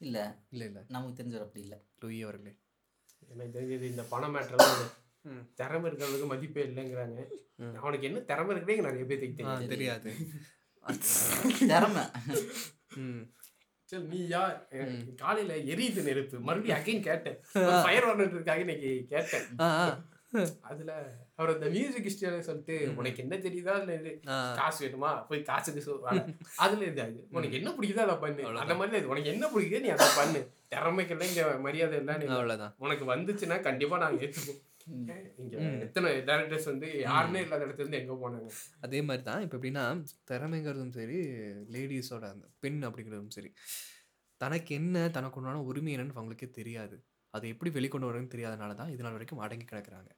[0.00, 0.18] இல்ல.
[0.50, 0.82] இல்லை இல்லை.
[0.88, 1.76] நமக்கு தெரிஞ்சவர் அப்படி இல்ல.
[2.00, 2.52] லூயி அவர்களே.
[3.28, 4.82] எனக்கு தெரிஞ்சது இந்த பண மேட்டர்லாம்
[5.24, 5.42] ம்.
[5.54, 7.20] திறமை இருக்கிறவங்களுக்கு மதிப்பே இல்லைங்கிறாங்க.
[7.76, 10.10] அவனுக்கு என்ன திறமை இருக்குன்னே நிறைய பேருக்கு ஆ தெரியும் தெரியாது.
[11.66, 12.04] திறமை.
[12.96, 13.24] ம்.
[13.88, 14.56] சரி நீ யார்
[15.16, 16.40] காலையில எரியுது நெருப்பு.
[16.40, 17.38] மறுபடியும் அகைன் கேட்டேன்.
[17.82, 19.46] ஃபயர் வரணுன்றதுக்காக இன்னைக்கு கேட்டேன்.
[20.60, 20.92] அதுல
[21.38, 23.74] அவர் அந்த மியூசிக் ஹிஸ்டரியில சொல்லிட்டு உனக்கு என்ன தெரியுதா?
[23.82, 24.12] இல்ல இது
[24.60, 25.10] காசு வேணுமா?
[25.28, 26.22] போய் காசுக்கு சொல் வாடா.
[26.64, 28.44] அதுல இது அது உனக்கு என்ன பிடிக்குதோ அதை பண்ணு.
[28.62, 29.12] அந்த மாதிரி இது.
[29.12, 30.40] உனக்கு என்ன பிடிக்குதோ நீ அதை பண்ணு.
[30.74, 32.16] திறமைக்கெல்லாம் இங்க மரியாதை இல்லை.
[32.22, 34.62] நீ அவ்வளோதான் உனக்கு வந்துச்சுன்னா கண்டிப்பா நாங்க ஏத்துப்போம்.
[35.42, 38.50] இங்க எத்தனை டேரக்டர்ஸ் வந்து யாருமே இல்லாத இடத்துல இருந்து எங்க போனாங்க.
[38.86, 39.84] அதே மாதிரி தான் இப்போ எப்படின்னா
[40.30, 41.18] திறமைங்கிறதும் சரி
[41.74, 43.52] லேடிஸோட அந்த பெண் அப்படிங்கிறதும் சரி
[44.40, 46.96] தனக்கு என்ன தனக்கு உண்டான உரிமை என்னன்னு அவங்களுக்கே தெரியாது.
[47.34, 50.10] அதை எப்படி வெளிக்கொண்டு வரணும்னு தெரியாதனால தான் இது நாள் வரைக்கும் அடங்கி கிடக்குறாங்க.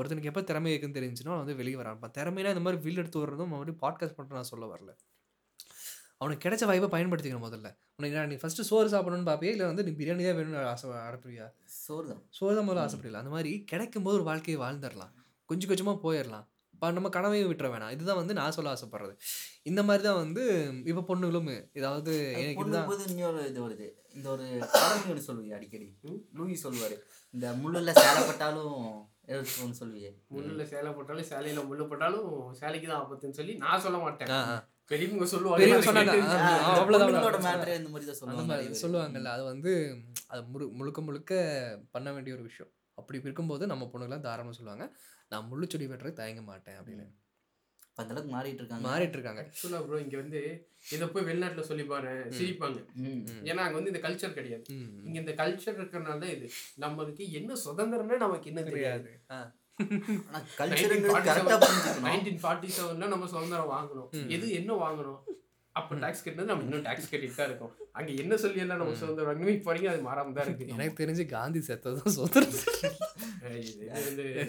[0.00, 2.02] ஒருத்தனுக்கு எப்போ திறமை இருக்குன்னு தெரிஞ்சுன்னா அவன் வந்து வெளியே வரான்.
[2.18, 4.92] திறமைனா இந்த மாதிரி வில் எடுத்து வர்றதும் மறுபடியும் பாட்காஸ்ட் பண்ணுறது நான் சொல்ல வரல.
[6.22, 7.68] அவனுக்கு கிடைச்ச வாய்ப்பை பயன்படுத்திக்கணும் முதல்ல.
[7.98, 11.46] உனக்கு என்ன, நீ ஃபஸ்ட்டு சோறு சாப்பிடணும்னு பார்ப்பியா இல்லை வந்து நீ பிரியாணி தான் வேணும்னு ஆசை அடப்புறியா
[11.84, 15.12] சோறு தான் சோறு தான் முதல்ல ஆசைப்படல அந்த மாதிரி கிடைக்கும் போது ஒரு வாழ்க்கையை வாழ்ந்துடலாம்.
[15.50, 16.46] கொஞ்சம் கொஞ்சமாக போயிடலாம்.
[16.74, 17.92] இப்போ நம்ம கனவையும் விட்டுற வேணாம்.
[17.94, 19.14] இதுதான் வந்து நான் சொல்ல ஆசைப்படுறது.
[19.70, 20.42] இந்த மாதிரி தான் வந்து
[20.90, 23.88] இப்போ பொண்ணுகளும் ஏதாவது எனக்கு இதுதான் இன்னொரு இது வருது.
[24.16, 24.44] இந்த ஒரு
[25.28, 25.88] சொல்லுவீங்க அடிக்கடி?
[26.38, 26.96] லூயி சொல்லுவாரு.
[27.34, 28.78] இந்த முள்ளுல சேலைப்பட்டாலும்
[29.34, 30.10] எடுத்துக்கணும்னு சொல்லுவியே.
[30.34, 32.28] முள்ளுல சேலை போட்டாலும் சேலையில முள்ளு போட்டாலும்
[32.60, 34.32] சேலைக்கு தான் ஆபத்துன்னு சொல்லி நான் சொல்ல மாட்டேன்.
[34.90, 35.64] பெரியவங்க சொல்லுவாங்க.
[38.82, 39.72] சொல்லுவாங்கல்ல அது வந்து
[40.32, 41.32] அது முழு முழுக்க முழுக்க
[41.94, 42.70] பண்ண வேண்டிய ஒரு விஷயம்.
[42.98, 44.86] அப்படி இருக்கும்போது நம்ம பொண்ணுங்களாம் தாராளமாக சொல்லுவாங்க
[45.32, 47.06] நான் முள்ளுச்செடி வெட்டுறது தயங்க மாட்டேன் அப்படின்னு.
[48.00, 48.84] அந்த அளவுக்கு மாறிட்டு இருக்காங்க.
[48.88, 50.40] மாறிட்டு இருக்காங்க ஆக்சுவலா ப்ரோ இங்க வந்து
[50.86, 52.78] இதை போய் வெளிநாட்டுல சொல்லி பாரு சிரிப்பாங்க.
[53.50, 54.64] ஏன்னா அங்க வந்து இந்த கல்ச்சர் கிடையாது.
[55.06, 56.46] இங்க இந்த கல்ச்சர் இருக்கிறனால தான் இது
[56.84, 59.10] நம்மளுக்கு என்ன சுதந்திரமே நமக்கு என்ன தெரியாது.
[61.60, 62.06] புரிஞ்சுக்கணும்.
[62.06, 64.08] நைன்டீன் ஃபார்ட்டி செவன்ல நம்ம சுதந்திரம் வாங்கணும்.
[64.28, 65.20] எது என்ன வாங்கணும்?
[65.80, 67.72] அப்ப டாக்ஸ் கட்டினது நம்ம இன்னும் டாக்ஸ் கட்டிட்டு தான் இருக்கோம்.
[67.98, 70.66] அங்க என்ன சொல்லி எல்லாம் நம்ம சுதந்திரம் வாங்கணும் இப்போ வரைக்கும் அது மாறாம தான் இருக்கு.
[70.74, 72.54] எனக்கு தெரிஞ்சு காந்தி செத்ததும் சுதந்திரம்.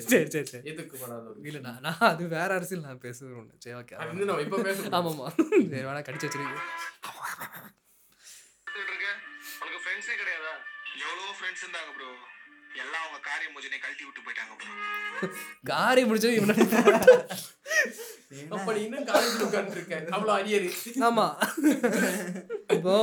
[0.05, 0.63] சரி சரி சரி.
[0.71, 1.15] எதுக்கு ஒரு
[1.49, 4.59] இல்லை நான் நான் அது வேற அரசியல் நான் பேசுறது ஒன்று சரி ஓகே அது வந்து நம்ம இப்ப
[4.67, 5.27] பேச ஆமாம்மா.
[5.71, 6.59] சரி வேணா கடிச்சு வச்சிருக்கீங்க
[8.83, 9.07] இருக்க
[9.61, 10.53] உனக்கு ஃப்ரெண்ட்ஸே கிடையாதா?
[11.03, 12.09] எவ்வளவோ ஃப்ரெண்ட்ஸ் இருந்தாங்க ப்ரோ
[12.81, 15.29] எல்லாம் அவங்க காரிய மோஜனை கழட்டி விட்டு போயிட்டாங்க ப்ரோ
[15.71, 16.55] காரி முடிச்சது இவனை
[18.51, 20.69] அப்ப நீ இன்னும் காலேஜ்ல உட்கார்ந்து இருக்க அவ்வளவு அரியரு.
[21.07, 21.25] ஆமா.
[22.75, 22.93] இப்போ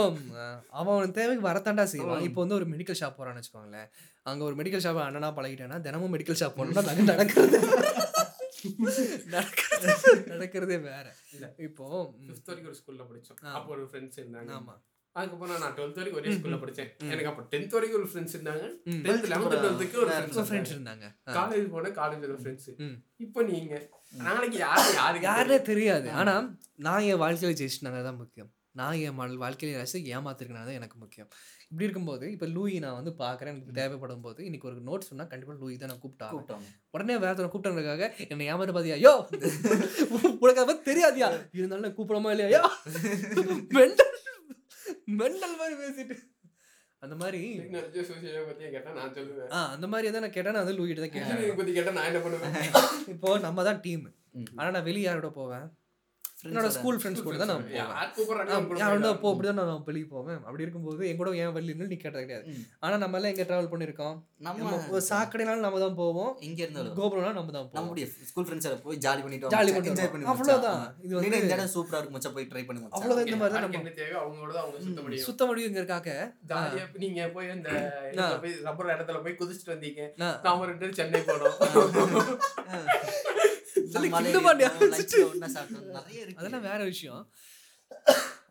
[0.80, 2.22] அவன் தேவைக்கு வரத்தாண்டா செய்வான்.
[2.22, 3.88] இப்போ வந்து ஒரு மெடிக்கல் ஷாப் போறான்னு வச்சுக்கோங்களேன்.
[4.26, 7.58] அங்க ஒரு மெடிக்கல் ஷாப் அண்ணனா பழகிட்டேன்னா தினமும் மெடிக்கல் ஷாப் போனோம்னா நாங்க நடக்கிறது.
[9.26, 9.88] நடக்கிறது
[10.30, 11.06] நடக்கிறதே வேற.
[11.58, 11.84] இப்போ
[12.24, 13.40] ஃபிஃப்த் வரைக்கும் ஒரு ஸ்கூல்ல படிச்சோம்.
[13.44, 13.52] ஆ.
[13.52, 14.50] அப்போ ஒரு ஃப்ரெண்ட்ஸ் இருந்தாங்க.
[14.58, 14.74] ஆமா.
[15.16, 16.90] அதுக்கப்புறம் நான் டுவெல்த் வரைக்கும் ஒரே ஸ்கூல்ல படிச்சேன்.
[17.06, 18.64] எனக்கு அப்போ டென்த் வரைக்கும் ஒரு ஃப்ரெண்ட்ஸ் இருந்தாங்க.
[19.06, 21.06] டென்த் லெவன்த் டுவெல்த்துக்கு ஒரு ஃப்ரெண்ட்ஸ் ஃப்ரெண்ட்ஸ் இருந்தாங்க.
[21.38, 22.96] காலேஜ் போன காலேஜ்ல ஃப்ரெண்ட்ஸ் ம்.
[23.20, 23.72] இப்போ நீங்க
[24.26, 26.08] நாளைக்கு யாரு யாருக்கு யாருனே தெரியாது.
[26.20, 26.34] ஆனா
[26.86, 28.50] நான் என் வாழ்க்கையில ஜெயிச்சினாங்க தான் முக்கியம்.
[28.74, 31.28] நான் என் வாழ் வாழ்க்கையில ரசி ஏமாத்திருக்கனால தான் எனக்கு முக்கியம்.
[31.64, 35.54] இப்படி இருக்கும்போது இப்போ லூயி நான் வந்து பார்க்குறேன் எனக்கு தேவைப்படும் போது இன்னைக்கு ஒரு நோட் சொன்னா கண்டிப்பா
[35.62, 36.68] லூயி தான் நான் கூப்பிட்டாங்க.
[36.94, 38.98] உடனே வேற கூப்பிட்டதுக்காக என்னை ஏமாத்த பாத்தியா?
[39.04, 39.14] யோ
[40.40, 41.28] உனக்கு அதை தெரியாதியா?
[41.58, 42.50] இருந்தாலும் கூப்பிடாம இல்லையா?
[42.56, 42.62] யோ
[45.08, 46.16] மெண்டல் மாதிரி பேசிட்டு.
[47.02, 47.40] அந்த மாதிரி
[48.96, 49.50] நான் சொல்லுவேன்.
[49.50, 52.08] ஆ அந்த மாதிரி தான் நான் கேட்டேன் நான் வந்து லூயிட்டு தான் கேட்டேன் இன்ஜினியரிங் பத்தி கேட்டா நான்
[52.10, 52.56] என்ன பண்ணுவேன்?
[53.08, 54.04] இப்போ நம்ம தான் டீம்
[54.34, 54.48] ம்.
[54.56, 55.66] ஆனா நான் வெளியே யாரோட போவேன்?
[56.38, 57.86] என்னோட ஸ்கூல் ஃப்ரெண்ட்ஸ் கூட தான் நான் போவேன்.
[59.20, 60.40] போ அப்படிதான் நான் வெளியே போவேன்.
[60.40, 62.50] அப்படி இருக்கும்போது என் கூட ஏன் வெளியின்னு நீ கேட்டது கிடையாது.
[62.50, 62.64] ம்.
[62.80, 66.36] ஆனா நம்ம எல்லாம் எங்க டிராவல் பண்ணிருக்கோம் நம்ம சாக்கடைனாலும் நம்ம தான் போவோம்.
[66.40, 66.96] எங்க இருந்தாலும்.
[66.96, 67.72] கோபுரம்னாலும் நம்ம தான் போவோம்.
[67.72, 70.32] நம்முடைய ஸ்கூல் ஃப்ரெண்ட்ஸோட போய் ஜாலி பண்ணிட்டு ஜாலி என்ஜாய் பண்ணிட்டு பண்ணி வருவோம்.
[70.32, 70.96] அவ்வளவுதான்.
[71.02, 72.92] இது வந்து- இந்த இடம் சூப்பரா இருக்கு மச்சான் போய் ட்ரை பண்ணி மச்சான்.
[72.92, 74.22] அவ்வளவுதான் இந்த மாதிரி தான் நம்ம தேவை?
[74.22, 77.46] அவங்களோட தான் அவங்க சுத்த முடியும் சுத்த முடியுங்கிறக்காக ஜாலியா இப்ப நீங்க போய்
[78.38, 80.12] போய் ரப்பர் இடத்துல போய் குதிச்சுட்டு வந்தீங்க.
[80.16, 81.60] நான் நாம ரெண்டு சென்னை போனோம்.
[86.38, 87.22] அதெல்லாம் வேற விஷயம்.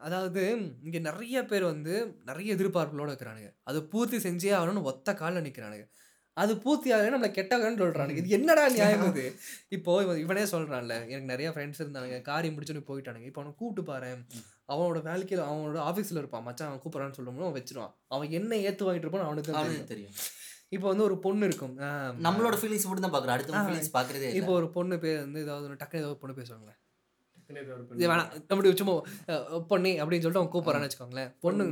[0.07, 0.41] அதாவது
[0.88, 1.93] இங்க நிறைய பேர் வந்து
[2.30, 3.51] நிறைய எதிர்பார்ப்புகளோட இருக்கிறானுங்க.
[3.70, 5.88] அதை பூர்த்தி செஞ்சே ஆகணும்னு ஒத்த காலில் நிற்கிறானுங்க
[6.38, 9.24] அது பூர்த்தி ஆகலை நம்மளை கெட்டவங்கன்னு சொல்கிறானுங்க இது என்னடா நியாயம் இது?
[9.76, 12.18] இப்போ இவன் இவனே சொல்கிறான்ல எனக்கு நிறைய ஃப்ரெண்ட்ஸ் இருந்தானுங்க.
[12.28, 13.28] காரியம் முடிச்சுன்னு போயிட்டானுங்க.
[13.30, 14.11] இப்போ அவனை கூப்பிட்டு பாரு.
[14.74, 16.45] அவனோட வேலைக்கு அவனோட ஆஃபீஸில் இருப்பான்.
[16.47, 17.93] மச்சான் அவன் கூப்பிட்றான்னு சொல்லணும்னு அவன் வச்சிருவான்.
[18.07, 20.13] அவன் என்ன ஏற்று வாங்கிட்டு இருப்பான் அவனுக்கு தெரியும்.
[20.72, 21.76] இப்போ வந்து ஒரு பொண்ணு இருக்கும்.
[21.86, 23.63] ஆஹ் நம்மளோட ஃபீலிங்ஸ் மட்டும் தான் பாக்குறோம் அடுத்த.
[23.68, 26.76] ஃபீலிங்ஸ் பாக்குறதே இப்போ ஒரு பொண்ணு பேர் வந்து ஏதாவது ஒரு டக்குனு ஏதாவது ஒரு பொண்ணு பேசுவாங்களே
[27.38, 28.32] டக்குனு ஏதோ ஒரு இது பெண் வேணாம்.
[28.53, 28.93] அப்படி சும்மா
[29.70, 31.30] பொன்னி அப்படின்னு சொல்லிட்டு அவன் கூப்பிட்றான்னு வச்சுக்கோங்களேன்.
[31.45, 31.63] பொண்ணு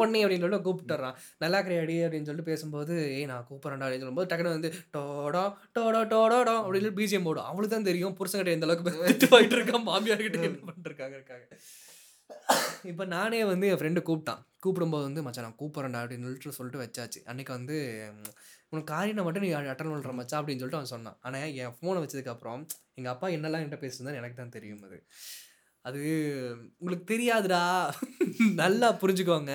[0.00, 4.56] பொன்னி அப்படின்னு சொல்லிட்டு கூப்பிட்டுறான் நல்லா கிடையாடி அப்படின்னு சொல்லிட்டு பேசும்போது ஏய் நான் கூப்பிட்றேன்டா அப்படின்னு சொல்லும்போது டக்குனு
[4.56, 5.44] வந்து டோடோ
[5.78, 7.48] டோடோ டோடோ அப்படின்னு பிஜிஎம் போடும்.
[7.50, 8.16] அவளுக்கு தான் தெரியும்.
[8.20, 8.94] புருஷன்கிட்ட எந்த அளவுக்கு
[9.34, 11.46] போயிட்டு இருக்கான் மாமியார்கிட்ட என்ன பண்ணிருக்காங்க இருக்காங்க.
[12.84, 17.20] இப்போ நானே வந்து என் ஃப்ரெண்டு கூப்பிட்டான் கூப்பிடும்போது வந்து மச்சான் நான் கூப்பிட்றேன்டா அப்படின்னு சொல்லிட்டு சொல்லிட்டு வச்சாச்சு.
[17.24, 17.76] அன்னைக்கு வந்து
[18.68, 21.18] உனக்கு காரியம் மட்டும் நீ அட்டன் பண்ணுற மச்சா அப்படின்னு சொல்லிட்டு அவன் சொன்னான்.
[21.20, 22.62] ஆனால் என் ஃபோனை வச்சதுக்கப்புறம்
[22.94, 24.98] எங்கள் அப்பா என்னெல்லாம் என்கிட்ட பேசுனதுன்னு எனக்கு தான் தெரியும் அது.
[25.84, 26.00] அது
[26.78, 27.60] உங்களுக்கு தெரியாதுடா.
[28.62, 29.52] நல்லா புரிஞ்சுக்கோங்க.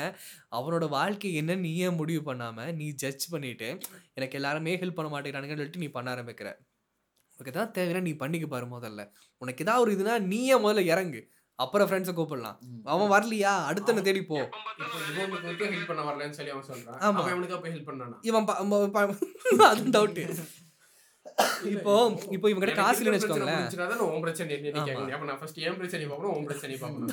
[0.51, 3.69] அவனோட வாழ்க்கை என்னன்னு நீயே முடிவு பண்ணாமல் நீ ஜட்ஜ் பண்ணிவிட்டு
[4.13, 6.49] எனக்கு எல்லாருமே ஹெல்ப் பண்ண மாட்டேங்கிறானுங்கன்னு சொல்லிட்டு நீ பண்ண ஆரம்பிக்கிற.
[7.39, 9.01] உனக்கு எதாவது தேவைன்னா நீ பண்ணிக்க பாரு முதல்ல.
[9.41, 11.21] உனக்கு ஏதாவது ஒரு இதுனா நீயே முதல்ல இறங்கு.
[11.59, 12.57] அப்புறம் ஃப்ரெண்ட்ஸை கூப்பிடலாம்.
[12.83, 13.53] அவன் வரலையா?
[13.63, 14.35] அடுத்தனை தேடி போ.
[14.35, 16.99] ஹெல்ப் பண்ண வரலன்னு சொல்லி அவன் சொல்றான்.
[16.99, 17.19] ஆமா.
[17.29, 18.47] இவனுக்கு அப்ப ஹெல்ப் பண்ணானா இவன்
[19.71, 20.23] அது டவுட்டு
[21.71, 21.93] இப்போ
[22.35, 23.63] இப்போ இவங்க கிட்ட காசு இல்லைன்னு வச்சுக்கோங்களேன்.
[26.83, 27.11] பார்க்கணும்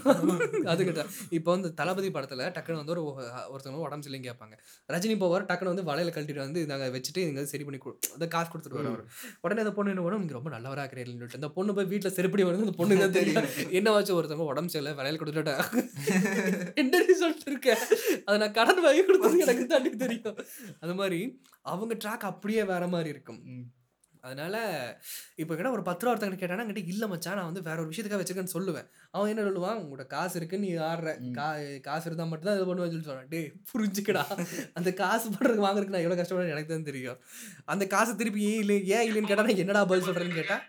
[0.72, 1.02] அதுக்கிட்ட
[1.38, 3.02] இப்போ வந்து தளபதி படத்துல டக்குன்னு வந்து ஒரு
[3.52, 4.54] ஒருத்தவங்க உடம்பு சரியில்லைன்னு கேட்பாங்க.
[4.88, 7.80] ரஜினி போவார் டக்குன்னு வந்து வலையில கழட்டிட்டு வந்து நாங்கள் வச்சுட்டு இங்கே சரி பண்ணி
[8.16, 8.92] அந்த காசு கொடுத்துட்டு வர
[9.44, 10.28] உடனே அந்த பொண்ணு என்ன பண்ணும்?
[10.38, 13.48] ரொம்ப நல்லவராக இருக்கிறேன்னு சொல்லிட்டு அந்த பொண்ணு போய் வீட்டில் செருப்படி வந்து அந்த பொண்ணு தான் தெரியும்.
[13.80, 15.56] என்ன வச்சு ஒருத்தவங்க உடம்பு சரியில்லை வலையில கொடுத்துட்டா
[16.82, 17.82] என்ன சொல்லிட்டு இருக்கேன்
[18.26, 20.38] அதை நான் கடன் வாங்கி கொடுத்தது எனக்கு தாண்டி தெரியும்.
[20.84, 21.20] அது மாதிரி
[21.72, 23.40] அவங்க ட்ராக் அப்படியே வேற மாதிரி இருக்கும்.
[24.26, 24.54] அதனால
[25.42, 28.20] இப்போ கிட்ட ஒரு பத்து ரூபா ஒருத்தங்க கேட்டானா கிட்ட இல்லை மச்சான் நான் வந்து வேற ஒரு விஷயத்துக்காக
[28.22, 28.88] வச்சிருக்கேன்னு சொல்லுவேன்.
[29.14, 31.12] அவன் என்ன சொல்லுவான் உங்களோட காசு இருக்கு நீ ஆடுற.
[31.38, 31.48] கா
[31.88, 34.24] காசு இருந்தால் மட்டும்தான் இது பண்ணுவேன்னு சொல்லி சொல்கிறான் டேய் புரிஞ்சுக்கடா.
[34.80, 37.18] அந்த காசு பண்ணுறதுக்கு வாங்குறதுக்கு நான் எவ்வளோ கஷ்டப்படுறேன் எனக்கு தான் தெரியும்.
[37.74, 40.64] அந்த காசு திருப்பி ஏன் இல்லை ஏன் இல்லைன்னு கேட்டால் நான் என்னடா பதில் சொல்கிறேன்னு கேட்டால்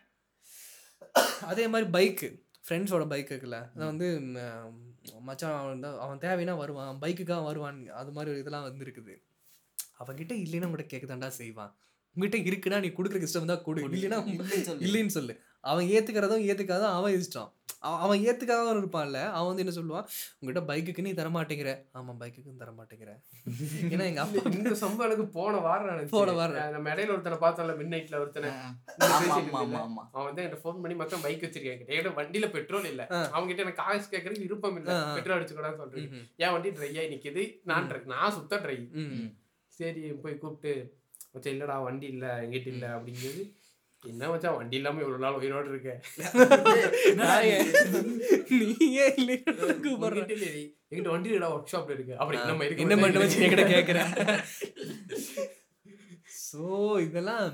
[1.51, 2.27] அதே மாதிரி பைக்கு
[2.65, 4.07] ஃப்ரெண்ட்ஸோட பைக் இருக்குல்ல அதை வந்து
[5.27, 9.15] மச்சான் அவன் வந்து அவன் தேவைன்னா வருவான் பைக்குக்காக வருவான் அது மாதிரி இதெல்லாம் வந்து இருக்குது.
[10.01, 11.73] அவன்கிட்ட இல்லைன்னா உங்கள்கிட்ட கேட்குதாண்டா செய்வான்.
[12.15, 14.83] உங்ககிட்ட இருக்குன்னா நீ கொடுக்குற இஷ்டம் தான் கொடு இல்லைன்னா இல்லைன்னு சொல்லு.
[14.85, 17.51] இல்லைன்னு சொல்லு அவன் ஏத்துக்கிறதும் ஏத்துக்காதும் அவன் இஷ்டம்
[17.85, 20.05] அவன் அவன் ஏத்துக்காதவன் இருப்பான்ல அவன் வந்து என்ன சொல்லுவான்
[20.35, 23.11] உங்ககிட்ட பைக்குக்கு நீ தர மாட்டேங்கிற ஆமா பைக்குக்கும் தர மாட்டேங்கிற
[23.91, 25.99] ஏன்னா எங்க அப்பா இந்த சம்பவம் எனக்கு போன வாரம்.
[26.13, 26.57] போன வாரம்.
[26.75, 28.49] நம்ம இடையில ஒருத்தனை பார்த்தோம்ல மிட் நைட்ல ஒருத்தனை
[30.09, 32.13] அவன் வந்து என்கிட்ட ஃபோன் பண்ணி மக்கள் பைக் வச்சிருக்கேன் என்கிட்ட.
[32.17, 33.21] வண்டியில பெட்ரோல் இல்ல ஆ.
[33.29, 34.97] அவங்க கிட்ட எனக்கு காசு கேட்கறதுக்கு விருப்பம் இல்ல.
[35.17, 36.25] பெட்ரோல் அடிச்சுக்கூடாது சொல்றேன் ம்ஹும்.
[36.39, 37.89] என் வண்டி ட்ரை ஆகி நிக்குது நான்.
[38.13, 38.77] நான் சுத்த ட்ரை.
[39.79, 40.73] சரி போய் கூப்பிட்டு
[41.35, 43.43] மச்சான் இல்லடா வண்டி இல்ல எங்கிட்ட இல்ல அப்படிங்கிறது
[44.03, 45.91] என்ன மச்சான் வண்டி இல்லாம இவ்வளவு நாள் உயிரோடு இருக்க?
[47.19, 49.05] நீயே.
[50.89, 52.15] எங்கிட்ட வண்டி இல்லடா ஒர்க் ஷாப்ல இருக்கு.
[52.21, 53.99] அப்படி நம்ம இருக்கு என்ன பண்ண வச்சு என்கிட்ட கேட்குற
[56.41, 56.65] ஸோ
[57.05, 57.45] இதெல்லாம்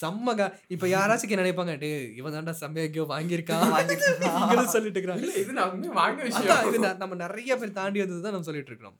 [0.00, 0.44] செம்மகா.
[0.74, 3.66] இப்போ யாராச்சும் நினைப்பாங்க டே இவன் தாண்டா செம்மையோ வாங்கியிருக்கான்.
[4.24, 5.22] நீங்களும் சொல்லிட்டு இருக்கிறாங்க.
[5.24, 6.64] இல்ல இது நான் உண்மையா வாங்க விஷயம்.
[6.70, 8.96] இது நம்ம நிறைய பேர் தாண்டி வந்தது தான் நம்ம சொல்லிட்டு இருக்கிறோம்.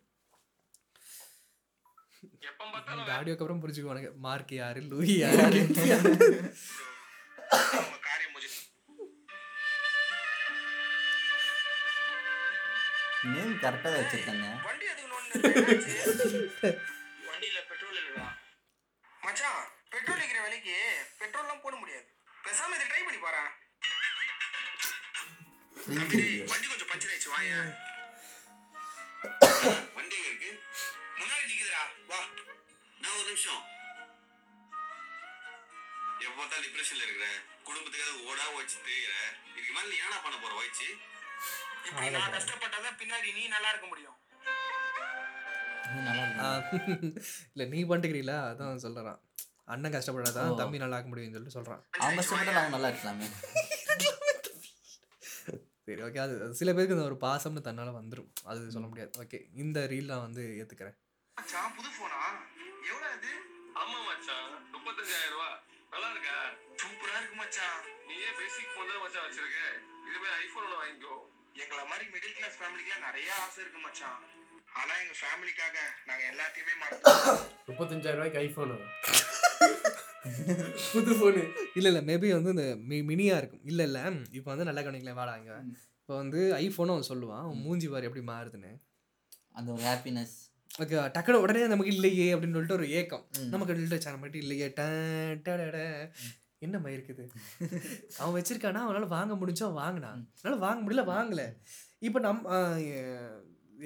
[2.22, 4.80] இந்த ஆடியோக்கு அப்புறம் புரிஞ்சுக்குவானுங்க மார்க் யாரு?
[4.92, 5.60] லூயி யாரு?
[13.28, 14.46] நேம் கரெக்டாக வச்சிருக்காங்க.
[14.66, 15.38] வண்டி எடுக்கணும்னு
[17.28, 18.26] வண்டியில பெட்ரோல் இல்லடா.
[19.20, 19.62] மச்சான்
[19.92, 20.76] பெட்ரோல் இருக்கிற விலைக்கு
[21.20, 22.06] பெட்ரோல்லாம் போட முடியாது.
[22.44, 23.42] பேசாம இதை ட்ரை பண்ணி பாரு
[26.50, 27.58] வண்டி கொஞ்சம் பஞ்சர் ஆயிடுச்சு வாயா.
[29.96, 30.47] வண்டி இருக்கு?
[31.78, 32.20] நிக்குதுடா வா
[33.02, 33.62] நான் ஒரு நிமிஷம்
[36.24, 37.26] எப்போ பார்த்தாலும் டிப்ரெஷன்ல இருக்கிற
[37.68, 39.12] குடும்பத்துக்காக ஓடா வச்சு தெரியுற
[39.50, 40.88] இதுக்கு மேல நீ என்ன பண்ண போற வச்சு
[41.88, 44.16] இப்படி நான் கஷ்டப்பட்டாதான் பின்னாடி நீ நல்லா இருக்க முடியும்
[47.52, 49.20] இல்ல நீ பண்ணிக்கிறீங்களா அதான் சொல்றான்.
[49.74, 50.50] அண்ணன் கஷ்டப்படாதான்.
[50.60, 51.80] தம்பி நல்லா இருக்க முடியும்னு சொல்லிட்டு சொல்றான்.
[52.00, 53.28] அவங்க கஷ்டப்பட்டாலும் அவங்க நல்லா இருக்கலாமே.
[55.86, 58.30] சரி ஓகே அது சில பேருக்கு இந்த ஒரு பாசம்னு தன்னால வந்துரும்.
[58.50, 59.12] அது சொல்ல முடியாது.
[59.22, 60.96] ஓகே இந்த ரீல் நான் வந்து ஏத்துக்கிறேன்.
[61.38, 62.20] மச்சான் புது போனா
[62.90, 63.32] எவ்வளவு அது?
[63.80, 65.50] ஆமா மச்சான் முப்பத்தஞ்சாயிரம் ரூபா.
[65.92, 66.38] நல்லா இருக்கா?
[66.80, 67.76] சூப்பரா இருக்கு மச்சான்.
[68.08, 69.60] நீயே பேசிக் போன் தான் மச்சான் வச்சிருக்க.
[70.08, 71.14] இதுவே ஐபோன் ஒன்று வாங்கிக்கோ.
[71.62, 74.18] எங்களை மாதிரி மிடில் கிளாஸ் ஃபேமிலிக்குலாம் நிறைய ஆசை இருக்கு மச்சான்.
[74.80, 75.76] ஆனா எங்க ஃபேமிலிக்காக
[76.08, 77.38] நாங்க எல்லாத்தையுமே மறந்துட்டோம்.
[77.68, 78.74] முப்பத்தஞ்சாயிரம் ரூபாய்க்கு ஐபோன்
[80.92, 81.44] புது போனு
[81.78, 83.64] இல்ல இல்ல மேபி வந்து இந்த மி மினியா இருக்கும்.
[83.72, 84.00] இல்ல இல்ல
[84.38, 85.54] இப்போ வந்து நல்லா கவனிக்கல வாடா இங்க
[86.02, 88.74] இப்போ வந்து ஐஃபோனும் அவன் சொல்லுவான் அவன் மூஞ்சி பாரு எப்படி மாறுதுன்னு.
[89.58, 90.36] அந்த ஒரு ஹாப்பினஸ்
[91.16, 93.24] டக்குனு உடனே நமக்கு இல்லையே அப்படின்னு சொல்லிட்டு ஒரு ஏக்கம்.
[93.54, 94.66] நமக்கு சார் மட்டும் இல்லையே.
[94.78, 95.78] டடட.
[96.66, 97.24] என்னம்மா இருக்குது?
[98.20, 98.80] அவன் வச்சிருக்கானா?
[98.86, 101.42] அவனால வாங்க முடிஞ்சா வாங்கினான் அதனால வாங்க முடியல வாங்கல.
[102.06, 102.42] இப்போ நம்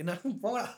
[0.03, 0.13] என்ன
[0.45, 0.77] போகலாம்.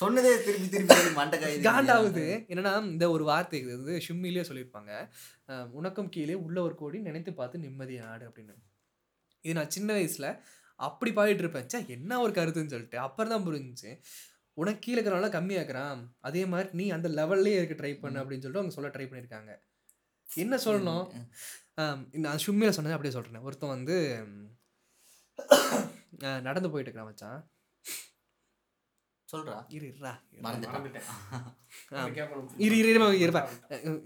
[0.00, 3.70] சொன்னதே திருப்பி திருப்பி மண்டை காய் காண்டாவுது என்னன்னா இந்த ஒரு வார்த்தை இது.
[3.78, 4.92] வந்து ஷிம்மிலேயே சொல்லியிருப்பாங்க.
[5.78, 8.54] உனக்கும் கீழே உள்ள ஒரு கோடி நினைத்து பார்த்து நிம்மதி நாடு அப்படின்னு.
[9.44, 10.28] இது நான் சின்ன வயசுல
[10.88, 11.66] அப்படி பாடிட்டு இருப்பேன்.
[11.72, 12.98] ச்சே என்ன ஒரு கருத்துன்னு சொல்லிட்டு.
[13.06, 13.90] அப்புறம் தான் புரிஞ்சுச்சு.
[14.60, 18.76] உனக்கு கீழே இருக்கிறனால கம்மியாக்குறான் அதே மாதிரி நீ அந்த லெவல்லே இருக்க ட்ரை பண்ணு அப்படின்னு சொல்லிட்டு அவங்க
[18.76, 19.52] சொல்ல ட்ரை பண்ணியிருக்காங்க.
[20.28, 21.06] என்ன சொல்லணும்?
[22.24, 23.96] நான் ஷும்மியில் சொன்னது அப்படியே சொல்கிறேன் ஒருத்தன் வந்து
[26.48, 27.40] நடந்து போயிட்டு இருக்கிறான் மச்சான்.
[29.28, 29.54] சொல்றா?
[29.76, 30.12] இரு இருடா.
[32.64, 33.08] இரு இரு இருப்பா.
[33.24, 33.42] இருப்பா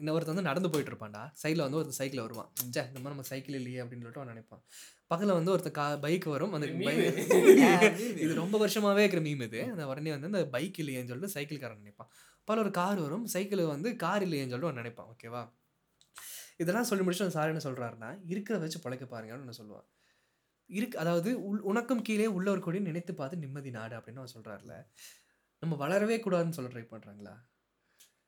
[0.01, 1.23] இந்த ஒருத்தன் வந்து நடந்து போயிட்டு இருப்பான்டா.
[1.43, 2.51] சைடில் வந்து ஒருத்தன் சைக்கிள் வருவான்.
[2.75, 4.63] சே இந்த மாதிரி நம்ம சைக்கிள் இல்லையே அப்படின்னு சொல்லிட்டு அவன் நினைப்பான்.
[5.11, 6.53] பக்கத்தில் வந்து ஒருத்தன் கா பைக் வரும்.
[6.57, 7.01] அந்த இது பைக்
[8.25, 9.61] இது ரொம்ப வருஷமாவே இருக்கிற மீம் இது.
[9.75, 12.11] அந்த உடனே வந்து அந்த பைக் இல்லையேன்னு சொல்லிட்டு சைக்கிள்காரன் நினைப்பான்.
[12.49, 13.27] பல ஒரு கார் வரும்.
[13.27, 15.11] சைக்கிள் வந்து கார் இல்லையேன்னு சொல்லிட்டு அவன் நினைப்பான்.
[15.15, 15.43] ஓகேவா
[16.63, 19.87] இதெல்லாம் சொல்லி முடிச்சுட்டு சார் என்ன சொல்றாருன்னா இருக்கிறத வச்சு பழைக்க பாருங்கன்னு நான் சொல்லுவான்.
[20.71, 24.75] இருக்கு அதாவது உள் உனக்கும் கீழே உள்ள ஒரு கொடி நினைத்து பார்த்து நிம்மதி நாடு அப்படின்னு அவன் சொல்றாருல.
[25.63, 27.35] நம்ம வளரவே கூடாதுன்னு சொல்ல ட்ரை பண்றாங்களா?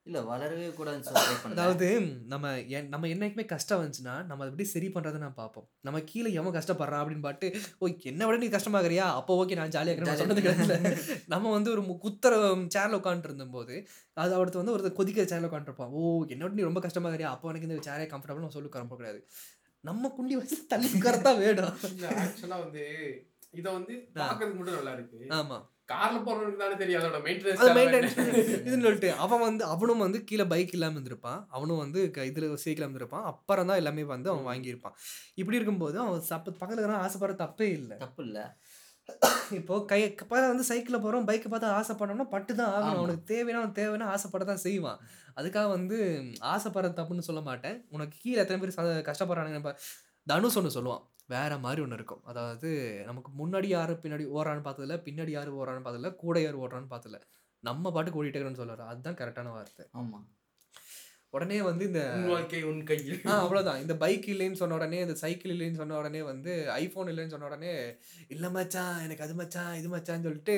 [0.06, 1.10] இல்ல வளரவே கூடாதுன்னு.
[1.46, 1.86] அதாவது
[2.26, 5.66] நம்ம என்- நம்ம என்னைக்குமே கஷ்டம் வந்துச்சுன்னா நம்ம அதை எப்படி சரி பண்றதை நான் பார்ப்போம்.
[5.80, 7.48] நம்ம கீழே எவன் கஷ்டப்படுறான் அப்படின்னு பாட்டு
[7.78, 9.06] ஓ என்ன விட நீ கஷ்டமாகறியா?
[9.14, 10.20] அப்போ ஓகே நான் ஜாலியாக இருக்கிறேன்.
[10.20, 10.94] சொன்னது கிடையாது
[11.26, 12.32] நம்ம வந்து ஒரு குத்துற
[12.74, 13.76] சேர்ல உட்காந்துட்டு இருந்தபோது
[14.16, 17.30] அது அடுத்து வந்து ஒருத்தர் கொதிக்கிற சேர்ல உட்காந்துருப்பான் ஓ என்ன விட நீ ரொம்ப கஷ்டமாகறியா?
[17.30, 19.20] அப்போ எனக்கு இந்த சேரே கம்ஃபர்டபுள் நம்ம சொல்லி உட்கார கூடாது
[19.84, 22.82] நம்ம குண்டி வச்சு தள்ளி உட்காரத்தான் வேணும் இல்ல ஆக்சுவலா வந்து
[23.52, 25.20] இத வந்து பாக்குறதுக்கு மட்டும் நல்லா இருக்கு.
[25.32, 25.56] ஆமா.
[25.90, 30.44] கார்ல போறவனுக்கு தானே தெரியும் அதோட அது மெயின்டெனன்ஸ் மெயின்டெனன்ஸ் இதுன்னு சொல்லிட்டு அவன் வந்து அவனும் வந்து கீழே
[30.44, 31.46] பைக் இல்லாமல் இருந்திருப்பான்.
[31.48, 33.22] அவனும் வந்து க- இதுல சைக்கிள் இருந்திருப்பான்.
[33.22, 34.92] அப்புறம் தான் எல்லாமே வந்து அவன் வாங்கியிருப்பான்.
[35.34, 37.96] இப்படி இருக்கும்போது அவன் சப்ப பக்கத்துல ஆசைப்படுற தப்பே இல்லை.
[37.96, 38.56] தப்பு இல்ல.
[39.50, 42.96] இப்போ கை பக்கத்துல வந்து சைக்கிளில் போகிறோம் பைக்கை பார்த்து ஆசைப்படணும்னா பட்டு தான் ஆகணும்.
[42.96, 44.98] அவனுக்கு தேவைன்னா அவன் தேவைன்னா ஆசைப்பட தான் செய்வான்.
[45.36, 47.86] அதுக்காக வந்து ஆசைப்படுற தப்புன்னு சொல்ல மாட்டேன்.
[47.90, 49.74] உனக்கு கீழே எத்தனை பேர் கஷ்டப்படுறானுங்க
[50.26, 51.02] தனுஷ் ஒன்று சொல்லுவான்.
[51.30, 52.24] வேற மாதிரி ஒன்று இருக்கும்.
[52.24, 52.68] அதாவது
[53.06, 57.20] நமக்கு முன்னாடி யாரு பின்னாடி ஓடுறான்னு பார்த்ததில்ல பின்னாடி யாரு ஓடுறான்னு பார்த்ததில்ல கூட யார் ஓடுறான்னு பார்த்ததில்ல.
[57.64, 58.84] நம்ம பாட்டுக்கு ஓடிட்டே இருக்கிறோம்னு சொல்றாரு.
[58.86, 59.86] அதுதான் கரெக்டான வார்த்தை.
[59.98, 60.20] ஆமா.
[61.32, 63.20] உடனே வந்து இந்த வாழ்க்கை உன் கையில்.
[63.26, 67.32] ஆ அவ்வளோதான் இந்த பைக் இல்லைன்னு சொன்ன உடனே இந்த சைக்கிள் இல்லைன்னு சொன்ன உடனே வந்து ஐஃபோன் இல்லைன்னு
[67.34, 67.74] சொன்ன உடனே
[68.28, 70.56] இல்லை மச்சான் எனக்கு அது மச்சான் இது மச்சான்னு சொல்லிட்டு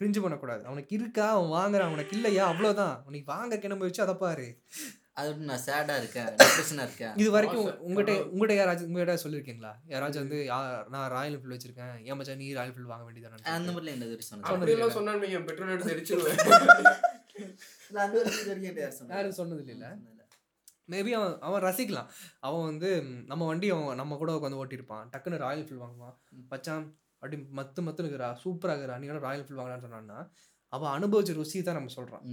[0.00, 0.62] கிரிஞ்சு பண்ணக்கூடாது.
[0.64, 1.26] அவனுக்கு இருக்கா?
[1.30, 1.90] அவன் வாங்குறான்.
[1.90, 2.44] அவனுக்கு இல்லையா?
[2.52, 4.46] அவ்வளோதான் அவனுக்கு வாங்க கிளம்ப வச்சு அதை பாரு.
[5.16, 7.68] அது நான் சேடா இருக்கேன் டிப்ரெஷனா இருக்கேன் இது வரைக்கும்.
[7.86, 10.38] உங்கள்கிட்ட உங்கள்கிட்ட யாராச்சும் உங்கள்கிட்ட சொல்லியிருக்கீங்களா யாராச்சும் வந்து
[10.94, 14.26] நான் ராயல் என்ஃபீல்டு வச்சிருக்கேன் ஏன் மச்சான் நீ ராயல் என்ஃபீல்டு வாங்க அந்த வேண்டியதானே மாதிரிலாம் என்ன இது
[14.26, 14.88] சொன்னது இல்ல.
[14.96, 16.42] சொன்னான்னு பெட்ரோல் எடுத்து எரிச்சிருவேன்
[18.98, 19.10] அந்த?
[19.12, 19.88] யாரும் சொன்னது இல்லைல்ல?
[20.04, 20.22] இல்ல.
[20.88, 22.10] மேபி அவன் அவன் ரசிக்கலாம்
[22.46, 22.90] அவன் வந்து
[23.30, 26.16] நம்ம வண்டி அவன் நம்ம கூட உட்காந்து ஓட்டியிருப்பான் டக்குன்னு ராயல் என்ஃபீல்டு வாங்குவான்
[26.50, 26.84] மச்சான்
[27.22, 30.18] அப்படி மத்து மத்து இருக்கிறா சூப்பராக இருக்கிறா நீ ராயல் என்ஃபீல்டு வாங்கலான்னு சொன்னான்னா
[30.76, 32.24] அவன் அனுபவிச்ச ருசி தான் நம்ம சொல்கிறான்.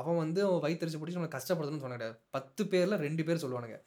[0.00, 2.16] அவன் வந்து அவன் வயிற்றுச்சு பிடிச்சி நம்ம கஷ்டப்படுதுன்னு சொன்ன கிடையாது.
[2.36, 3.78] பத்து பேரில் ரெண்டு பேர் சொல்லுவானுங்க.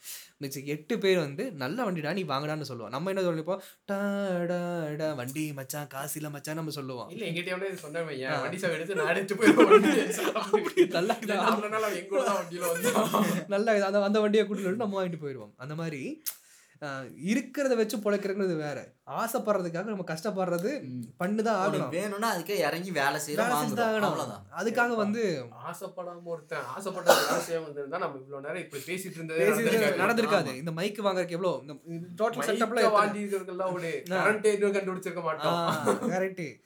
[0.43, 2.93] மிச்சம் எட்டு பேர் வந்து நல்ல வண்டிடா நீ வாங்கடான்னு சொல்லுவான்.
[2.95, 3.61] நம்ம என்ன சொல்லிப்போம்
[3.91, 7.09] டா வண்டி மச்சான் காசு இல்லை மச்சான் நம்ம சொல்லுவோம்.
[7.15, 8.07] இல்ல எங்கிட்ட இது சொன்னேன்
[8.45, 9.85] வண்டி சாவி எடுத்து நான் எடுத்து போயிருவேன்
[10.97, 11.15] நல்லா
[13.55, 13.69] நல்ல.
[13.89, 16.01] அந்த அந்த வண்டியை கூட்டிட்டு நம்ம வாங்கிட்டு போயிடுவோம் அந்த மாதிரி
[17.25, 18.93] இருக்கிறத வச்சு பொழைக்கிறதுங்கிறது வேற.
[19.07, 20.83] ஆசைப்படுறதுக்காக நம்ம கஷ்டப்படுறது.
[21.19, 21.89] பண்ணுதான் ஆகணும்.
[21.89, 24.45] வேணும்னா அதுக்கே இறங்கி வேலை வேலை அவ்வளவுதான்.
[24.57, 30.55] அதுக்காக வந்து ஆசைப்படாம ஒருத்தன் ஆசைப்பட்ட ஆசையா வந்திருந்தா நம்ம இவ்வளவு நேரம் இப்படி பேசிட்டு இருந்ததே பேசிட்டு நடந்திருக்காது.
[30.55, 36.11] இந்த மைக் வாங்குறதுக்கு எவ்வளோ இந்த டோட்டல் செட்டப்ல இருக்கிறதுக்கெல்லாம் ஒரு கரண்ட் கண்டுபிடிச்சிருக்க மாட்டோம்.
[36.11, 36.63] கரெக்டு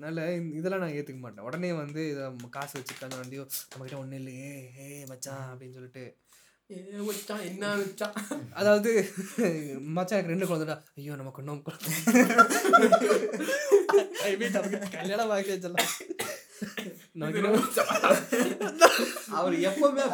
[0.00, 1.44] அதனால இந்த- இதெல்லாம் நான் ஏத்துக்க மாட்டேன்.
[1.44, 6.16] உடனே வந்து இதை காசு வச்சுருக்காங்க வண்டியோ நம்மகிட்ட ஒன்றும் இல்லையே ஏ மச்சான் அப்படின்னு சொல்லிட்டு
[7.08, 8.16] வச்சான் என்ன வச்சான்
[8.52, 8.90] அதாவது
[9.96, 10.76] மச்சான் எனக்கு ரெண்டு குழந்தைடா.
[10.98, 11.62] ஐயோ நமக்கு இன்னும்
[14.96, 15.92] கல்யாணம் ஆகி வச்சிடலாம்.
[19.38, 20.04] அவர் எப்பவுமே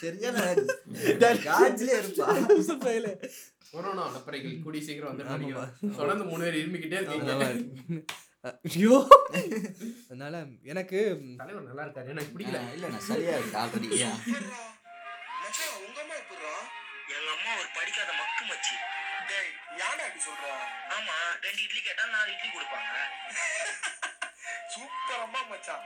[0.00, 0.54] சரியான.
[3.72, 5.24] கொரோனா அலப்பறைகள் கூடி சீக்கிரம் வந்து
[5.96, 7.32] தொடர்ந்து மூணு பேர் இருமிக்கிட்டே இருக்கீங்க.
[8.70, 8.96] ஐயோ.
[10.08, 10.34] அதனால
[10.72, 10.98] எனக்கு
[11.36, 12.12] தலைவர் நல்லா இருக்காரு.
[12.14, 12.60] எனக்கு பிடிக்கல.
[12.74, 13.58] இல்ல நான் சரியா இருக்கு
[15.92, 16.52] உங்க அம்மா எப்படிறா?
[17.16, 18.76] எங்க அம்மா ஒரு படிக்காத மக்கு மச்சி.
[19.30, 20.46] டேய் யாடா அப்படி சொல்ற?
[20.96, 22.94] ஆமா ரெண்டு இட்லி கேட்டா நாலு இட்லி கொடுப்பாங்க.
[24.74, 25.84] சூப்பர் அம்மா மச்சான்.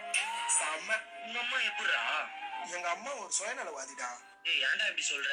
[0.59, 0.91] செம்ம.
[1.25, 2.03] உங்க அம்மா எப்படிடா
[2.77, 4.11] எங்க அம்மா ஒரு சுயநலவாதிடா.
[4.45, 5.33] ஏய் ஏன்டா இப்படி சொல்ற?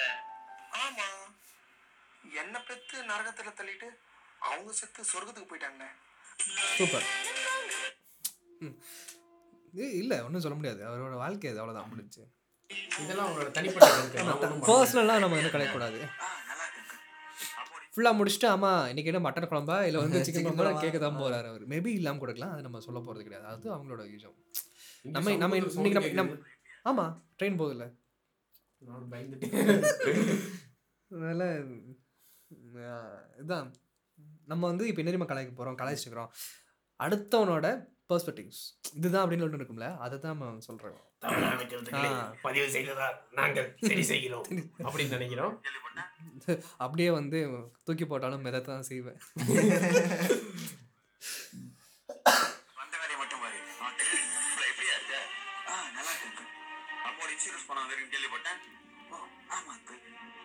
[0.84, 1.08] ஆமா.
[2.42, 3.90] என்ன பெத்து நரகத்துல தள்ளிட்டு
[4.50, 5.86] அவங்க செத்து சொர்க்கத்துக்கு போயிட்டாங்க
[6.78, 7.08] சூப்பர்.
[8.60, 8.78] ம்.
[9.74, 10.82] ஏய், இல்ல ஒன்றும் சொல்ல முடியாது.
[10.90, 12.24] அவரோட வாழ்க்கை அது அவ்வளோதான் முடிஞ்சு
[13.02, 13.90] இதெல்லாம் அவங்களோட தனிப்பட்ட
[14.70, 16.00] பர்சனலாக நம்ம வந்து கிடைக்கக்கூடாது
[17.94, 19.76] ஃபுல்லாக முடிச்சுட்டு ஆமா இன்னைக்கு என்ன மட்டன் குழம்பா?
[19.88, 20.70] இல்லை வந்து சிக்கன் குழம்பா.
[20.84, 21.64] கேட்க தான் போறாரு அவர்.
[21.72, 23.46] மேபி இல்லாமல் கொடுக்கலாம் அது நம்ம சொல்ல போறது கிடையாது.
[23.52, 24.38] அது அவங்களோட விஷயம்
[25.06, 26.12] இங்க நம்ம நம்ம இன்னைக்கு நம்ம.
[26.22, 26.38] நம்ம
[26.86, 27.06] ஆமா
[27.40, 27.86] ட்ரெயின் போகுதுல்ல
[31.12, 31.44] அதனால
[33.42, 33.68] இதான்.
[34.48, 36.32] நம்ம வந்து இப்போ என்ன கலாய்க்க போகிறோம் கலாய்ச்சிக்கிறோம்
[37.00, 37.68] அடுத்தவனோட
[38.14, 38.64] பர்ஸ்பெக்டிவ்ஸ்
[38.98, 41.00] இதுதான் அப்படின்னு ஒன்று இருக்கும்ல அதை தான் நம்ம சொல்கிறோம்.
[42.46, 43.08] பதிவு செய்ததா
[43.40, 44.48] நாங்கள் சரி செய்கிறோம்
[44.86, 45.54] அப்படின்னு நினைக்கிறோம்.
[46.84, 47.40] அப்படியே வந்து
[47.88, 49.20] தூக்கி போட்டாலும் மிதத்தை தான் செய்வேன்
[58.14, 58.60] கேள்விப்பட்டேன்.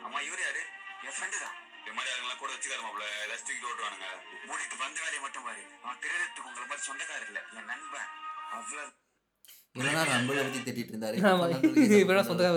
[0.04, 0.62] ஆமா இவர் யாரு?
[1.06, 1.56] என் ஃப்ரெண்டு தான்.
[1.88, 4.06] இந்த மாதிரி ஆளுங்கெல்லாம் கூட வச்சுக்காத மாப்பிள ஏதாச்சும் தூக்கிட்டு ஓட்டுவானுங்க.
[4.48, 5.62] மூடிட்டு வந்த வேலையை மட்டும் பாரு.
[5.84, 7.40] அவன் திருடத்துக்கு உங்களை மாதிரி சொந்தக்காரர் இல்ல.
[7.58, 8.10] என் நண்பன்.
[8.56, 8.96] அவ்வளவு
[12.28, 12.56] சொந்தக்காக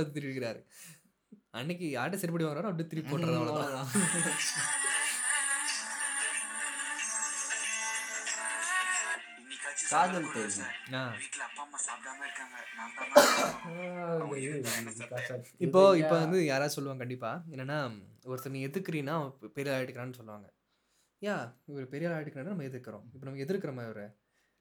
[1.60, 3.90] அன்னைக்கு யார்கிட்ட செருப்படி வாங்குறாரோ அப்படியே திருப்பி போட்டுறது அவ்வளோதான்
[9.92, 10.28] நான் தான்
[15.66, 17.32] இப்போ இப்போ வந்து யாராவது சொல்லுவாங்க கண்டிப்பா.
[17.54, 17.80] என்னன்னா
[18.26, 19.16] ஒருத்தர் நீ எதுக்குறீன்னா
[19.58, 20.48] பெரிய ஆயிட்டுக்கிறான்னு சொல்லுவாங்க.
[21.22, 21.36] யா
[21.66, 24.06] இவர் பெரிய ஆள் ஆயிட்டுக்கிறான்னு நம்ம எதிர்க்கிறோம் இப்போ நம்ம எதிர்க்கிறோமா இவரை?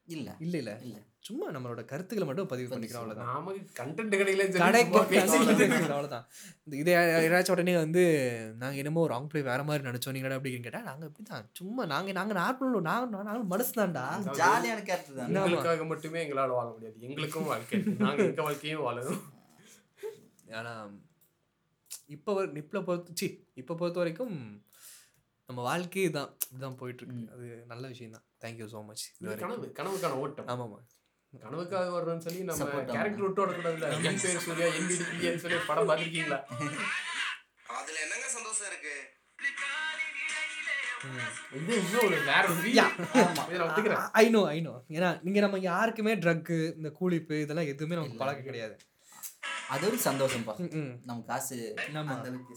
[0.07, 0.29] இல்ல.
[0.39, 0.71] இல்ல இல்ல.
[0.85, 0.97] இல்ல.
[1.25, 3.27] சும்மா நம்மளோட கருத்துக்களை மட்டும் பதிவு பண்ணிக்கிறோம் அவ்வளவுதான்.
[3.31, 4.97] நமக்கு கண்டென்ட் கிடைக்கல கடைக்கு
[5.89, 6.23] அவ்வளோதான்
[6.61, 8.03] இந்த இதை யாராச்சும் உடனே வந்து
[8.61, 12.17] நாங்கள் என்னமோ ராங் ப்ளே வேற மாதிரி நினச்சோம் நீங்கடா அப்படின்னு கேட்டால் நாங்கள் இப்படி தான் சும்மா நாங்கள்
[12.19, 14.05] நாங்கள் நார்மல் நாங்கள் நாங்கள் மனசு தான்டா.
[14.39, 15.29] ஜாலியான கேரக்டர் தான்.
[15.35, 16.97] எங்களுக்காக மட்டுமே எங்களால் வாழ முடியாது.
[17.07, 17.95] எங்களுக்கும் வாழ்க்கை இருக்கு.
[18.03, 19.21] நாங்க எங்க வாழ்க்கையும் வாழணும்.
[20.57, 20.89] ஆனால்
[22.15, 23.27] இப்போ இப்போ பொறுத்து சி
[23.57, 24.33] இப்போ பொறுத்த வரைக்கும்
[25.49, 29.03] நம்ம வாழ்க்கையே தான் இப்படிதான் போயிட்டு இருக்கு அது நல்ல விஷயம் தான் தேங்க்யூ ஸோ மச்
[29.41, 30.47] கனவு கனவுக்கான ஓட்டம்.
[30.53, 30.79] ஆமாம்மா
[31.33, 32.65] கனவுக்காக வர்றோம்னு சொல்லி நம்ம.
[32.89, 36.39] கேரக்டர் விட்டு ஓடக்கூடாதுல்ல என் பேர் சூர்யா என் வீடு பிள்ளைன்னு சொல்லி படம் பார்த்துருக்கீங்களா?
[37.75, 38.95] அதுல என்னங்க சந்தோஷம் இருக்கு?
[41.57, 42.79] இது இன்னும் ஒரு வேற ஒரு feel.
[43.21, 43.43] ஆமா.
[43.45, 44.03] இதை நான் ஒத்துக்கிறேன்.
[44.19, 48.47] ஐ நோ ஐ நோ ஏன்னா நீங்கள் நம்ம யாருக்குமே ட்ரக்கு இந்த கூலிப்பு இதெல்லாம் எதுவுமே நமக்கு பழக்கம்
[48.49, 48.75] கிடையாது.
[49.69, 50.93] அது ஒரு சந்தோஷம்ப்பா ம், ம்.
[51.05, 51.57] நம்ம காசு
[51.93, 52.13] ஆமா.
[52.13, 52.55] அந்த அளவுக்கு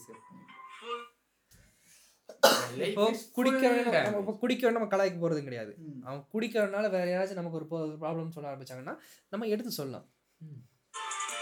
[3.33, 3.65] குடிக்க.
[3.99, 5.73] நம்ம இப்போ குடிக்க வேணும் நம்ம கலாய்க்க போகிறதும் கிடையாது.
[6.05, 7.67] அவன் குடிக்கிறதுனால வேற யாராச்சும் நமக்கு ஒரு
[8.03, 8.95] ப்ராப்ளம் சொல்ல ஆரம்பிச்சாங்கன்னா
[9.33, 10.07] நம்ம எடுத்து சொல்லலாம்.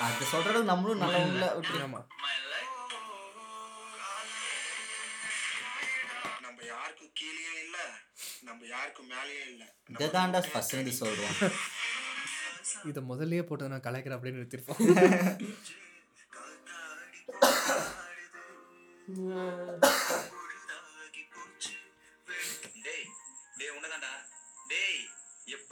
[0.01, 1.47] அது சொல்ற அளவுக்கு நம்மளும் நல்ல
[1.87, 2.01] ஆமா.
[6.43, 7.77] நம்ம யாருக்கும் கீழேயும் இல்ல.
[8.43, 9.65] நம்ம யாருக்கும் மேலேயும் இல்ல.
[9.91, 11.37] இதை தாண்டா ஃபர்ஸ்ட் சொல்றோம்.
[12.91, 14.81] இதை முதல்லயே போட்டு நான் கலாய்க்கிறேன் அப்படின்னு நிறுத்திருப்போம்.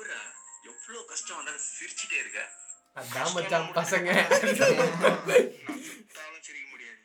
[0.03, 0.21] எப்படிடா
[0.69, 2.41] எவ்வளவு கஷ்டம் வந்தாலும் சிரிச்சிட்டே இருக்க.
[2.97, 4.09] அதான் மச்சான் பசங்க.
[6.15, 7.03] தானும் சிரிக்க முடியாது.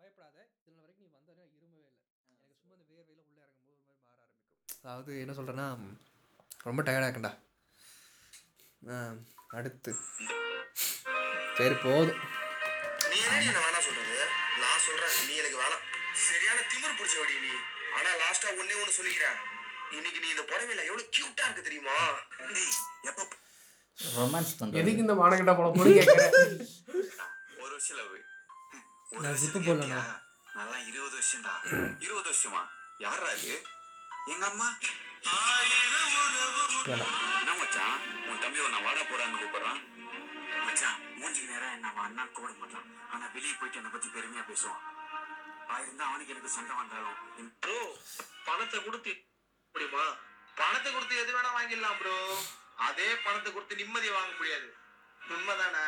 [0.00, 0.36] பயப்படாத.
[0.60, 1.92] இதில் வரைக்கும் நீ வந்தா இருமவே இல்லை.
[2.30, 4.80] எனக்கு சும்மா இந்த வேர்வையில உள்ள இறங்கும்போது ஒரு மாதிரி மாற ஆரம்பிக்கும்.
[4.80, 5.68] அதாவது என்ன சொல்றேன்னா
[6.66, 7.34] ரொம்ப டயர்டாக இருக்கேன்டா.
[8.82, 8.96] ஆ,
[9.50, 9.92] அடுத்து.
[11.56, 12.20] சரி போதும்
[13.10, 14.16] நீ என்னடி என்ன வேணா சொல்றது?
[14.62, 15.84] நான் சொல்றேன் நீ எனக்கு வேணாம்.
[16.28, 17.52] சரியான திமிர் பிடிச்ச வடி நீ.
[17.96, 19.38] ஆனா லாஸ்டா ஒண்ணே ஒண்ணு சொல்லிக்கிறேன்.
[19.96, 21.96] இன்னைக்கு நீ இந்த புடவையில எவ்வளவு கியூட்டா இருக்கு தெரியுமா?
[22.56, 22.76] டேய்
[23.10, 23.26] எப்ப
[23.98, 26.34] ரொமான்ஸ் பண்றது எதுக்கு இந்த மானகட்டா போல போய் கேட்கறேன்
[27.62, 28.12] ஒரு வருஷம் லவ்
[29.12, 30.00] ஒரு நான் வருஷம் போடலண்ணா.
[30.00, 30.02] கேட்டியா?
[30.58, 31.54] நல்லா இருபது வருஷம்டா.
[32.06, 32.62] இருபது வருஷமா?
[33.06, 33.56] யாரா இது?
[34.32, 34.68] எங்க அம்மா?
[37.42, 37.96] என்ன மச்சான்?
[38.28, 39.80] உன் தம்பி உன்னை வாடா போடான்னு கூப்பிடுறான்.
[40.66, 44.82] மச்சான் மூஞ்சிக்கு நேரம் என்ன அவன் அண்ணா கூட மாட்டான் ஆனா வெளியே போயிட்டு என்னை பத்தி பெருமையா பேசுவான்.
[45.74, 47.16] ஆயிருந்தா அவனுக்கு எனக்கு சண்டை வந்தாலும்
[47.64, 47.78] ப்ரோ
[48.48, 49.12] பணத்தை கொடுத்து
[49.74, 50.04] முடியுமா?
[50.60, 52.16] பணத்தை கொடுத்து எது வேணா வாங்கிடலாம் ப்ரோ.
[52.88, 54.68] அதே பணத்தை கொடுத்து நிம்மதியை வாங்க முடியாது.
[55.34, 55.84] உண்மைதானே.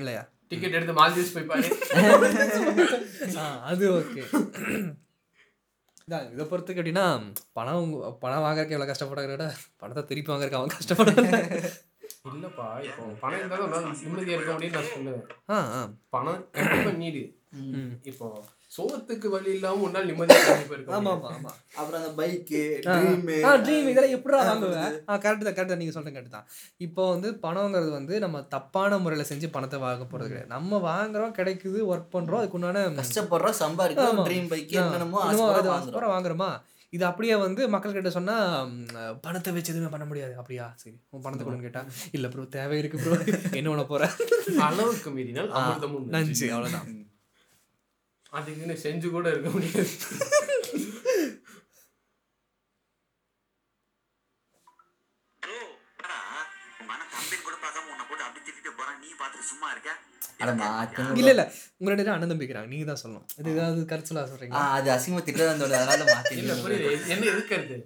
[0.00, 0.22] இல்லையா?
[0.50, 1.68] டிக்கெட் எடுத்து மால்தீவ்ஸ் போய் பாரு.
[3.40, 4.22] ஆ அது ஓகே.
[6.10, 7.04] இதான் இதை பொறுத்துக்கு எப்படின்னா
[7.52, 7.90] பணம்
[8.22, 9.44] பணம் வாங்குறதுக்கு எவ்வளோ கஷ்டப்படுறத
[9.78, 11.36] பணத்தை திருப்பி வாங்குறதுக்கு அவன் கஷ்டப்படுறாங்க
[12.30, 15.22] இல்லப்பா இப்போ பணம் இருந்தாலும் உன்னால நிம்மதியா இருக்க முடியும்னு நான் சொல்லுவேன்.
[15.48, 15.80] ஆ ஆ.
[16.10, 17.22] பணம் கண்டிப்பா நீடு.
[18.04, 18.26] இப்போ
[18.70, 21.12] சோத்துக்கு வழி இல்லாம உன்னால நிம்மதியா கண்டிப்பா இருக்க ஆமா.
[21.14, 21.52] ஆமா ஆமா.
[21.78, 24.92] அப்புறம் அந்த பைக்கு ட்ரீம் ஆ ட்ரீம் இதெல்லாம் எப்படிடா வாங்குவேன்?
[25.08, 25.80] ஆ கரெக்ட் தான் கரெக்ட் தான்.
[25.82, 26.46] நீங்கள் சொல்கிறது கரெக்ட் தான்.
[26.86, 30.52] இப்போ வந்து பணங்கிறது வந்து நம்ம தப்பான முறையில் செஞ்சு பணத்தை வாங்க போகிறது கிடையாது.
[30.56, 34.24] நம்ம வாங்குறோம் கிடைக்குது ஒர்க் பண்ணுறோம் அதுக்கு உண்டான கஷ்டப்படுறோம் சம்பாதிக்கிறோம்.
[34.28, 35.42] ட்ரீம் பைக் என்னென்னமோ அது
[36.14, 36.56] வாங்குறோம்.
[36.92, 38.36] இது அப்படியே வந்து மக்கள் கிட்ட சொன்னா
[39.24, 40.32] பணத்தை வச்சு எதுவுமே பண்ண முடியாது.
[40.40, 40.64] அப்படியா?
[40.80, 41.82] சரி உன் பணத்தை கொடுன்னு கேட்டா
[42.16, 43.18] இல்ல ப்ரோ தேவை இருக்கு ப்ரோ
[43.58, 44.02] என்ன பண்ண போற?
[44.68, 45.52] அளவுக்கு மீறினால்
[46.16, 46.88] நஞ்சு அவ்வளவுதான்.
[48.32, 49.92] அதுக்குன்னு செஞ்சு கூட இருக்க முடியாது.
[61.14, 61.44] இல்ல இல்ல.
[61.78, 62.68] உங்க ரெண்டு பேரும் அண்ணன் தம்பிக்கிறாங்க.
[62.68, 63.26] நீங்க தான் சொல்லணும்.
[63.38, 65.22] இது ஏதாவது கருத்துலா ஆ, சொல்றீங்களா அது அசிங்கமா
[65.76, 66.92] அதனால இல்ல மாத்தி புரியுது.
[67.14, 67.76] என்ன எதுக்கிறது?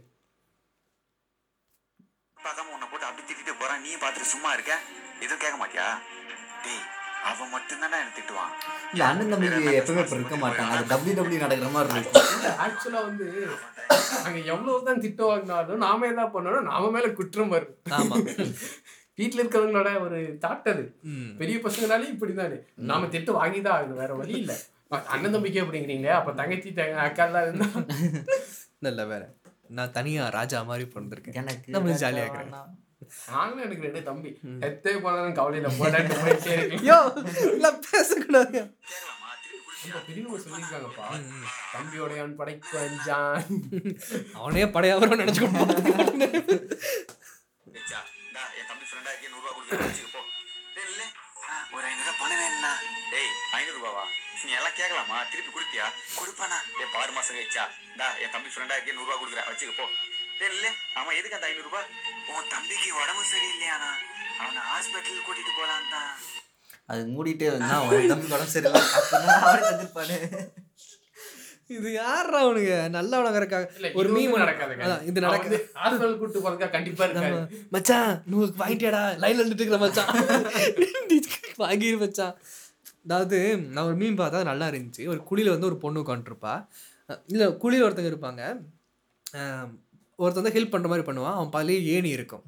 [2.36, 3.82] பார்க்காம உன்னை போட்டு அப்படி திட்டிட்டு போறான்.
[3.82, 4.72] நீ பார்த்துட்டு சும்மா இருக்க?
[5.20, 5.86] இதுவும் கேட்க மாட்டியா?
[6.64, 6.84] டேய்
[7.28, 8.52] அவன் மட்டும்தான்டா என்ன திட்டுவான்
[8.92, 12.26] இல்ல அண்ணன் தம்பிக்கு எப்பவுமே இப்ப இருக்க மாட்டாங்க அது டபிள்யூ டபிள்யூ நடக்கிற மாதிரி இருக்கும்.
[12.64, 13.26] ஆக்சுவலா வந்து
[14.26, 17.74] அங்க எவ்வளவு தான் திட்டம் வாங்கினாலும் நாம என்ன பண்ணணும் நாம மேல குற்றம் வரும்.
[17.98, 18.16] ஆமா.
[19.18, 20.84] வீட்டுல இருக்கிறவங்களோட ஒரு தாட் அது.
[21.40, 22.58] பெரிய பசங்கனாலே இப்படிதானே.
[22.90, 24.54] நாம திட்டு வாங்கிதான் ஆகணும் வேற வழி இல்ல.
[25.12, 27.68] அண்ணன் தம்பிக்கே அப்படிங்கிறீங்க அப்ப தங்கச்சி தங்க அக்கா எல்லாம் இருந்தா?
[28.78, 29.22] நல்ல வேற.
[29.76, 31.38] நான் தனியா ராஜா மாதிரி பிறந்திருக்கேன்.
[31.42, 32.56] எனக்கு நம்ம ஜாலியா இருக்கிறேன்.
[33.28, 34.30] நாங்களும் எனக்கு ரெண்டு தம்பி
[34.68, 36.86] எத்தே போனாலும் கவலையில போடாட்டு போயிட்டே இருக்கேன்
[37.88, 38.62] பேசக்கூடாது
[40.04, 41.06] பெரியவங்க சொல்லியிருக்காங்கப்பா.
[41.72, 43.42] தம்பியோடையான் படைக்கு அஞ்சான்.
[44.36, 45.20] அவனே படையாவரம்
[51.44, 52.72] ஆ, ஒரு ஐநூறுரூவா பணம் வேணும்ண்ணா
[53.12, 54.04] டேய் ஐநூறுரூவாவா
[54.40, 55.18] நீ எல்லாம் கேட்கலாமா?
[55.30, 55.86] திருப்பி கொடுப்பியா?
[56.16, 57.64] கொடுப்பானா டேய் பாரு மாசம் கழிச்சா
[57.98, 59.48] டா என் தம்பி ஃப்ரெண்டா இருக்கே நூறுரூவா கொடுக்குறேன்.
[59.50, 60.00] வச்சுக்க போ டேய்
[60.48, 60.66] இல்ல
[60.98, 61.82] ஆமா எதுக்கு அந்த ஐநூறுரூவா
[62.32, 63.90] உன் தம்பிக்கு உடம்பு சரியில்லையாண்ணா
[64.38, 66.12] அவனை ஹாஸ்பிட்டல் கூட்டிட்டு போலாம் தான்.
[66.88, 70.16] அது மூடிட்டே வந்தா அவன் தம்பி உடம்பு சரியில்லை அப்படின்னா அவரே தந்துருப்பாரு
[71.70, 72.72] இது யாரா அவனுங்க?
[72.96, 77.04] நல்லவனங்க இருக்காங்க இல்ல ஒரு மீம் நடக்காதுங்க அதான், இது இது நடக்க- நடக்குது ஹாஸ்பிட்டல் கூட்டு போறதுக்கா கண்டிப்பா
[77.06, 77.30] இருக்காது.
[77.30, 79.00] நம்ம மச்சான் நூறு வாங்கிட்டியாடா?
[79.22, 80.10] லைன்ல இருந்துட்டு இருக்கிற மச்சான்.
[81.62, 82.34] வாங்கிரு மச்சான்.
[83.04, 83.38] அதாவது
[83.70, 85.02] நான் ஒரு மீன் பார்த்தா நல்லா இருந்துச்சு.
[85.12, 86.54] ஒரு குழியில வந்து ஒரு பொண்ணு உட்காந்துருப்பா
[87.28, 88.42] இல்லை குழியில் ஒருத்தங்க இருப்பாங்க.
[90.14, 91.32] அஹ் ஒருத்தன் வந்து ஹெல்ப் பண்ணுற மாதிரி பண்ணுவான்.
[91.34, 92.42] அவன் பாலே ஏணி இருக்கும்.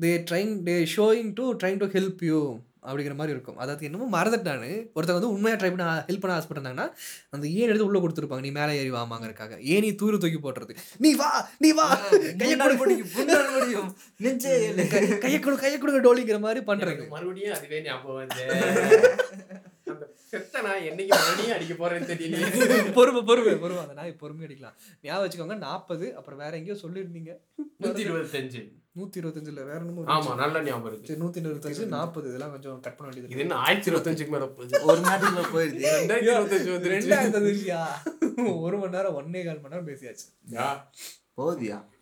[0.00, 2.40] They trying they showing to trying to help you
[2.82, 3.56] அப்படிங்கிற மாதிரி இருக்கும்.
[3.56, 4.68] அதாவது என்னமோ மறந்துட்டானு.
[4.94, 6.86] ஒருத்தங்க வந்து உண்மையாக ட்ரை பண்ண ஹெல்ப் பண்ண ஆசைப்பட்டாங்கன்னா
[7.30, 8.40] அந்த ஏணி எடுத்து உள்ளே கொடுத்துருப்பாங்க.
[8.40, 10.74] நீ மேலே ஏறி வாமாங்கறக்காக ஏணி தூர தூக்கி போட்டுறது.
[10.98, 11.86] நீ வா நீ வா.
[12.38, 12.76] கையை கொடு.
[12.76, 13.96] முடியும்.
[15.18, 18.28] கையை கொடு கையை கொடுங்க டோலிங்கிற மாதிரி எனக்கு மறுபடியும் அதுவே ஞாபகம்
[19.88, 23.82] அந்த செத்த நான் என்னைக்கு மறுபடியும் அடிக்க போறேன்னு தெரியல பொறுமை பொறுமை பொறுமை.
[23.82, 24.76] அந்த நாய் பொறுமை அடிக்கலாம்.
[25.02, 27.32] ஞாபகம் வச்சுக்கோங்க நாற்பது அப்புறம் வேற எங்கேயோ சொல்லியிருந்தீங்க.
[27.82, 28.62] நூத்தி இருபத்தஞ்சு.
[28.98, 31.08] நூத்தி இருபத்தஞ்சுல வேற என்னமோ ஆமா நல்ல ஞாபகம் இருக்கு.
[31.08, 34.80] சரி நூத்தி இருபத்தஞ்சு நாற்பது இதெல்லாம் கொஞ்சம் கட் பண்ண வேண்டியது இது என்ன ஆயிரத்தி இருபத்தஞ்சுக்கு மேல போகுது?
[34.90, 35.84] ஒரு நாட்டுக்குள்ள போயிருது.
[35.98, 40.26] ரெண்டாயிரத்தி இருபத்தஞ்சு ரெண்டாயிரத்து ஒரு மணி நேரம் ஒன்னே கால் மணி நேரம் பேசியாச்சு.
[40.50, 40.68] யா.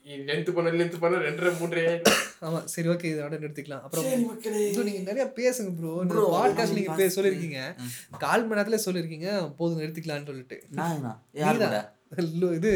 [0.06, 1.50] போகுதியா லென்த் பண்ண லென்த் பண்ண ரெண்டரை
[1.84, 2.18] ஆயிடும்.
[2.42, 4.04] ஆமா சரி ஓகே இதோட நிறுத்திக்கலாம் அப்புறம்
[4.84, 7.60] நீங்க நிறைய பேசுங்க ப்ரோ இந்த Bro, பாட்காஸ்ட் நீங்க நம்ம பேச சொல்லிருக்கீங்க
[8.18, 10.58] கால் மணி நேரத்துல சொல்லிருக்கீங்க போதும் நிறுத்திக்கலாம்னு சொல்லிட்டு.
[10.72, 11.06] நான்
[12.40, 12.70] லூ- இது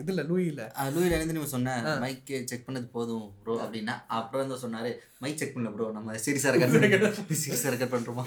[0.00, 0.62] இதுல லூயி இல்ல.
[0.90, 5.54] லூயில் எழுந்து நீங்க சொன்ன மைக் செக் பண்ணது போதும் ப்ரோ அப்படின்னா அப்புறம் வந்து சொன்னாரு மைக் செக்
[5.56, 6.76] பண்ணல ப்ரோ நம்ம சீரியஸா ரெக்கார்ட்
[7.40, 8.24] சீரியஸா ரெக்கார்ட் பண்றோமா?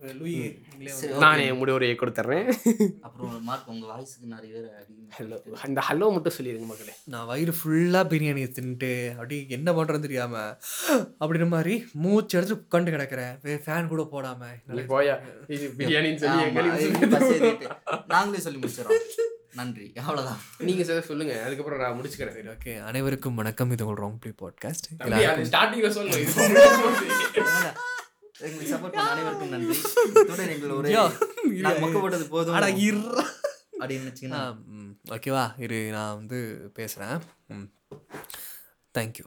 [0.00, 1.18] நீங்களே.
[1.18, 2.48] நானே முடிவுரையை கொடுத்துட்றேன்
[3.00, 4.86] அப்புறம் மார்க் உங்க வாய்ஸுக்கு நிறைய பேர்
[5.18, 6.92] ஹலோ அந்த ஹலோ மட்டும் சொல்லிடுங்க மக்களே.
[7.04, 10.56] நான் வயிறு ஃபுல்லாக பிரியாணி தின்ட்டு அப்படி என்ன பண்ணுறதுன்னு தெரியாம
[11.20, 13.34] அப்படின்ற மாதிரி மூச்சு எடுத்து உட்காந்து கிடக்கிறேன்.
[13.64, 14.42] ஃபேன் கூட போடாம.
[14.66, 15.16] நீ போயா?
[15.48, 17.58] பிரியாணின்னு சொல்லி.
[18.06, 19.04] நாங்களே சொல்லி முடிச்சிடறோம்.
[19.54, 19.92] நன்றி.
[19.96, 20.40] அவ்வளவுதான்.
[20.58, 21.42] நீங்க சார் சொல்லுங்க.
[21.42, 22.36] அதுக்கப்புறம் நான் முடிச்சுக்கிறேன்.
[22.36, 23.70] சரி ஓகே அனைவருக்கும் வணக்கம்.
[23.70, 25.48] இது உங்கள் ராங் ப்ளே பாட்காஸ்ட் தம்பி, அது
[28.40, 29.74] எங்களுக்கு சப்போர்ட் பண்ண அனைவருக்கும் நன்றி.
[30.20, 30.88] இத்துடன் எங்கள் ஒரு
[31.58, 32.56] நாங்க மொக்க போட்டது போதும்.
[33.82, 34.40] அப்படின்னு வச்சுக்கோங்க
[35.14, 36.38] ஓகேவா இரு நான் வந்து
[36.78, 37.20] பேசுகிறேன்
[38.94, 39.26] தேங்க்யூ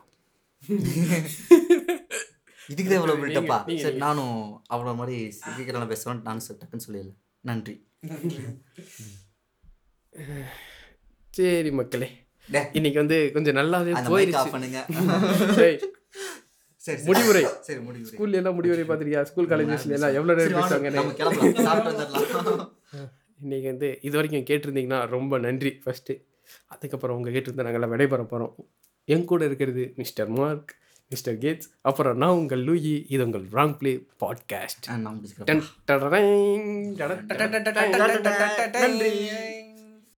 [2.69, 4.35] இதுக்கு தான் இவ்வளவு பில்டப்பா சரி நானும்
[4.73, 7.13] அவ்வளோ மாதிரி சீக்கிரம் பேசுகிறேன் நானும் சரி டக்குன்னு சொல்லிடல
[7.43, 7.75] நன்றி.
[11.33, 12.07] சரி மக்களே.
[12.77, 14.49] இன்னைக்கு வந்து கொஞ்சம் நல்லாவே போயிருச்சு.
[14.53, 14.79] பண்ணுங்க.
[17.07, 17.41] முடிவுரை.
[17.61, 22.67] சரி முடிவுரை ஸ்கூல்ல எல்லாம் முடிவுரை பார்த்துருக்கியா ஸ்கூல் காலேஜஸ்ல எல்லாம் எவ்வளோ நேரம் வாங்க, பேசுவாங்க
[23.39, 26.15] இன்னைக்கு வந்து இது வரைக்கும் கேட்டிருந்தீங்கன்னா ரொம்ப நன்றி ஃபர்ஸ்ட்டு
[26.67, 28.53] அதுக்கப்புறம் உங்கள் கேட்டிருந்தா நாங்கள் விடைபெற போகிறோம்
[29.07, 30.71] என் கூட இருக்கிறது மிஸ்டர் மார்க்
[31.11, 34.89] மிஸ்டர் கேட்ஸ் அப்புறம் நான் உங்கள் லூயி இது உங்கள் ராங் ப்ளே பாட்காஸ்ட்
[38.77, 39.13] நன்றி